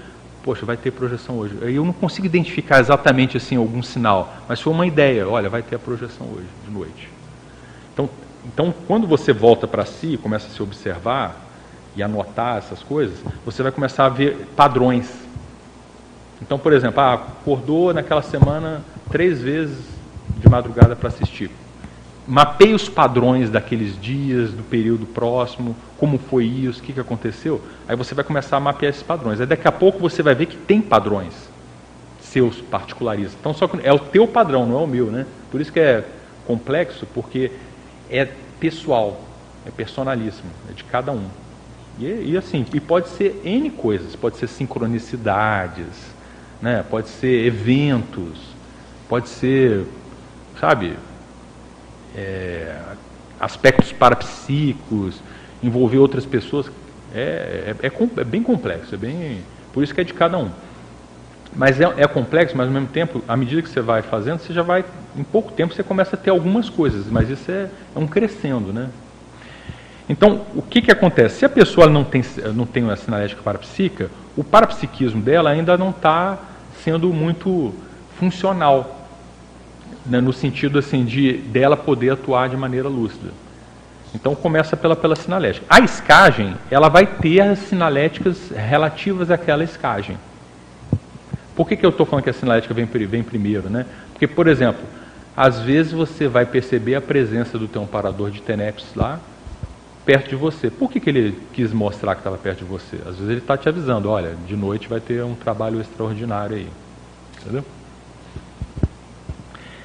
[0.44, 1.58] poxa, vai ter projeção hoje.
[1.62, 5.78] Eu não consigo identificar exatamente assim algum sinal, mas foi uma ideia, olha, vai ter
[5.78, 7.10] a projeção hoje, de noite.
[7.94, 8.10] Então,
[8.46, 11.42] então quando você volta para si, começa a se observar
[11.96, 15.10] e anotar essas coisas, você vai começar a ver padrões.
[16.42, 19.80] Então, por exemplo, ah, acordou naquela semana três vezes
[20.40, 21.50] de madrugada para assistir
[22.28, 27.62] mapeie os padrões daqueles dias, do período próximo, como foi isso, o que, que aconteceu.
[27.88, 29.40] Aí você vai começar a mapear esses padrões.
[29.40, 31.34] Aí daqui a pouco você vai ver que tem padrões
[32.20, 33.38] seus particularistas.
[33.40, 35.26] Então só é o teu padrão, não é o meu, né?
[35.50, 36.04] Por isso que é
[36.46, 37.52] complexo, porque
[38.10, 38.28] é
[38.60, 39.24] pessoal,
[39.66, 41.24] é personalíssimo, é de cada um.
[41.98, 45.88] E, e assim, e pode ser N coisas, pode ser sincronicidades,
[46.62, 46.84] né?
[46.90, 48.40] pode ser eventos,
[49.08, 49.86] pode ser,
[50.60, 50.98] sabe,
[52.14, 52.78] é,
[53.40, 55.22] aspectos parapsíquicos,
[55.64, 56.70] envolver outras pessoas,
[57.14, 59.42] é, é, é, é, bem complexo, é bem,
[59.72, 60.50] por isso que é de cada um.
[61.56, 64.54] Mas é, é, complexo, mas ao mesmo tempo, à medida que você vai fazendo, você
[64.54, 64.84] já vai,
[65.16, 68.74] em pouco tempo, você começa a ter algumas coisas, mas isso é, é um crescendo,
[68.74, 68.90] né?
[70.10, 71.40] Então, o que, que acontece?
[71.40, 72.24] Se a pessoa não tem,
[72.54, 76.38] não tem uma sinalética parapsíquica, o parapsiquismo dela ainda não está
[76.84, 77.74] sendo muito
[78.20, 79.08] funcional
[80.06, 83.32] né, no sentido assim de dela poder atuar de maneira lúcida.
[84.14, 85.66] Então começa pela, pela sinalética.
[85.70, 90.18] A escagem, ela vai ter as sinaléticas relativas àquela escagem.
[91.56, 93.70] Por que, que eu estou falando que a sinalética vem, vem primeiro?
[93.70, 93.86] Né?
[94.12, 94.82] Porque, por exemplo,
[95.36, 99.20] às vezes você vai perceber a presença do teu amparador de TENEPS lá,
[100.06, 100.70] perto de você.
[100.70, 102.98] Por que, que ele quis mostrar que estava perto de você?
[102.98, 106.68] Às vezes ele está te avisando, olha, de noite vai ter um trabalho extraordinário aí.
[107.42, 107.64] Entendeu?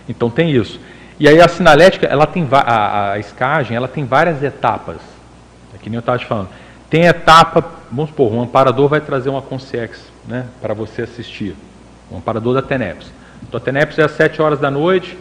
[0.09, 0.81] Então tem isso.
[1.19, 4.99] E aí a sinalética, ela tem a, a escagem, ela tem várias etapas.
[5.75, 6.49] É que nem eu estava te falando.
[6.89, 11.57] Tem etapa, vamos supor, um amparador vai trazer uma Consex né, para você assistir.
[12.11, 13.11] Um amparador da TENEPS.
[13.43, 15.19] Então a TENEPS é às 7 horas da noite,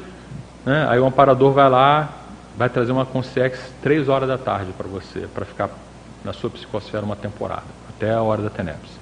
[0.66, 2.10] né, aí o amparador vai lá,
[2.56, 5.70] vai trazer uma Consex 3 horas da tarde para você, para ficar
[6.24, 8.98] na sua psicosfera uma temporada, até a hora da TENEPS.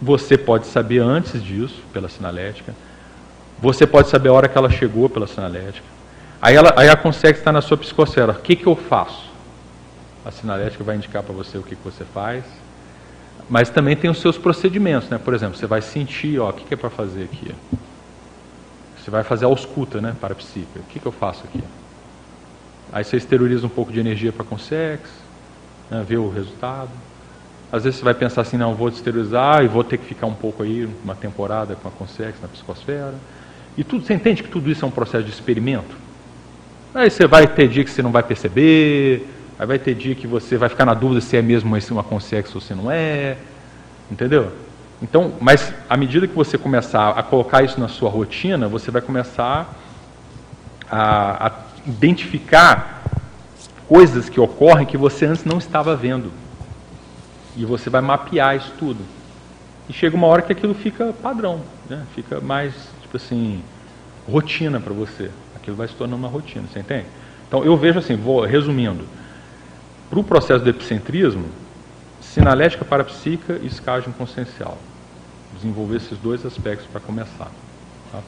[0.00, 2.74] Você pode saber antes disso, pela sinalética.
[3.60, 5.86] Você pode saber a hora que ela chegou pela sinalética.
[6.40, 8.32] Aí, ela, aí a Consex está na sua psicosfera.
[8.32, 9.28] O que, que eu faço?
[10.24, 12.44] A sinalética vai indicar para você o que, que você faz.
[13.48, 15.18] Mas também tem os seus procedimentos, né?
[15.18, 17.54] Por exemplo, você vai sentir, ó, o que, que é para fazer aqui?
[18.96, 20.78] Você vai fazer a ausculta, né, para a psica.
[20.78, 21.62] O que, que eu faço aqui?
[22.92, 25.08] Aí você exterioriza um pouco de energia para a Consex,
[25.90, 26.90] né, o resultado.
[27.72, 30.34] Às vezes você vai pensar assim, não, vou exteriorizar e vou ter que ficar um
[30.34, 33.14] pouco aí, uma temporada com a Consex na psicosfera.
[33.76, 35.96] E tudo, você entende que tudo isso é um processo de experimento?
[36.94, 39.26] Aí você vai ter dia que você não vai perceber,
[39.60, 42.54] Aí vai ter dia que você vai ficar na dúvida se é mesmo uma consex
[42.54, 43.36] ou se não é.
[44.10, 44.50] Entendeu?
[45.02, 49.02] Então, mas à medida que você começar a colocar isso na sua rotina, você vai
[49.02, 49.70] começar
[50.90, 51.52] a, a
[51.86, 53.02] identificar
[53.86, 56.32] coisas que ocorrem que você antes não estava vendo.
[57.54, 59.04] E você vai mapear isso tudo.
[59.90, 62.06] E chega uma hora que aquilo fica padrão, né?
[62.14, 62.72] fica mais,
[63.10, 63.60] tipo assim,
[64.30, 65.30] rotina para você.
[65.56, 67.06] Aquilo vai se tornando uma rotina, você entende?
[67.48, 69.04] Então eu vejo assim, vou resumindo.
[70.08, 71.44] Para o processo do epicentrismo,
[72.20, 74.78] sinalética parapsíquica e escagem consciencial.
[75.56, 77.50] Desenvolver esses dois aspectos para começar.
[78.12, 78.20] Tá?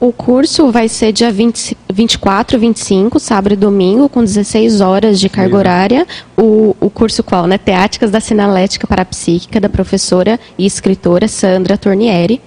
[0.00, 5.18] O curso vai ser dia 20, 24 e 25, sábado e domingo, com 16 horas
[5.18, 6.06] de carga horária.
[6.36, 7.46] O, o curso qual?
[7.46, 7.58] Né?
[7.58, 12.40] Teáticas da Sinalética Parapsíquica, da professora e escritora Sandra Tornieri.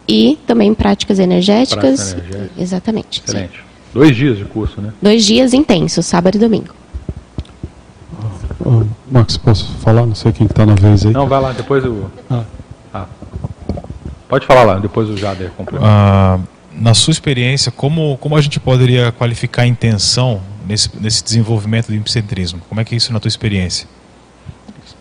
[0.09, 2.15] e também práticas energéticas.
[2.15, 3.23] Prática Exatamente.
[3.27, 3.59] Excelente.
[3.59, 3.65] Sim.
[3.93, 4.93] Dois dias de curso, né?
[5.01, 6.75] Dois dias intensos, sábado e domingo.
[8.65, 10.07] Uh, Max, posso falar?
[10.07, 11.13] Não sei quem está na vez aí.
[11.13, 12.11] Não, vai lá, depois eu.
[12.31, 12.45] Ah.
[12.93, 13.07] Ah.
[14.29, 15.89] Pode falar lá, depois o Jader complementa.
[15.89, 16.39] Ah,
[16.73, 21.94] na sua experiência, como, como a gente poderia qualificar a intenção nesse, nesse desenvolvimento do
[21.94, 22.60] epicentrismo?
[22.68, 23.86] Como é que é isso na tua experiência?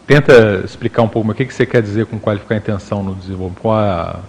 [0.08, 3.16] Tenta explicar um pouco o que, que você quer dizer com qualificar a intenção no
[3.16, 3.72] desenvolvimento.
[3.72, 4.20] A...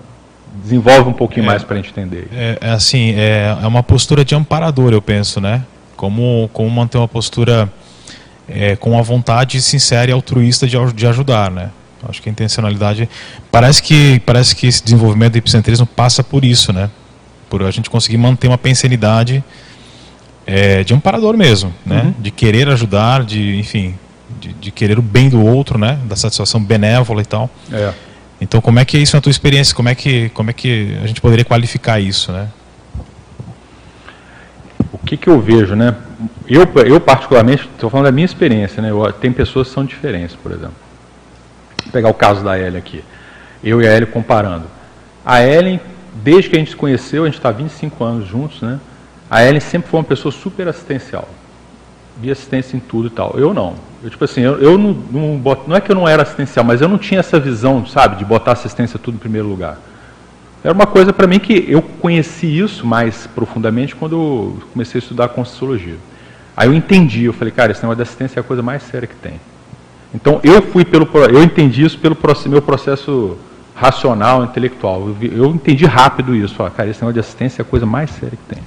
[0.63, 2.29] Desenvolve um pouquinho é, mais para a gente entender.
[2.33, 5.63] É, é, assim, é, é uma postura de amparador, eu penso, né?
[5.97, 7.71] Como, como manter uma postura
[8.49, 11.71] é, com a vontade sincera e altruísta de, de ajudar, né?
[12.09, 13.09] Acho que a intencionalidade
[13.51, 16.89] parece que parece que esse desenvolvimento do epicentrismo passa por isso, né?
[17.51, 19.43] Por a gente conseguir manter uma pensanidade
[20.47, 22.03] é, de amparador mesmo, né?
[22.03, 22.15] Uhum.
[22.19, 23.97] De querer ajudar, de enfim,
[24.41, 25.99] de, de, querer o bem do outro, né?
[26.05, 27.51] Da satisfação benévola e tal.
[27.73, 27.93] É.
[28.41, 29.75] Então, como é que é isso na tua experiência?
[29.75, 32.49] Como é que, como é que a gente poderia qualificar isso, né?
[34.93, 35.97] O que, que eu vejo, né?
[36.49, 38.91] Eu, eu particularmente, estou falando da minha experiência, né?
[38.91, 40.75] Eu, tem pessoas que são diferentes, por exemplo.
[41.83, 43.03] Vou pegar o caso da Ellen aqui.
[43.65, 44.65] Eu e a Ellen comparando.
[45.25, 45.81] A Ellen,
[46.23, 48.79] desde que a gente se conheceu, a gente está 25 anos juntos, né?
[49.31, 51.29] A Ellen sempre foi uma pessoa super assistencial.
[52.21, 53.35] Via assistência em tudo e tal.
[53.37, 53.75] Eu não.
[54.03, 56.65] Eu, tipo assim, eu, eu não, não, boto, não é que eu não era assistencial,
[56.65, 59.79] mas eu não tinha essa visão, sabe, de botar assistência tudo em primeiro lugar.
[60.63, 65.03] Era uma coisa para mim que eu conheci isso mais profundamente quando eu comecei a
[65.03, 65.97] estudar Conscienciologia.
[66.57, 69.07] Aí eu entendi, eu falei, cara, esse negócio de assistência é a coisa mais séria
[69.07, 69.41] que tem.
[70.15, 72.17] Então eu fui pelo, eu entendi isso pelo
[72.47, 73.37] meu processo
[73.75, 75.15] racional, intelectual.
[75.21, 76.55] Eu, eu entendi rápido isso.
[76.55, 78.63] Falei, cara, esse negócio de assistência é a coisa mais séria que tem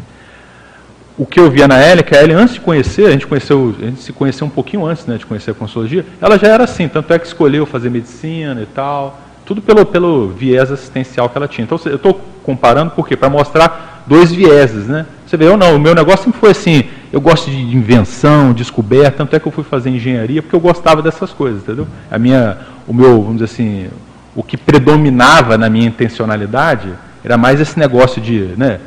[1.20, 3.76] o que eu via na Elia, que a Elia, antes de conhecer, a gente, conheceu,
[3.78, 6.64] a gente se conheceu um pouquinho antes né, de conhecer a consologia, ela já era
[6.64, 11.38] assim, tanto é que escolheu fazer medicina e tal, tudo pelo, pelo viés assistencial que
[11.38, 11.66] ela tinha.
[11.66, 13.18] Então, eu estou comparando por quê?
[13.18, 15.06] Para mostrar dois vieses, né?
[15.28, 19.18] Você vê, eu não, o meu negócio sempre foi assim, eu gosto de invenção, descoberta,
[19.18, 21.86] tanto é que eu fui fazer engenharia, porque eu gostava dessas coisas, entendeu?
[22.10, 23.90] A minha, o meu, vamos dizer assim,
[24.34, 26.88] o que predominava na minha intencionalidade
[27.26, 28.80] era mais esse negócio de, né,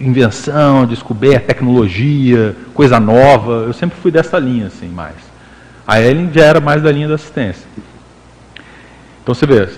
[0.00, 3.64] invenção, descoberta, tecnologia, coisa nova.
[3.66, 5.16] Eu sempre fui dessa linha, assim, mais.
[5.86, 7.66] A Ellen já era mais da linha da assistência.
[9.22, 9.68] Então você vê,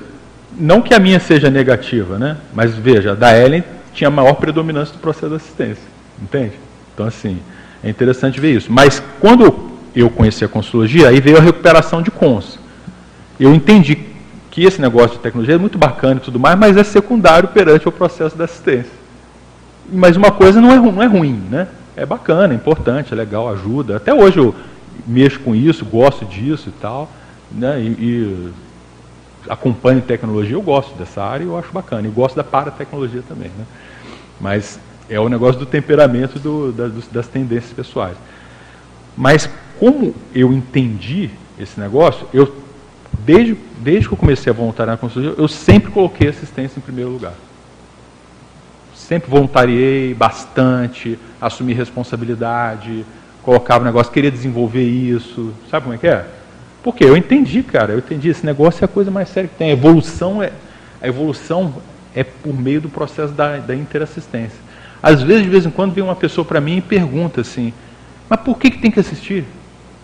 [0.58, 2.36] não que a minha seja negativa, né?
[2.54, 5.82] Mas veja, da Ellen tinha maior predominância do processo de assistência,
[6.20, 6.52] entende?
[6.94, 7.38] Então assim,
[7.82, 8.72] é interessante ver isso.
[8.72, 12.58] Mas quando eu conheci a consulologia, aí veio a recuperação de cons.
[13.38, 13.98] Eu entendi
[14.50, 17.88] que esse negócio de tecnologia é muito bacana e tudo mais, mas é secundário perante
[17.88, 18.90] o processo da assistência.
[19.90, 21.68] Mas uma coisa não é, não é ruim, né?
[21.96, 23.96] É bacana, é importante, é legal, ajuda.
[23.96, 24.54] Até hoje eu
[25.06, 27.10] mexo com isso, gosto disso e tal,
[27.50, 27.80] né?
[27.80, 28.52] E, e
[29.48, 32.06] acompanho tecnologia, eu gosto dessa área e eu acho bacana.
[32.06, 33.64] E gosto da paratecnologia também, né?
[34.40, 34.78] Mas
[35.08, 38.16] é o negócio do temperamento do, das, das tendências pessoais.
[39.16, 39.48] Mas
[39.78, 42.52] como eu entendi esse negócio, eu
[43.24, 47.10] desde, desde que eu comecei a voluntariar na consultoria, eu sempre coloquei assistência em primeiro
[47.10, 47.34] lugar.
[49.08, 53.06] Sempre voluntariei bastante, assumi responsabilidade,
[53.42, 55.54] colocava o negócio, queria desenvolver isso.
[55.70, 56.26] Sabe como é que é?
[56.82, 59.70] Porque eu entendi, cara, eu entendi, esse negócio é a coisa mais séria que tem.
[59.70, 60.52] A evolução é,
[61.00, 61.76] a evolução
[62.14, 64.58] é por meio do processo da, da interassistência.
[65.02, 67.72] Às vezes, de vez em quando, vem uma pessoa para mim e pergunta assim,
[68.28, 69.42] mas por que, que tem que assistir?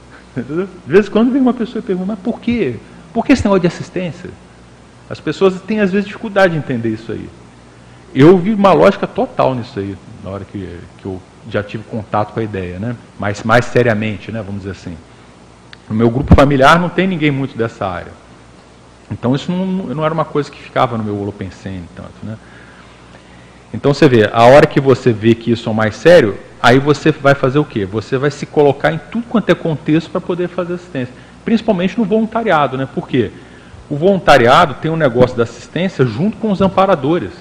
[0.35, 2.77] De vez em quando vem uma pessoa e pergunta, mas por quê?
[3.13, 4.31] Por que esse negócio de assistência?
[5.11, 7.29] As pessoas têm, às vezes, dificuldade de entender isso aí.
[8.15, 11.21] Eu vi uma lógica total nisso aí, na hora que, que eu
[11.51, 12.97] já tive contato com a ideia, né?
[13.19, 14.41] mais, mais seriamente, né?
[14.41, 14.97] vamos dizer assim.
[15.89, 18.13] No meu grupo familiar não tem ninguém muito dessa área.
[19.11, 22.15] Então isso não, não era uma coisa que ficava no meu holopensene tanto.
[22.23, 22.39] Né?
[23.73, 27.11] Então você vê, a hora que você vê que isso é mais sério, aí você
[27.11, 27.85] vai fazer o quê?
[27.85, 31.13] Você vai se colocar em tudo quanto é contexto para poder fazer assistência.
[31.45, 32.89] Principalmente no voluntariado, né?
[32.95, 33.33] Por quê?
[33.91, 37.33] O voluntariado tem um negócio da assistência junto com os amparadores.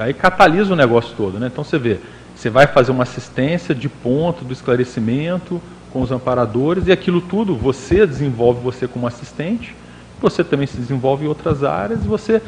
[0.00, 1.48] Aí catalisa o negócio todo, né?
[1.52, 1.98] Então você vê,
[2.34, 5.60] você vai fazer uma assistência de ponto, do esclarecimento
[5.92, 9.74] com os amparadores, e aquilo tudo você desenvolve você como assistente,
[10.20, 12.40] você também se desenvolve em outras áreas, e você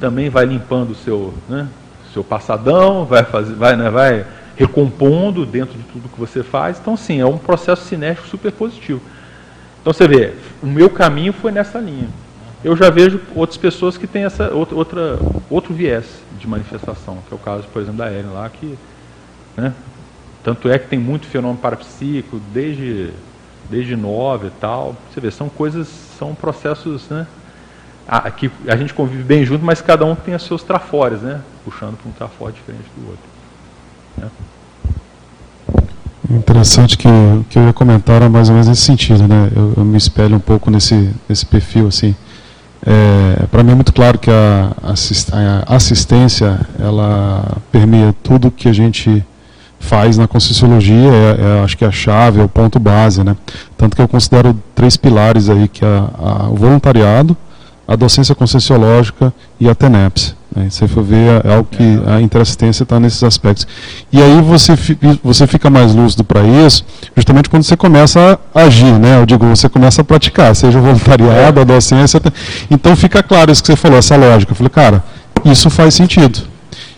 [0.00, 1.66] também vai limpando o seu, né,
[2.12, 4.24] seu passadão, vai, fazer, vai, né, vai
[4.56, 6.78] recompondo dentro de tudo que você faz.
[6.80, 9.00] Então, sim, é um processo cinético super positivo.
[9.80, 10.32] Então, você vê,
[10.62, 12.08] o meu caminho foi nessa linha.
[12.64, 15.18] Eu já vejo outras pessoas que têm essa outra, outra,
[15.50, 16.06] outro viés
[16.40, 18.78] de manifestação, que é o caso, por exemplo, da Ellen lá, que
[19.54, 19.74] né,
[20.42, 23.10] tanto é que tem muito fenômeno parapsíquico, desde,
[23.70, 24.96] desde nove e tal.
[25.12, 25.88] Você vê, são coisas,
[26.18, 27.26] são processos né,
[28.08, 31.40] a, que a gente convive bem junto, mas cada um tem os seus trafores, né?
[31.64, 33.24] Puxando para um trafore diferente do outro.
[34.16, 34.30] Né?
[36.30, 37.08] Interessante que,
[37.50, 39.50] que eu ia comentar era mais ou menos nesse sentido, né?
[39.54, 42.14] Eu, eu me espelho um pouco nesse, nesse perfil, assim.
[42.86, 48.72] É, para mim é muito claro que a, a assistência, ela permeia tudo que a
[48.72, 49.24] gente
[49.78, 53.36] faz na Conscienciologia, é, é, acho que é a chave, é o ponto base, né?
[53.76, 57.36] Tanto que eu considero três pilares aí, que é a, o voluntariado,
[57.86, 60.34] a docência conscienciológica e a TENEPS.
[60.54, 60.68] Né?
[60.70, 63.66] Se for ver, é algo que a interassistência está nesses aspectos.
[64.12, 64.72] E aí você,
[65.22, 66.84] você fica mais lúcido para isso,
[67.16, 69.18] justamente quando você começa a agir, né?
[69.20, 72.20] Eu digo, você começa a praticar, seja voluntariado, a docência.
[72.70, 74.52] Então fica claro isso que você falou, essa lógica.
[74.52, 75.04] Eu falei, cara,
[75.44, 76.40] isso faz sentido.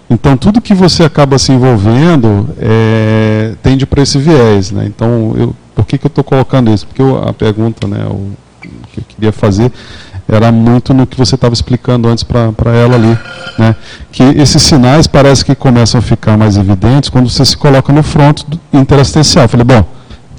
[0.08, 4.70] Então tudo que você acaba se envolvendo é, tende para esse viés.
[4.70, 4.84] Né?
[4.86, 6.86] Então, eu, por que, que eu estou colocando isso?
[6.86, 8.30] Porque eu, a pergunta né, o,
[8.92, 9.72] que eu queria fazer
[10.28, 13.18] era muito no que você estava explicando antes para ela ali,
[13.58, 13.76] né?
[14.10, 18.02] Que esses sinais parece que começam a ficar mais evidentes quando você se coloca no
[18.02, 19.44] fronto interassistencial.
[19.44, 19.84] Eu falei, bom,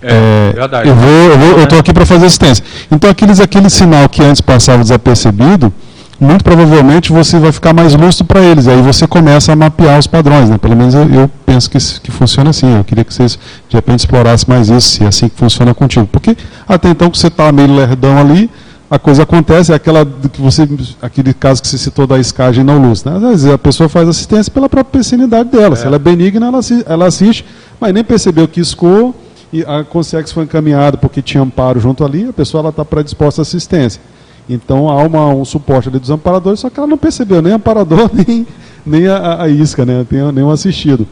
[0.02, 2.64] é, é, eu vou, eu vou, estou aqui para fazer assistência.
[2.92, 5.72] Então aqueles, aquele sinal que antes passava desapercebido,
[6.20, 8.68] muito provavelmente você vai ficar mais lúcido para eles.
[8.68, 10.58] Aí você começa a mapear os padrões, né?
[10.58, 12.78] Pelo menos eu, eu penso que, que funciona assim.
[12.78, 13.38] Eu queria que vocês
[13.70, 16.08] de repente explorassem mais isso, se é assim que funciona contigo.
[16.08, 16.36] Porque
[16.68, 18.50] até então que você está meio lerdão ali,
[18.90, 20.68] a coisa acontece, é aquela que você,
[21.02, 23.04] aquele caso que você citou da escagem não luz.
[23.04, 23.16] Né?
[23.16, 25.74] Às vezes a pessoa faz assistência pela própria pensinidade dela.
[25.74, 25.76] É.
[25.76, 27.46] Se ela é benigna, ela, ela assiste,
[27.80, 29.14] mas nem percebeu que iscou
[29.52, 33.44] e a Consex foi encaminhada porque tinha amparo junto ali, a pessoa está predisposta à
[33.44, 34.02] assistência.
[34.50, 38.10] Então há uma, um suporte ali dos amparadores, só que ela não percebeu nem amparador,
[38.16, 38.48] nem,
[38.86, 40.06] nem a, a isca, né?
[40.34, 41.06] nem um assistido.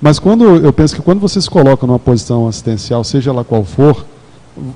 [0.00, 3.64] Mas quando eu penso que quando você se coloca numa posição assistencial, seja ela qual
[3.64, 4.04] for,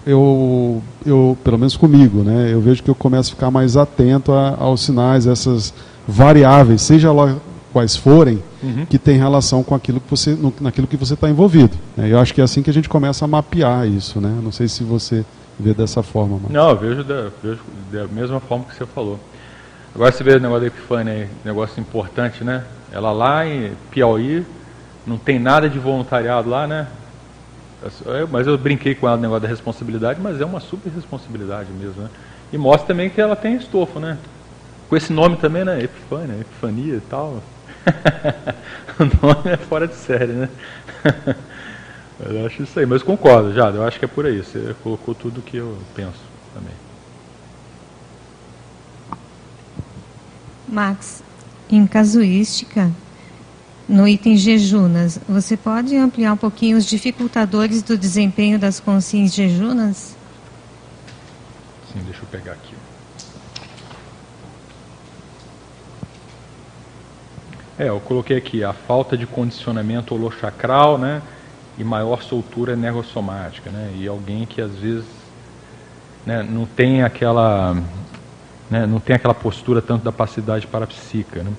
[0.06, 4.32] eu, eu, pelo menos comigo, né, eu vejo que eu começo a ficar mais atento
[4.32, 5.74] a, aos sinais, essas
[6.06, 7.36] variáveis, seja lá
[7.72, 8.86] quais forem, uhum.
[8.86, 11.76] que tem relação com aquilo que você, no, naquilo que você está envolvido.
[11.96, 12.08] Né?
[12.10, 14.20] Eu acho que é assim que a gente começa a mapear isso.
[14.20, 14.32] Né?
[14.42, 15.24] Não sei se você
[15.58, 16.38] vê dessa forma.
[16.40, 16.52] Mas...
[16.52, 17.60] Não, eu vejo da, vejo
[17.90, 19.18] da mesma forma que você falou.
[19.92, 22.64] Agora você vê o negócio da Epifânia negócio importante, né?
[22.92, 24.44] Ela lá em Piauí,
[25.06, 26.86] não tem nada de voluntariado lá, né?
[28.06, 31.70] É, mas eu brinquei com ela no negócio da responsabilidade, mas é uma super responsabilidade
[31.72, 32.10] mesmo, né?
[32.50, 34.18] E mostra também que ela tem estofo, né?
[34.88, 35.82] Com esse nome também, né?
[35.82, 37.42] Epifânia, Epifania e tal.
[38.98, 40.48] o nome é fora de série, né?
[42.18, 43.68] Eu acho isso aí, mas concordo, já.
[43.70, 44.42] Eu acho que é por aí.
[44.42, 46.74] Você colocou tudo que eu penso também.
[50.66, 51.24] Max,
[51.68, 52.92] em casuística,
[53.88, 60.16] no item jejunas, você pode ampliar um pouquinho os dificultadores do desempenho das consciências jejunas?
[61.92, 62.74] Sim, deixa eu pegar aqui.
[67.78, 71.20] É, eu coloquei aqui a falta de condicionamento holochacral, né?
[71.76, 73.92] E maior soltura energossomática, né?
[73.96, 75.04] E alguém que às vezes
[76.24, 77.74] né, não tem aquela
[78.70, 81.52] né, não tem aquela postura tanto da passividade parapsíquica, né?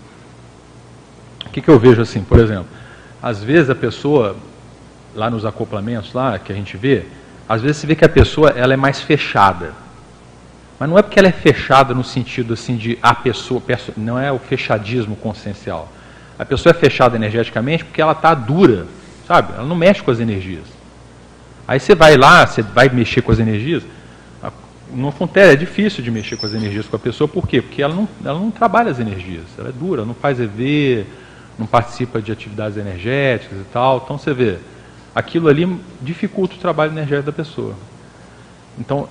[1.56, 2.68] Que, que eu vejo assim, por exemplo,
[3.24, 4.36] às vezes a pessoa
[5.16, 7.06] lá nos acoplamentos lá que a gente vê,
[7.48, 9.72] às vezes se vê que a pessoa ela é mais fechada.
[10.78, 13.64] Mas não é porque ela é fechada no sentido assim de a pessoa,
[13.96, 15.90] não é o fechadismo consciencial.
[16.38, 18.86] A pessoa é fechada energeticamente porque ela está dura,
[19.26, 19.54] sabe?
[19.54, 20.66] Ela não mexe com as energias.
[21.66, 23.82] Aí você vai lá, você vai mexer com as energias.
[24.94, 27.62] Não acontece, é difícil de mexer com as energias com a pessoa, por quê?
[27.62, 31.06] Porque ela não, ela não trabalha as energias, ela é dura, não faz EV,
[31.58, 34.02] não participa de atividades energéticas e tal.
[34.04, 34.58] Então você vê,
[35.14, 37.76] aquilo ali dificulta o trabalho energético da pessoa.
[38.78, 39.08] Então,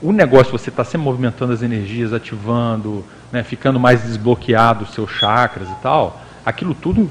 [0.00, 5.10] o negócio, você está sempre movimentando as energias, ativando, né, ficando mais desbloqueado os seus
[5.10, 7.10] chakras e tal, aquilo tudo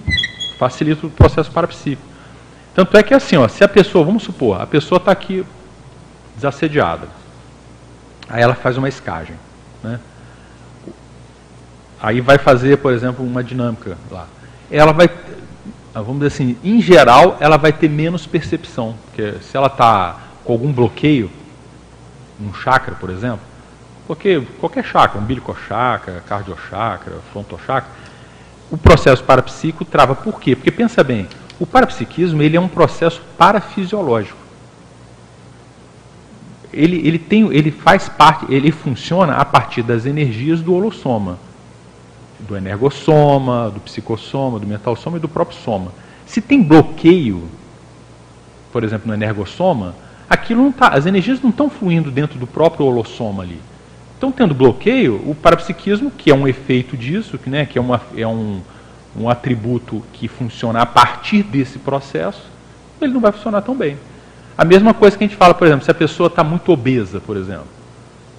[0.58, 2.04] facilita o processo parapsíquico.
[2.74, 5.46] Tanto é que assim, ó, se a pessoa, vamos supor, a pessoa está aqui
[6.36, 7.08] desassediada,
[8.30, 9.36] aí ela faz uma escagem,
[9.84, 10.00] né?
[12.02, 14.28] Aí vai fazer, por exemplo, uma dinâmica lá.
[14.72, 15.10] Ela vai,
[15.94, 20.54] vamos dizer assim, em geral, ela vai ter menos percepção, porque se ela está com
[20.54, 21.30] algum bloqueio,
[22.40, 23.42] um chakra, por exemplo,
[24.08, 27.90] porque qualquer chakra, umbilical chakra, cardiochakra, frontochakra,
[28.70, 30.16] o processo parapsíquico trava.
[30.16, 30.56] Por quê?
[30.56, 31.28] Porque pensa bem,
[31.60, 34.38] o parapsiquismo ele é um processo parafisiológico.
[36.74, 41.38] Ele, ele, tem, ele faz parte, ele funciona a partir das energias do holossoma,
[42.48, 45.92] do energossoma, do psicossoma, do mentalsoma e do próprio soma.
[46.26, 47.44] Se tem bloqueio,
[48.72, 49.96] por exemplo, no energossoma,
[50.30, 53.60] aquilo não tá, as energias não estão fluindo dentro do próprio holossoma ali.
[54.18, 58.00] Então, tendo bloqueio, o parapsiquismo, que é um efeito disso, que, né, que é, uma,
[58.16, 58.62] é um,
[59.18, 62.44] um atributo que funciona a partir desse processo,
[63.02, 63.98] ele não vai funcionar tão bem.
[64.58, 67.20] A mesma coisa que a gente fala, por exemplo, se a pessoa está muito obesa,
[67.20, 67.66] por exemplo,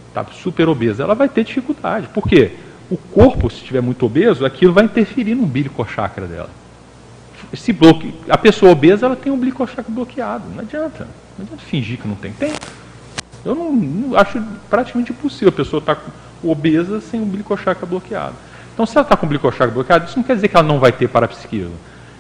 [0.09, 2.07] está super obesa, ela vai ter dificuldade.
[2.09, 2.53] Por quê?
[2.93, 6.51] O corpo, se estiver muito obeso, aquilo vai interferir no umbilical chakra dela.
[7.55, 8.15] Se bloque...
[8.29, 10.45] A pessoa obesa, ela tem o umbilical chakra bloqueado.
[10.51, 11.09] Não adianta.
[11.39, 12.35] Não adianta fingir que não tem.
[12.35, 12.53] Tem.
[13.47, 16.03] Eu não, não acho praticamente impossível a pessoa estar tá
[16.45, 18.35] obesa sem o glicochakra bloqueado.
[18.75, 20.79] Então, se ela está com o glicochakra bloqueado, isso não quer dizer que ela não
[20.79, 21.73] vai ter parapsiquismo.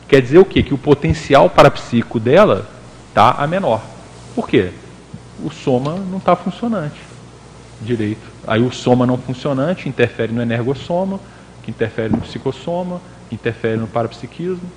[0.09, 0.62] Quer dizer o quê?
[0.62, 2.66] Que o potencial parapsíquico dela
[3.11, 3.82] está a menor.
[4.35, 4.70] Por quê?
[5.44, 7.12] O soma não está funcionante
[7.82, 8.31] direito.
[8.47, 11.20] Aí o soma não funcionante interfere no energossoma,
[11.62, 14.70] que interfere no psicossoma, que interfere no parapsiquismo.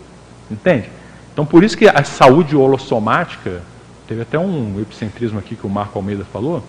[0.50, 0.90] Entende?
[1.34, 3.62] Então, por isso que a saúde holossomática
[4.08, 6.64] Teve até um epicentrismo aqui que o Marco Almeida falou,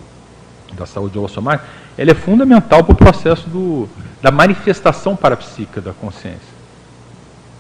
[0.72, 1.68] da saúde holossomática.
[1.98, 3.88] Ele é fundamental para o processo do,
[4.22, 6.56] da manifestação parapsíquica da consciência.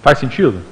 [0.02, 0.62] Faz sentido?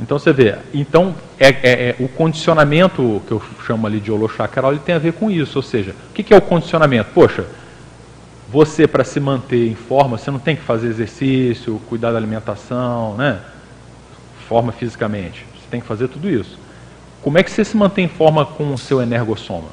[0.00, 4.72] Então você vê, então é, é, é, o condicionamento que eu chamo ali de holochakral,
[4.72, 7.10] ele tem a ver com isso, ou seja, o que, que é o condicionamento?
[7.14, 7.46] Poxa,
[8.48, 13.16] você para se manter em forma, você não tem que fazer exercício, cuidar da alimentação,
[13.16, 13.40] né?
[14.48, 16.58] Forma fisicamente, você tem que fazer tudo isso.
[17.22, 19.68] Como é que você se mantém em forma com o seu energossoma?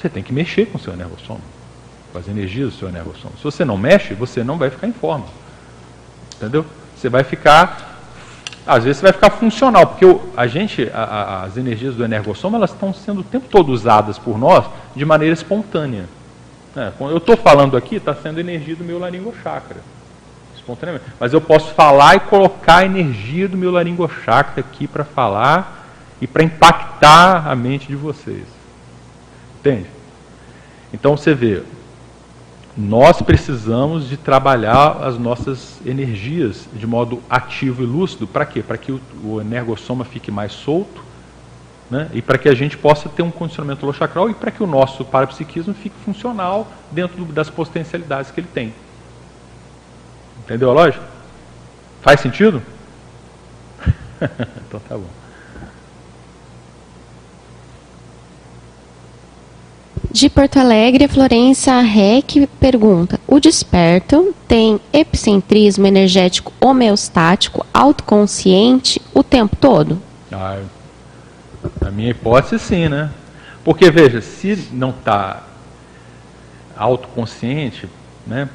[0.00, 1.40] Você tem que mexer com o seu energossoma,
[2.12, 3.34] com as energias do seu energossoma.
[3.36, 5.26] Se você não mexe, você não vai ficar em forma.
[6.36, 6.64] Entendeu?
[6.96, 7.97] Você vai ficar,
[8.68, 10.04] às vezes você vai ficar funcional, porque
[10.36, 14.18] a gente, a, a, as energias do energossoma, elas estão sendo o tempo todo usadas
[14.18, 16.04] por nós de maneira espontânea.
[16.76, 19.78] É, quando eu estou falando aqui, está sendo energia do meu laringochakra
[20.54, 21.06] espontaneamente.
[21.18, 25.86] Mas eu posso falar e colocar a energia do meu laringochakra aqui para falar
[26.20, 28.44] e para impactar a mente de vocês.
[29.58, 29.86] Entende?
[30.92, 31.62] Então você vê,
[32.78, 38.24] nós precisamos de trabalhar as nossas energias de modo ativo e lúcido.
[38.24, 38.62] Para quê?
[38.62, 41.02] Para que o, o energossoma fique mais solto
[41.90, 42.08] né?
[42.12, 45.04] e para que a gente possa ter um condicionamento holochacral e para que o nosso
[45.04, 48.72] parapsiquismo fique funcional dentro das potencialidades que ele tem.
[50.44, 51.04] Entendeu a lógica?
[52.00, 52.62] Faz sentido?
[54.68, 55.27] então tá bom.
[60.18, 69.22] De Porto Alegre, a Florência Rec pergunta: O desperto tem epicentrismo energético homeostático autoconsciente o
[69.22, 70.02] tempo todo?
[70.32, 70.58] Ah,
[71.80, 73.12] na minha hipótese, sim, né?
[73.62, 75.44] Porque, veja, se não está
[76.76, 77.88] autoconsciente,
[78.26, 78.48] né,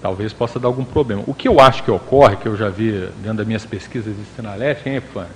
[0.00, 1.24] talvez possa dar algum problema.
[1.26, 4.22] O que eu acho que ocorre, que eu já vi dentro das minhas pesquisas de
[4.36, 5.32] sinalética, hein, Epifânio?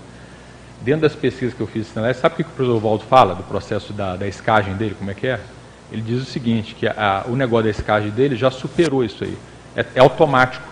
[0.81, 3.35] Dentro das pesquisas que eu fiz de sinalética, sabe o que o professor Valdo fala
[3.35, 5.41] do processo da, da escagem dele, como é que é?
[5.93, 9.37] Ele diz o seguinte, que a, o negócio da escagem dele já superou isso aí.
[9.77, 10.67] É, é automático.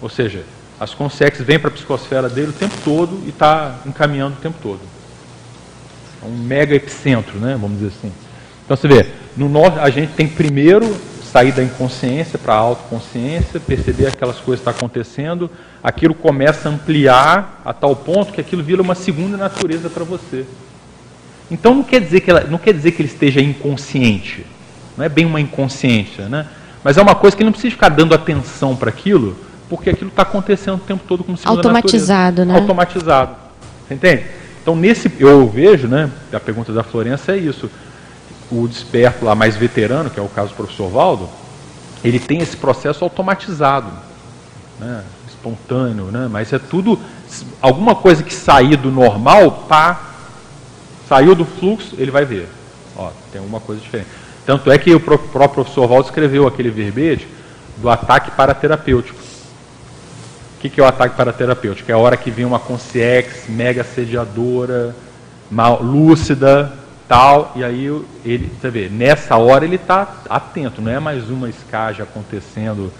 [0.00, 0.42] Ou seja,
[0.80, 4.58] as consex vêm para a psicosfera dele o tempo todo e está encaminhando o tempo
[4.60, 4.80] todo.
[6.20, 7.56] É um mega epicentro, né?
[7.60, 8.12] vamos dizer assim.
[8.64, 9.06] Então você vê,
[9.36, 10.92] no nosso, a gente tem primeiro
[11.22, 15.48] sair da inconsciência para a autoconsciência, perceber aquelas coisas que estão tá acontecendo,
[15.82, 20.44] aquilo começa a ampliar a tal ponto que aquilo vira uma segunda natureza para você.
[21.52, 24.44] Então não quer dizer que ela, não quer dizer que ele esteja inconsciente,
[24.96, 26.46] não é bem uma inconsciência, né?
[26.82, 29.36] Mas é uma coisa que ele não precisa ficar dando atenção para aquilo,
[29.68, 32.54] porque aquilo está acontecendo o tempo todo como segunda automatizado, né?
[32.54, 33.36] Automatizado,
[33.86, 34.24] você entende?
[34.60, 36.10] Então nesse eu vejo, né?
[36.32, 37.70] A pergunta da Florença é isso
[38.52, 41.28] o desperto lá mais veterano, que é o caso do professor Valdo,
[42.04, 43.90] ele tem esse processo automatizado,
[44.78, 46.98] né, espontâneo, né, mas é tudo,
[47.60, 50.11] alguma coisa que sair do normal, pá,
[51.12, 52.48] saiu do fluxo, ele vai ver.
[52.96, 54.08] Ó, tem alguma coisa diferente.
[54.46, 57.28] Tanto é que o próprio professor Valdo escreveu aquele verbete
[57.76, 59.18] do ataque paraterapêutico.
[60.56, 61.90] O que, que é o ataque paraterapêutico?
[61.90, 64.96] É a hora que vem uma consciência mega assediadora,
[65.50, 66.72] mal, lúcida,
[67.06, 67.84] tal, e aí
[68.24, 72.90] ele, você vê, nessa hora ele está atento, não é mais uma escagem acontecendo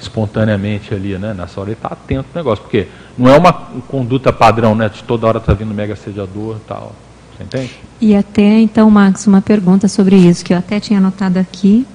[0.00, 1.34] espontaneamente ali, né?
[1.34, 4.88] Nessa hora ele está atento no negócio, porque não é uma conduta padrão, né?
[4.88, 6.92] De toda hora está vindo mega assediador e tal.
[7.40, 7.70] Você entende?
[8.00, 11.86] E até então, Max, uma pergunta sobre isso, que eu até tinha anotado aqui,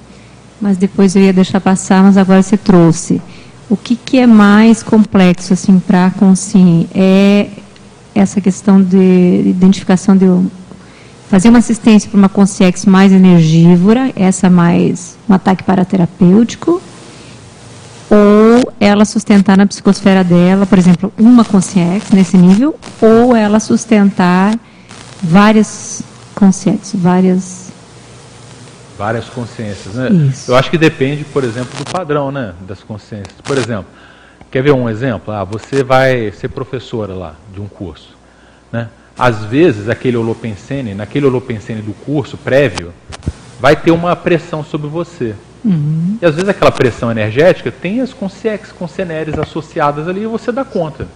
[0.59, 3.21] mas depois eu ia deixar passar, mas agora você trouxe.
[3.69, 6.87] O que, que é mais complexo assim para a consciência?
[6.93, 7.49] É
[8.13, 10.25] essa questão de identificação de
[11.29, 16.81] fazer uma assistência para uma consciência mais energívora, essa mais um ataque paraterapêutico,
[18.09, 24.57] ou ela sustentar na psicosfera dela, por exemplo, uma consciência nesse nível, ou ela sustentar
[25.21, 27.71] várias consciências, várias
[28.97, 30.09] várias consciências, né?
[30.09, 30.51] Isso.
[30.51, 33.35] Eu acho que depende, por exemplo, do padrão, né, das consciências.
[33.43, 33.87] Por exemplo,
[34.49, 35.33] quer ver um exemplo?
[35.33, 38.15] Ah, você vai ser professora lá de um curso,
[38.71, 38.87] né?
[39.17, 42.93] às vezes aquele holopensene, naquele holopensene do curso prévio,
[43.59, 45.33] vai ter uma pressão sobre você.
[45.63, 46.17] Uhum.
[46.21, 50.65] E às vezes aquela pressão energética tem as consiex, conceneres associadas ali e você dá
[50.65, 51.07] conta.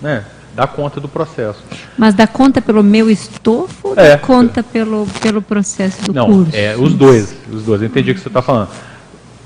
[0.00, 0.24] Né?
[0.54, 1.62] Dá conta do processo.
[1.96, 4.10] Mas dá conta pelo meu estofo ou é.
[4.10, 6.56] dá conta pelo, pelo processo do Não, curso?
[6.56, 7.80] É, os dois, os dois.
[7.80, 8.68] Eu entendi o que você está falando.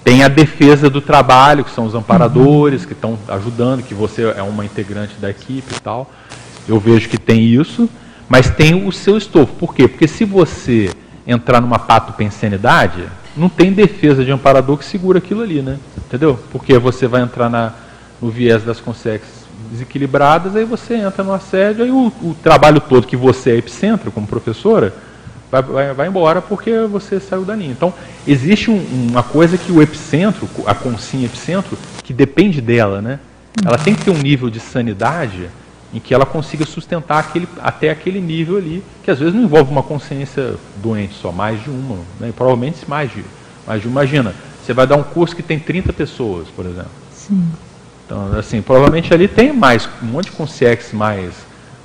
[0.02, 2.88] Tem a defesa do trabalho, que são os amparadores, uhum.
[2.88, 6.10] que estão ajudando, que você é uma integrante da equipe e tal.
[6.66, 7.88] Eu vejo que tem isso,
[8.28, 9.52] mas tem o seu estofo.
[9.54, 9.86] Por quê?
[9.86, 10.90] Porque se você
[11.26, 13.04] entrar numa patopensenidade,
[13.36, 15.78] não tem defesa de amparador que segura aquilo ali, né?
[16.06, 16.38] Entendeu?
[16.50, 17.72] Porque você vai entrar na,
[18.20, 23.06] no viés das consciências desequilibradas, aí você entra no assédio, aí o, o trabalho todo
[23.06, 24.94] que você é epicentro como professora
[25.50, 27.72] vai, vai, vai, embora porque você saiu da linha.
[27.72, 27.92] Então,
[28.26, 28.78] existe um,
[29.10, 33.20] uma coisa que o epicentro, a consciência epicentro, que depende dela, né?
[33.64, 35.48] Ela tem que ter um nível de sanidade
[35.92, 39.70] em que ela consiga sustentar aquele, até aquele nível ali, que às vezes não envolve
[39.70, 42.32] uma consciência doente só, mais de uma, né?
[42.36, 43.24] provavelmente mais de,
[43.64, 44.02] mais de uma.
[44.02, 46.90] Imagina, você vai dar um curso que tem 30 pessoas, por exemplo.
[47.12, 47.46] Sim.
[48.04, 51.34] Então, assim, provavelmente ali tem mais, um monte de consciência mais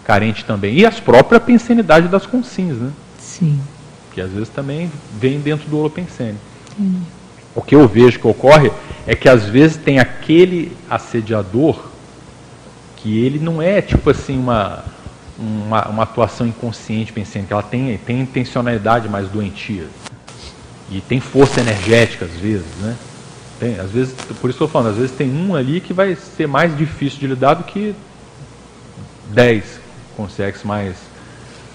[0.03, 0.75] carente também.
[0.75, 2.91] E as próprias pensenidade das consins, né?
[3.17, 3.59] Sim.
[4.11, 6.37] Que às vezes também vem dentro do holopensene.
[6.75, 7.01] Sim.
[7.55, 8.71] O que eu vejo que ocorre
[9.07, 11.89] é que às vezes tem aquele assediador
[12.97, 14.83] que ele não é tipo assim uma,
[15.37, 19.87] uma, uma atuação inconsciente pensando que ela tem, tem intencionalidade mais doentia.
[20.91, 22.95] E tem força energética às vezes, né?
[23.60, 26.15] Tem, às vezes, por isso que eu falo, às vezes tem um ali que vai
[26.15, 27.94] ser mais difícil de lidar do que
[29.34, 29.80] dez
[30.15, 30.95] consegue mais.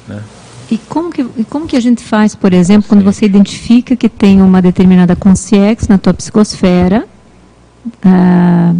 [0.09, 0.23] Né?
[0.71, 4.09] E como, que, e como que a gente faz, por exemplo, quando você identifica que
[4.09, 7.07] tem uma determinada consciência na tua psicosfera,
[8.03, 8.75] ah,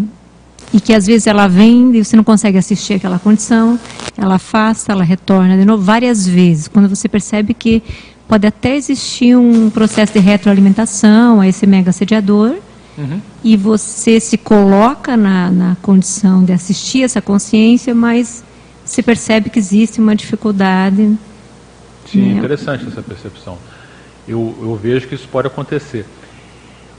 [0.73, 3.79] e que às vezes ela vem e você não consegue assistir aquela condição,
[4.17, 6.69] ela afasta, ela retorna de novo várias vezes.
[6.69, 7.83] Quando você percebe que
[8.27, 12.57] pode até existir um processo de retroalimentação a esse mega assediador,
[12.97, 13.21] uhum.
[13.43, 18.45] e você se coloca na, na condição de assistir essa consciência, mas
[18.85, 21.17] você percebe que existe uma dificuldade.
[22.11, 22.39] Sim, né?
[22.39, 23.59] interessante essa percepção.
[24.29, 26.07] Eu, eu vejo que isso pode acontecer.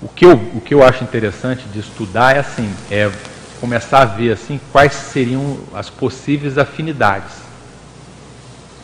[0.02, 3.12] O que, eu, o que eu acho interessante de estudar é assim, é
[3.60, 7.34] começar a ver assim quais seriam as possíveis afinidades.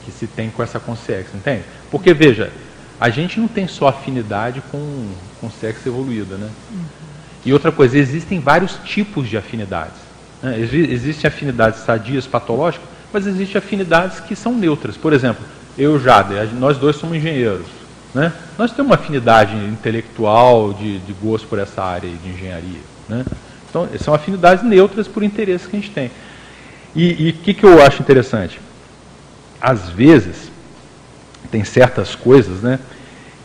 [0.06, 1.64] que se tem com essa consciência, entende?
[1.92, 2.52] Porque, veja,
[3.00, 6.50] a gente não tem só afinidade com, com sexo evoluído, né?
[6.72, 7.01] Uhum.
[7.46, 9.98] E outra coisa, existem vários tipos de afinidades.
[10.42, 10.60] Né?
[10.60, 14.96] Existem afinidades sadias, patológicas, mas existem afinidades que são neutras.
[14.96, 15.44] Por exemplo,
[15.78, 17.66] eu e Jader, nós dois somos engenheiros.
[18.14, 18.32] Né?
[18.58, 22.80] Nós temos uma afinidade intelectual, de, de gosto por essa área de engenharia.
[23.10, 23.26] Né?
[23.70, 26.12] Então, são afinidades neutras por interesse que a gente tem.
[26.94, 28.60] E o que, que eu acho interessante?
[29.62, 30.52] Às vezes,
[31.50, 32.80] tem certas coisas, né,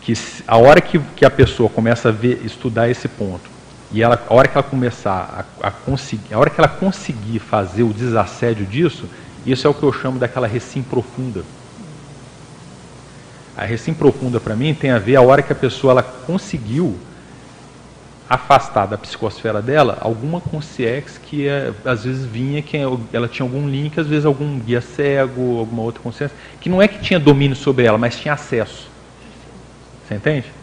[0.01, 0.13] que
[0.47, 3.51] a hora que, que a pessoa começa a ver, estudar esse ponto,
[3.93, 7.39] e ela, a hora que ela começar a, a conseguir, a hora que ela conseguir
[7.39, 9.09] fazer o desassédio disso,
[9.45, 11.45] isso é o que eu chamo daquela recim profunda.
[13.57, 16.99] A recim profunda para mim tem a ver a hora que a pessoa ela conseguiu
[18.29, 22.77] afastar da psicosfera dela alguma consciência que é, às vezes vinha que
[23.13, 26.89] ela tinha algum link, às vezes algum guia cego, alguma outra consciência, que não é
[26.89, 28.89] que tinha domínio sobre ela, mas tinha acesso.
[30.07, 30.56] Você entende?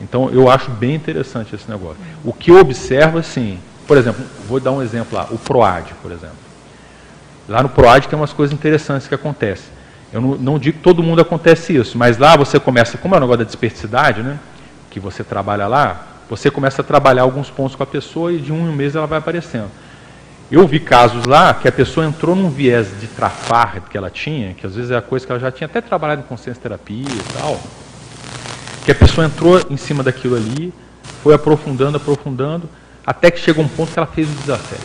[0.00, 1.98] Então eu acho bem interessante esse negócio.
[2.24, 6.12] O que eu observo assim, por exemplo, vou dar um exemplo lá, o PROAD, por
[6.12, 6.36] exemplo.
[7.48, 9.76] Lá no PROAD tem umas coisas interessantes que acontecem.
[10.12, 13.18] Eu não, não digo que todo mundo acontece isso, mas lá você começa, como é
[13.18, 14.38] o negócio da desperticidade, né?
[14.90, 18.52] Que você trabalha lá, você começa a trabalhar alguns pontos com a pessoa e de
[18.52, 19.70] um em um mês ela vai aparecendo.
[20.50, 24.54] Eu vi casos lá que a pessoa entrou num viés de trafar que ela tinha,
[24.54, 27.04] que às vezes é a coisa que ela já tinha até trabalhado em consciência terapia
[27.04, 27.60] e tal,
[28.86, 30.72] que a pessoa entrou em cima daquilo ali,
[31.20, 32.70] foi aprofundando, aprofundando,
[33.04, 34.78] até que chega um ponto que ela fez o desafio.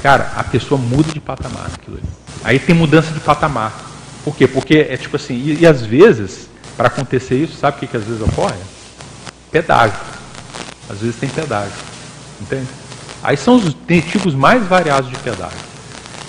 [0.00, 2.08] Cara, a pessoa muda de patamar aquilo ali.
[2.44, 3.74] Aí tem mudança de patamar.
[4.24, 4.46] Por quê?
[4.46, 7.96] Porque é tipo assim, e, e às vezes, para acontecer isso, sabe o que, que
[7.96, 8.54] às vezes ocorre?
[9.50, 9.98] Pedágio.
[10.88, 11.72] Às vezes tem pedágio.
[12.40, 12.68] Entende?
[13.24, 13.74] Aí são os
[14.12, 15.58] tipos mais variados de pedágio.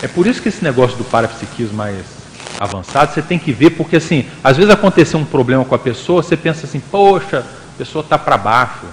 [0.01, 2.14] É por isso que esse negócio do parapsiquismo mais
[2.60, 6.23] avançado, você tem que ver, porque assim, às vezes aconteceu um problema com a pessoa,
[6.23, 8.86] você pensa assim, poxa, a pessoa está para baixo,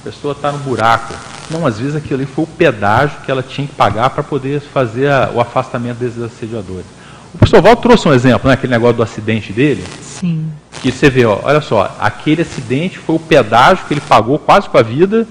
[0.00, 1.14] a pessoa está no buraco.
[1.50, 4.60] Não, às vezes aquilo ali foi o pedágio que ela tinha que pagar para poder
[4.60, 6.86] fazer a, o afastamento desses assediadores.
[7.34, 9.84] O professor Val trouxe um exemplo, né, aquele negócio do acidente dele.
[10.02, 10.50] Sim.
[10.82, 14.68] Que você vê, ó, olha só, aquele acidente foi o pedágio que ele pagou quase
[14.68, 15.26] com a vida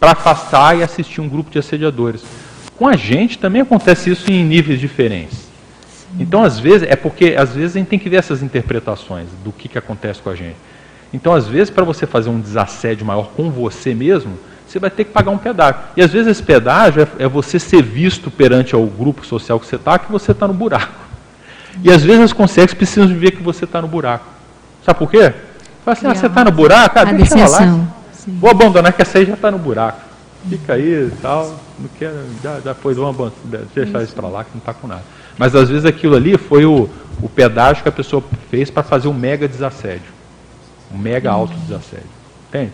[0.00, 2.22] para afastar e assistir um grupo de assediadores.
[2.76, 5.43] Com a gente também acontece isso em níveis diferentes.
[6.18, 9.50] Então, às vezes, é porque às vezes a gente tem que ver essas interpretações do
[9.52, 10.56] que, que acontece com a gente.
[11.12, 15.04] Então, às vezes, para você fazer um desassédio maior com você mesmo, você vai ter
[15.04, 15.80] que pagar um pedágio.
[15.96, 19.66] E às vezes esse pedágio é, é você ser visto perante o grupo social que
[19.66, 20.92] você está, que você está no buraco.
[21.82, 24.26] E às vezes as consciências precisam ver que você está no buraco.
[24.84, 25.32] Sabe por quê?
[25.84, 26.98] Fala assim, ah, você está no buraco?
[26.98, 27.86] Ah, deixa ela lá.
[28.26, 30.00] Vou abandonar que essa aí já está no buraco.
[30.48, 31.54] Fica aí e tal.
[31.78, 33.32] Não quero, já, já foi, vamos
[33.74, 35.02] deixar isso para lá que não está com nada.
[35.38, 36.88] Mas às vezes aquilo ali foi o,
[37.20, 40.12] o pedágio que a pessoa fez para fazer um mega desassédio.
[40.92, 42.14] Um mega alto desassédio.
[42.48, 42.72] Entende?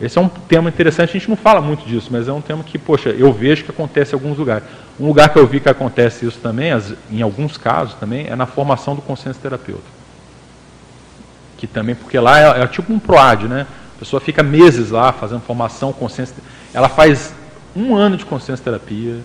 [0.00, 2.62] Esse é um tema interessante, a gente não fala muito disso, mas é um tema
[2.62, 4.62] que, poxa, eu vejo que acontece em alguns lugares.
[4.98, 6.70] Um lugar que eu vi que acontece isso também,
[7.10, 9.82] em alguns casos também, é na formação do consciência terapeuta.
[11.56, 13.66] Que também, porque lá é, é tipo um PROAD, né?
[13.96, 16.36] A pessoa fica meses lá fazendo formação, consciência.
[16.72, 17.34] Ela faz
[17.74, 19.18] um ano de consciência terapia,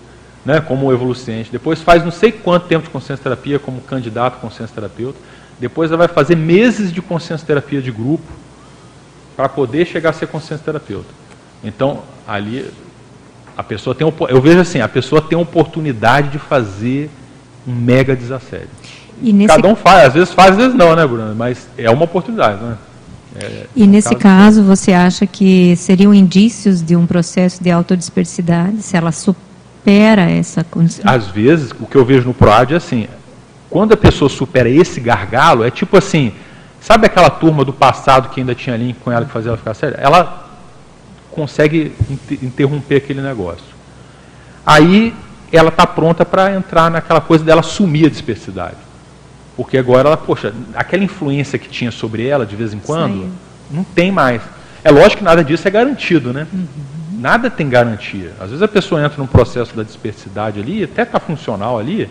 [0.46, 1.50] né, como evoluciente.
[1.50, 5.18] Depois faz não sei quanto tempo de consciência terapia como candidato a consciência terapeuta.
[5.58, 8.24] Depois ela vai fazer meses de consciência terapia de grupo
[9.36, 11.08] para poder chegar a ser consciência terapeuta.
[11.64, 12.64] Então, ali
[13.56, 17.10] a pessoa tem eu vejo assim, a pessoa tem oportunidade de fazer
[17.66, 18.68] um mega desassédio.
[19.20, 19.48] Nesse...
[19.48, 21.34] Cada um faz, às vezes faz, às vezes não, né, Bruno?
[21.34, 22.76] Mas é uma oportunidade, né?
[23.34, 28.80] É, e nesse caso, caso, você acha que seriam indícios de um processo de autodispersidade,
[28.82, 29.10] se ela
[29.86, 31.04] supera essa condição?
[31.08, 33.06] Às vezes, o que eu vejo no PROAD é assim,
[33.70, 36.32] quando a pessoa supera esse gargalo, é tipo assim,
[36.80, 39.74] sabe aquela turma do passado que ainda tinha link com ela que fazia ela ficar
[39.74, 39.96] séria?
[40.00, 40.44] Ela
[41.30, 41.92] consegue
[42.42, 43.76] interromper aquele negócio.
[44.64, 45.14] Aí
[45.52, 48.76] ela está pronta para entrar naquela coisa dela sumir a dispersidade.
[49.56, 53.30] Porque agora ela, poxa, aquela influência que tinha sobre ela de vez em quando,
[53.70, 54.42] não tem mais.
[54.82, 56.46] É lógico que nada disso é garantido, né?
[56.52, 56.66] Uhum.
[57.18, 58.32] Nada tem garantia.
[58.38, 62.08] Às vezes a pessoa entra num processo da dispersidade ali, até está funcional ali,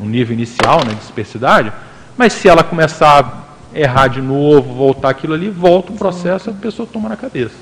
[0.00, 1.72] um nível inicial né, de dispersidade,
[2.16, 6.52] mas se ela começar a errar de novo, voltar aquilo ali, volta o processo, a
[6.52, 7.54] pessoa toma na cabeça.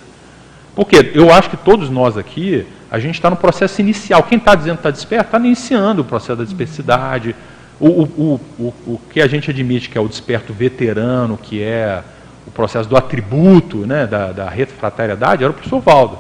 [0.74, 4.22] Porque eu acho que todos nós aqui, a gente está no processo inicial.
[4.22, 7.34] Quem está dizendo que está desperto, está iniciando o processo da dispersidade.
[7.78, 12.02] O, o, o, o, que a gente admite que é o desperto veterano, que é
[12.46, 16.18] o processo do atributo, né, da, da refratariedade, era o professor Valdo.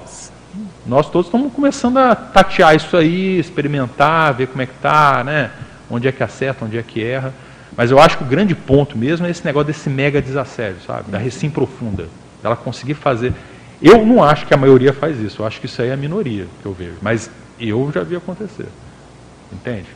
[0.88, 5.50] Nós todos estamos começando a tatear isso aí, experimentar, ver como é que está, né?
[5.90, 7.32] onde é que acerta, onde é que erra.
[7.76, 11.10] Mas eu acho que o grande ponto mesmo é esse negócio desse mega desassédio, sabe?
[11.10, 12.08] Da recém profunda.
[12.42, 13.32] Ela conseguir fazer.
[13.80, 15.96] Eu não acho que a maioria faz isso, eu acho que isso aí é a
[15.96, 16.96] minoria que eu vejo.
[17.00, 18.66] Mas eu já vi acontecer.
[19.52, 19.86] Entende?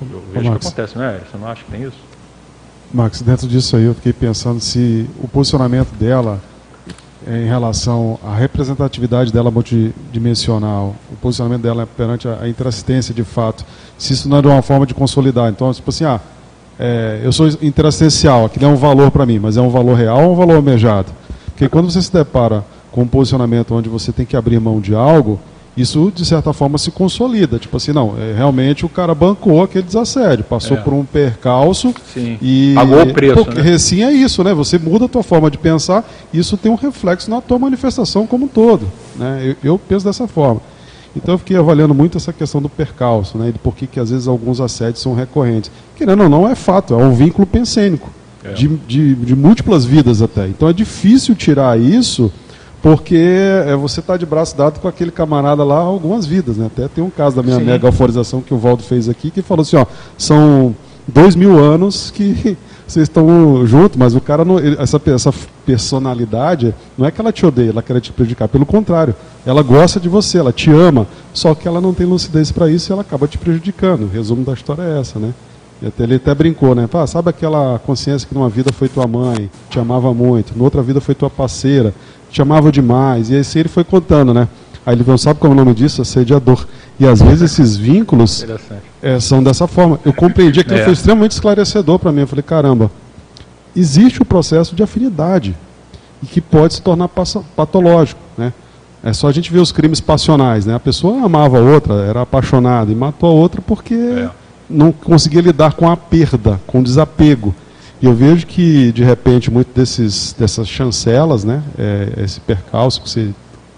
[0.00, 1.18] Eu vejo Ô, que acontece, não é?
[1.18, 1.98] Você não acha que tem isso?
[2.92, 6.40] Max, dentro disso aí eu fiquei pensando se o posicionamento dela
[7.26, 13.64] em relação à representatividade dela multidimensional, o posicionamento dela perante a, interassistência de fato,
[13.98, 15.50] se isso não é uma forma de consolidar.
[15.50, 16.20] Então, tipo assim, ah,
[16.78, 20.24] é, eu sou interassistencial, aquilo é um valor para mim, mas é um valor real
[20.24, 21.12] ou um valor almejado?
[21.48, 24.94] Porque quando você se depara com um posicionamento onde você tem que abrir mão de
[24.94, 25.38] algo,
[25.76, 27.58] isso de certa forma se consolida.
[27.58, 30.80] Tipo assim, não, é, realmente o cara bancou aquele desassédio, passou é.
[30.80, 32.38] por um percalço Sim.
[32.42, 32.72] e.
[32.74, 33.44] Pagou o preço.
[33.44, 33.78] Porque né?
[33.78, 34.52] sim é isso, né?
[34.52, 38.46] Você muda a tua forma de pensar, isso tem um reflexo na tua manifestação como
[38.46, 38.86] um todo.
[39.16, 39.54] Né?
[39.62, 40.60] Eu, eu penso dessa forma.
[41.14, 43.48] Então eu fiquei avaliando muito essa questão do percalço, né?
[43.48, 45.70] E de por que, que às vezes alguns assédios são recorrentes.
[45.96, 48.10] Querendo ou não, é fato, é um vínculo pensênico.
[48.42, 48.52] É.
[48.52, 50.46] De, de, de múltiplas vidas até.
[50.46, 52.32] Então é difícil tirar isso
[52.82, 56.66] porque é, você está de braço dado com aquele camarada lá algumas vidas, né?
[56.66, 57.64] Até tem um caso da minha Sim.
[57.64, 59.84] mega alforização que o Valdo fez aqui, que falou assim, ó,
[60.16, 60.74] são
[61.06, 65.32] dois mil anos que vocês estão juntos, mas o cara, não, essa, essa
[65.64, 69.14] personalidade, não é que ela te odeia, ela quer te prejudicar, pelo contrário,
[69.46, 72.90] ela gosta de você, ela te ama, só que ela não tem lucidez para isso
[72.90, 74.04] e ela acaba te prejudicando.
[74.04, 75.32] O resumo da história é essa, né?
[75.82, 76.88] E até ele até brincou, né?
[76.92, 81.00] Ah, sabe aquela consciência que numa vida foi tua mãe, te amava muito, noutra vida
[81.00, 81.94] foi tua parceira,
[82.30, 83.30] chamava demais.
[83.30, 84.48] E assim ele foi contando, né?
[84.84, 86.66] Aí ele não sabe qual é o nome disso, assediador.
[86.98, 88.44] E às vezes esses vínculos
[89.02, 90.00] é, são dessa forma.
[90.04, 90.84] Eu compreendi que é.
[90.84, 92.22] foi extremamente esclarecedor para mim.
[92.22, 92.90] Eu falei, caramba,
[93.74, 95.54] existe o processo de afinidade
[96.22, 98.52] e que pode se tornar patológico, né?
[99.02, 100.74] É só a gente ver os crimes passionais, né?
[100.74, 104.28] A pessoa amava a outra, era apaixonada e matou a outra porque é.
[104.68, 107.54] não conseguia lidar com a perda, com o desapego.
[108.02, 113.10] E eu vejo que, de repente, muito desses, dessas chancelas, né, é, esse percalço que
[113.10, 113.30] você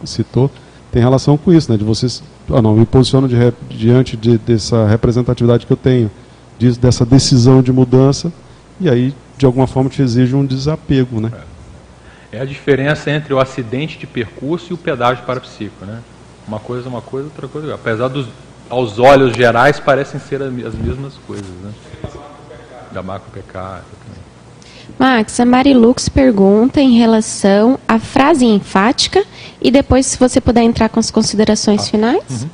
[0.05, 0.49] citou,
[0.93, 3.37] tem relação com isso, né, de vocês, ah, não, me posiciono de,
[3.71, 6.09] diante de, dessa representatividade que eu tenho,
[6.57, 8.33] de, dessa decisão de mudança,
[8.81, 11.31] e aí, de alguma forma, te exige um desapego, né.
[12.31, 15.99] É a diferença entre o acidente de percurso e o pedágio parapsíquico, né.
[16.47, 18.29] Uma coisa é uma coisa, outra coisa é Apesar dos,
[18.71, 21.73] aos olhos gerais, parecem ser as mesmas coisas, né.
[22.93, 23.83] Da macro PK.
[24.99, 29.25] Max, a Marilux pergunta em relação à frase enfática
[29.61, 31.91] e depois, se você puder entrar com as considerações ah.
[31.91, 32.43] finais.
[32.43, 32.49] Uhum.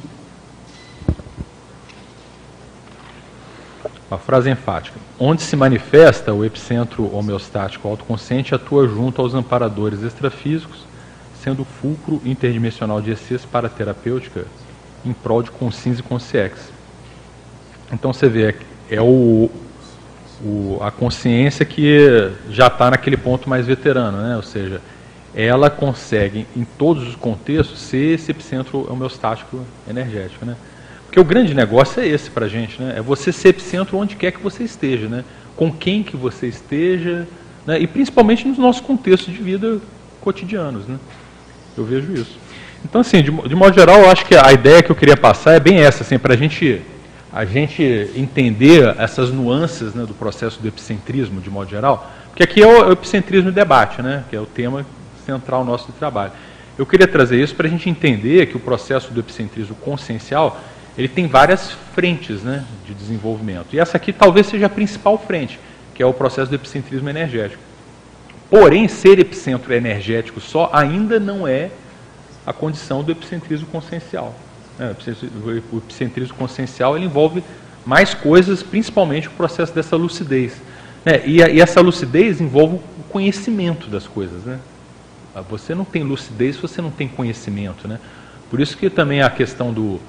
[4.10, 4.98] A frase enfática.
[5.18, 10.86] Onde se manifesta o epicentro homeostático autoconsciente atua junto aos amparadores extrafísicos,
[11.42, 14.46] sendo o fulcro interdimensional de para paraterapêutica
[15.04, 16.70] em prol de consciência e consciex.
[17.92, 18.54] Então você vê,
[18.90, 19.50] é o,
[20.42, 24.36] o, a consciência que já está naquele ponto mais veterano, né?
[24.36, 24.80] ou seja,
[25.34, 30.44] ela consegue, em todos os contextos, ser esse epicentro homeostático energético.
[30.44, 30.56] Né?
[31.06, 32.94] Porque o grande negócio é esse para a gente, né?
[32.96, 35.24] é você ser epicentro onde quer que você esteja, né?
[35.56, 37.26] com quem que você esteja,
[37.66, 37.78] né?
[37.80, 39.78] e principalmente nos nossos contextos de vida
[40.20, 40.86] cotidianos.
[40.86, 40.98] Né?
[41.76, 42.38] Eu vejo isso.
[42.84, 45.54] Então, assim, de, de modo geral, eu acho que a ideia que eu queria passar
[45.54, 46.80] é bem essa, assim, para a gente
[47.38, 52.60] a gente entender essas nuances né, do processo do epicentrismo, de modo geral, porque aqui
[52.60, 54.84] é o epicentrismo e debate, né, que é o tema
[55.24, 56.32] central nosso do trabalho.
[56.76, 60.60] Eu queria trazer isso para a gente entender que o processo do epicentrismo consciencial
[60.96, 63.68] ele tem várias frentes né, de desenvolvimento.
[63.72, 65.60] E essa aqui talvez seja a principal frente,
[65.94, 67.62] que é o processo do epicentrismo energético.
[68.50, 71.70] Porém, ser epicentro energético só ainda não é
[72.44, 74.34] a condição do epicentrismo consciencial.
[74.78, 74.94] É,
[75.44, 77.42] o epicentrismo consciencial ele envolve
[77.84, 80.60] mais coisas, principalmente o processo dessa lucidez.
[81.04, 84.44] É, e, a, e, essa lucidez envolve o conhecimento das coisas.
[84.44, 84.58] Né?
[85.34, 87.88] Ah, você não tem lucidez se você não tem conhecimento.
[87.88, 87.98] Né?
[88.50, 90.00] Por isso que também a questão do,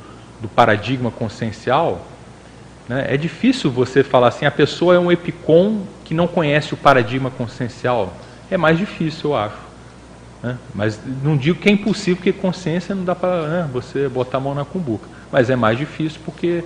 [0.41, 2.06] do paradigma consciencial,
[2.88, 6.78] né, é difícil você falar assim, a pessoa é um epicom que não conhece o
[6.78, 8.14] paradigma consciencial.
[8.52, 9.69] É mais difícil, eu acho.
[10.41, 10.57] Né?
[10.74, 14.41] Mas não digo que é impossível, porque consciência não dá para né, você botar a
[14.41, 15.07] mão na cumbuca.
[15.32, 16.64] Mas é mais difícil porque,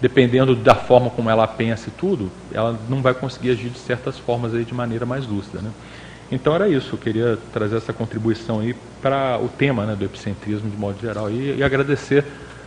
[0.00, 4.18] dependendo da forma como ela pensa e tudo, ela não vai conseguir agir de certas
[4.18, 5.60] formas aí de maneira mais lúcida.
[5.60, 5.70] Né?
[6.32, 10.70] Então era isso, eu queria trazer essa contribuição aí para o tema né, do epicentrismo
[10.70, 12.24] de modo geral e, e agradecer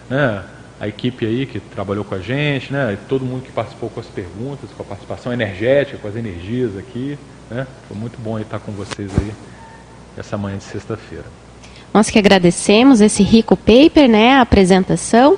[0.10, 0.44] né,
[0.80, 4.08] a equipe aí que trabalhou com a gente, né, todo mundo que participou com as
[4.08, 7.18] perguntas, com a participação energética, com as energias aqui.
[7.50, 9.32] Né, foi muito bom estar com vocês aí
[10.16, 11.43] essa manhã de sexta-feira.
[11.94, 15.38] Nós que agradecemos esse rico paper, né, a apresentação.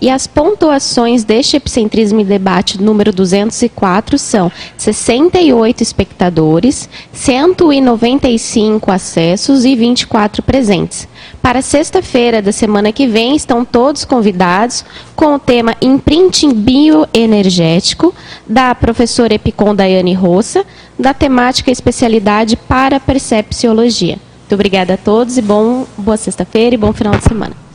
[0.00, 9.74] E as pontuações deste Epicentrismo e Debate número 204 são 68 espectadores, 195 acessos e
[9.74, 11.08] 24 presentes.
[11.42, 14.84] Para sexta-feira da semana que vem, estão todos convidados
[15.16, 18.14] com o tema Imprinting Bioenergético,
[18.46, 20.64] da professora Epicon Daiane Roça,
[20.98, 24.18] da temática especialidade para percepciologia.
[24.46, 27.65] Muito obrigada a todos e bom, boa sexta-feira e bom final de semana.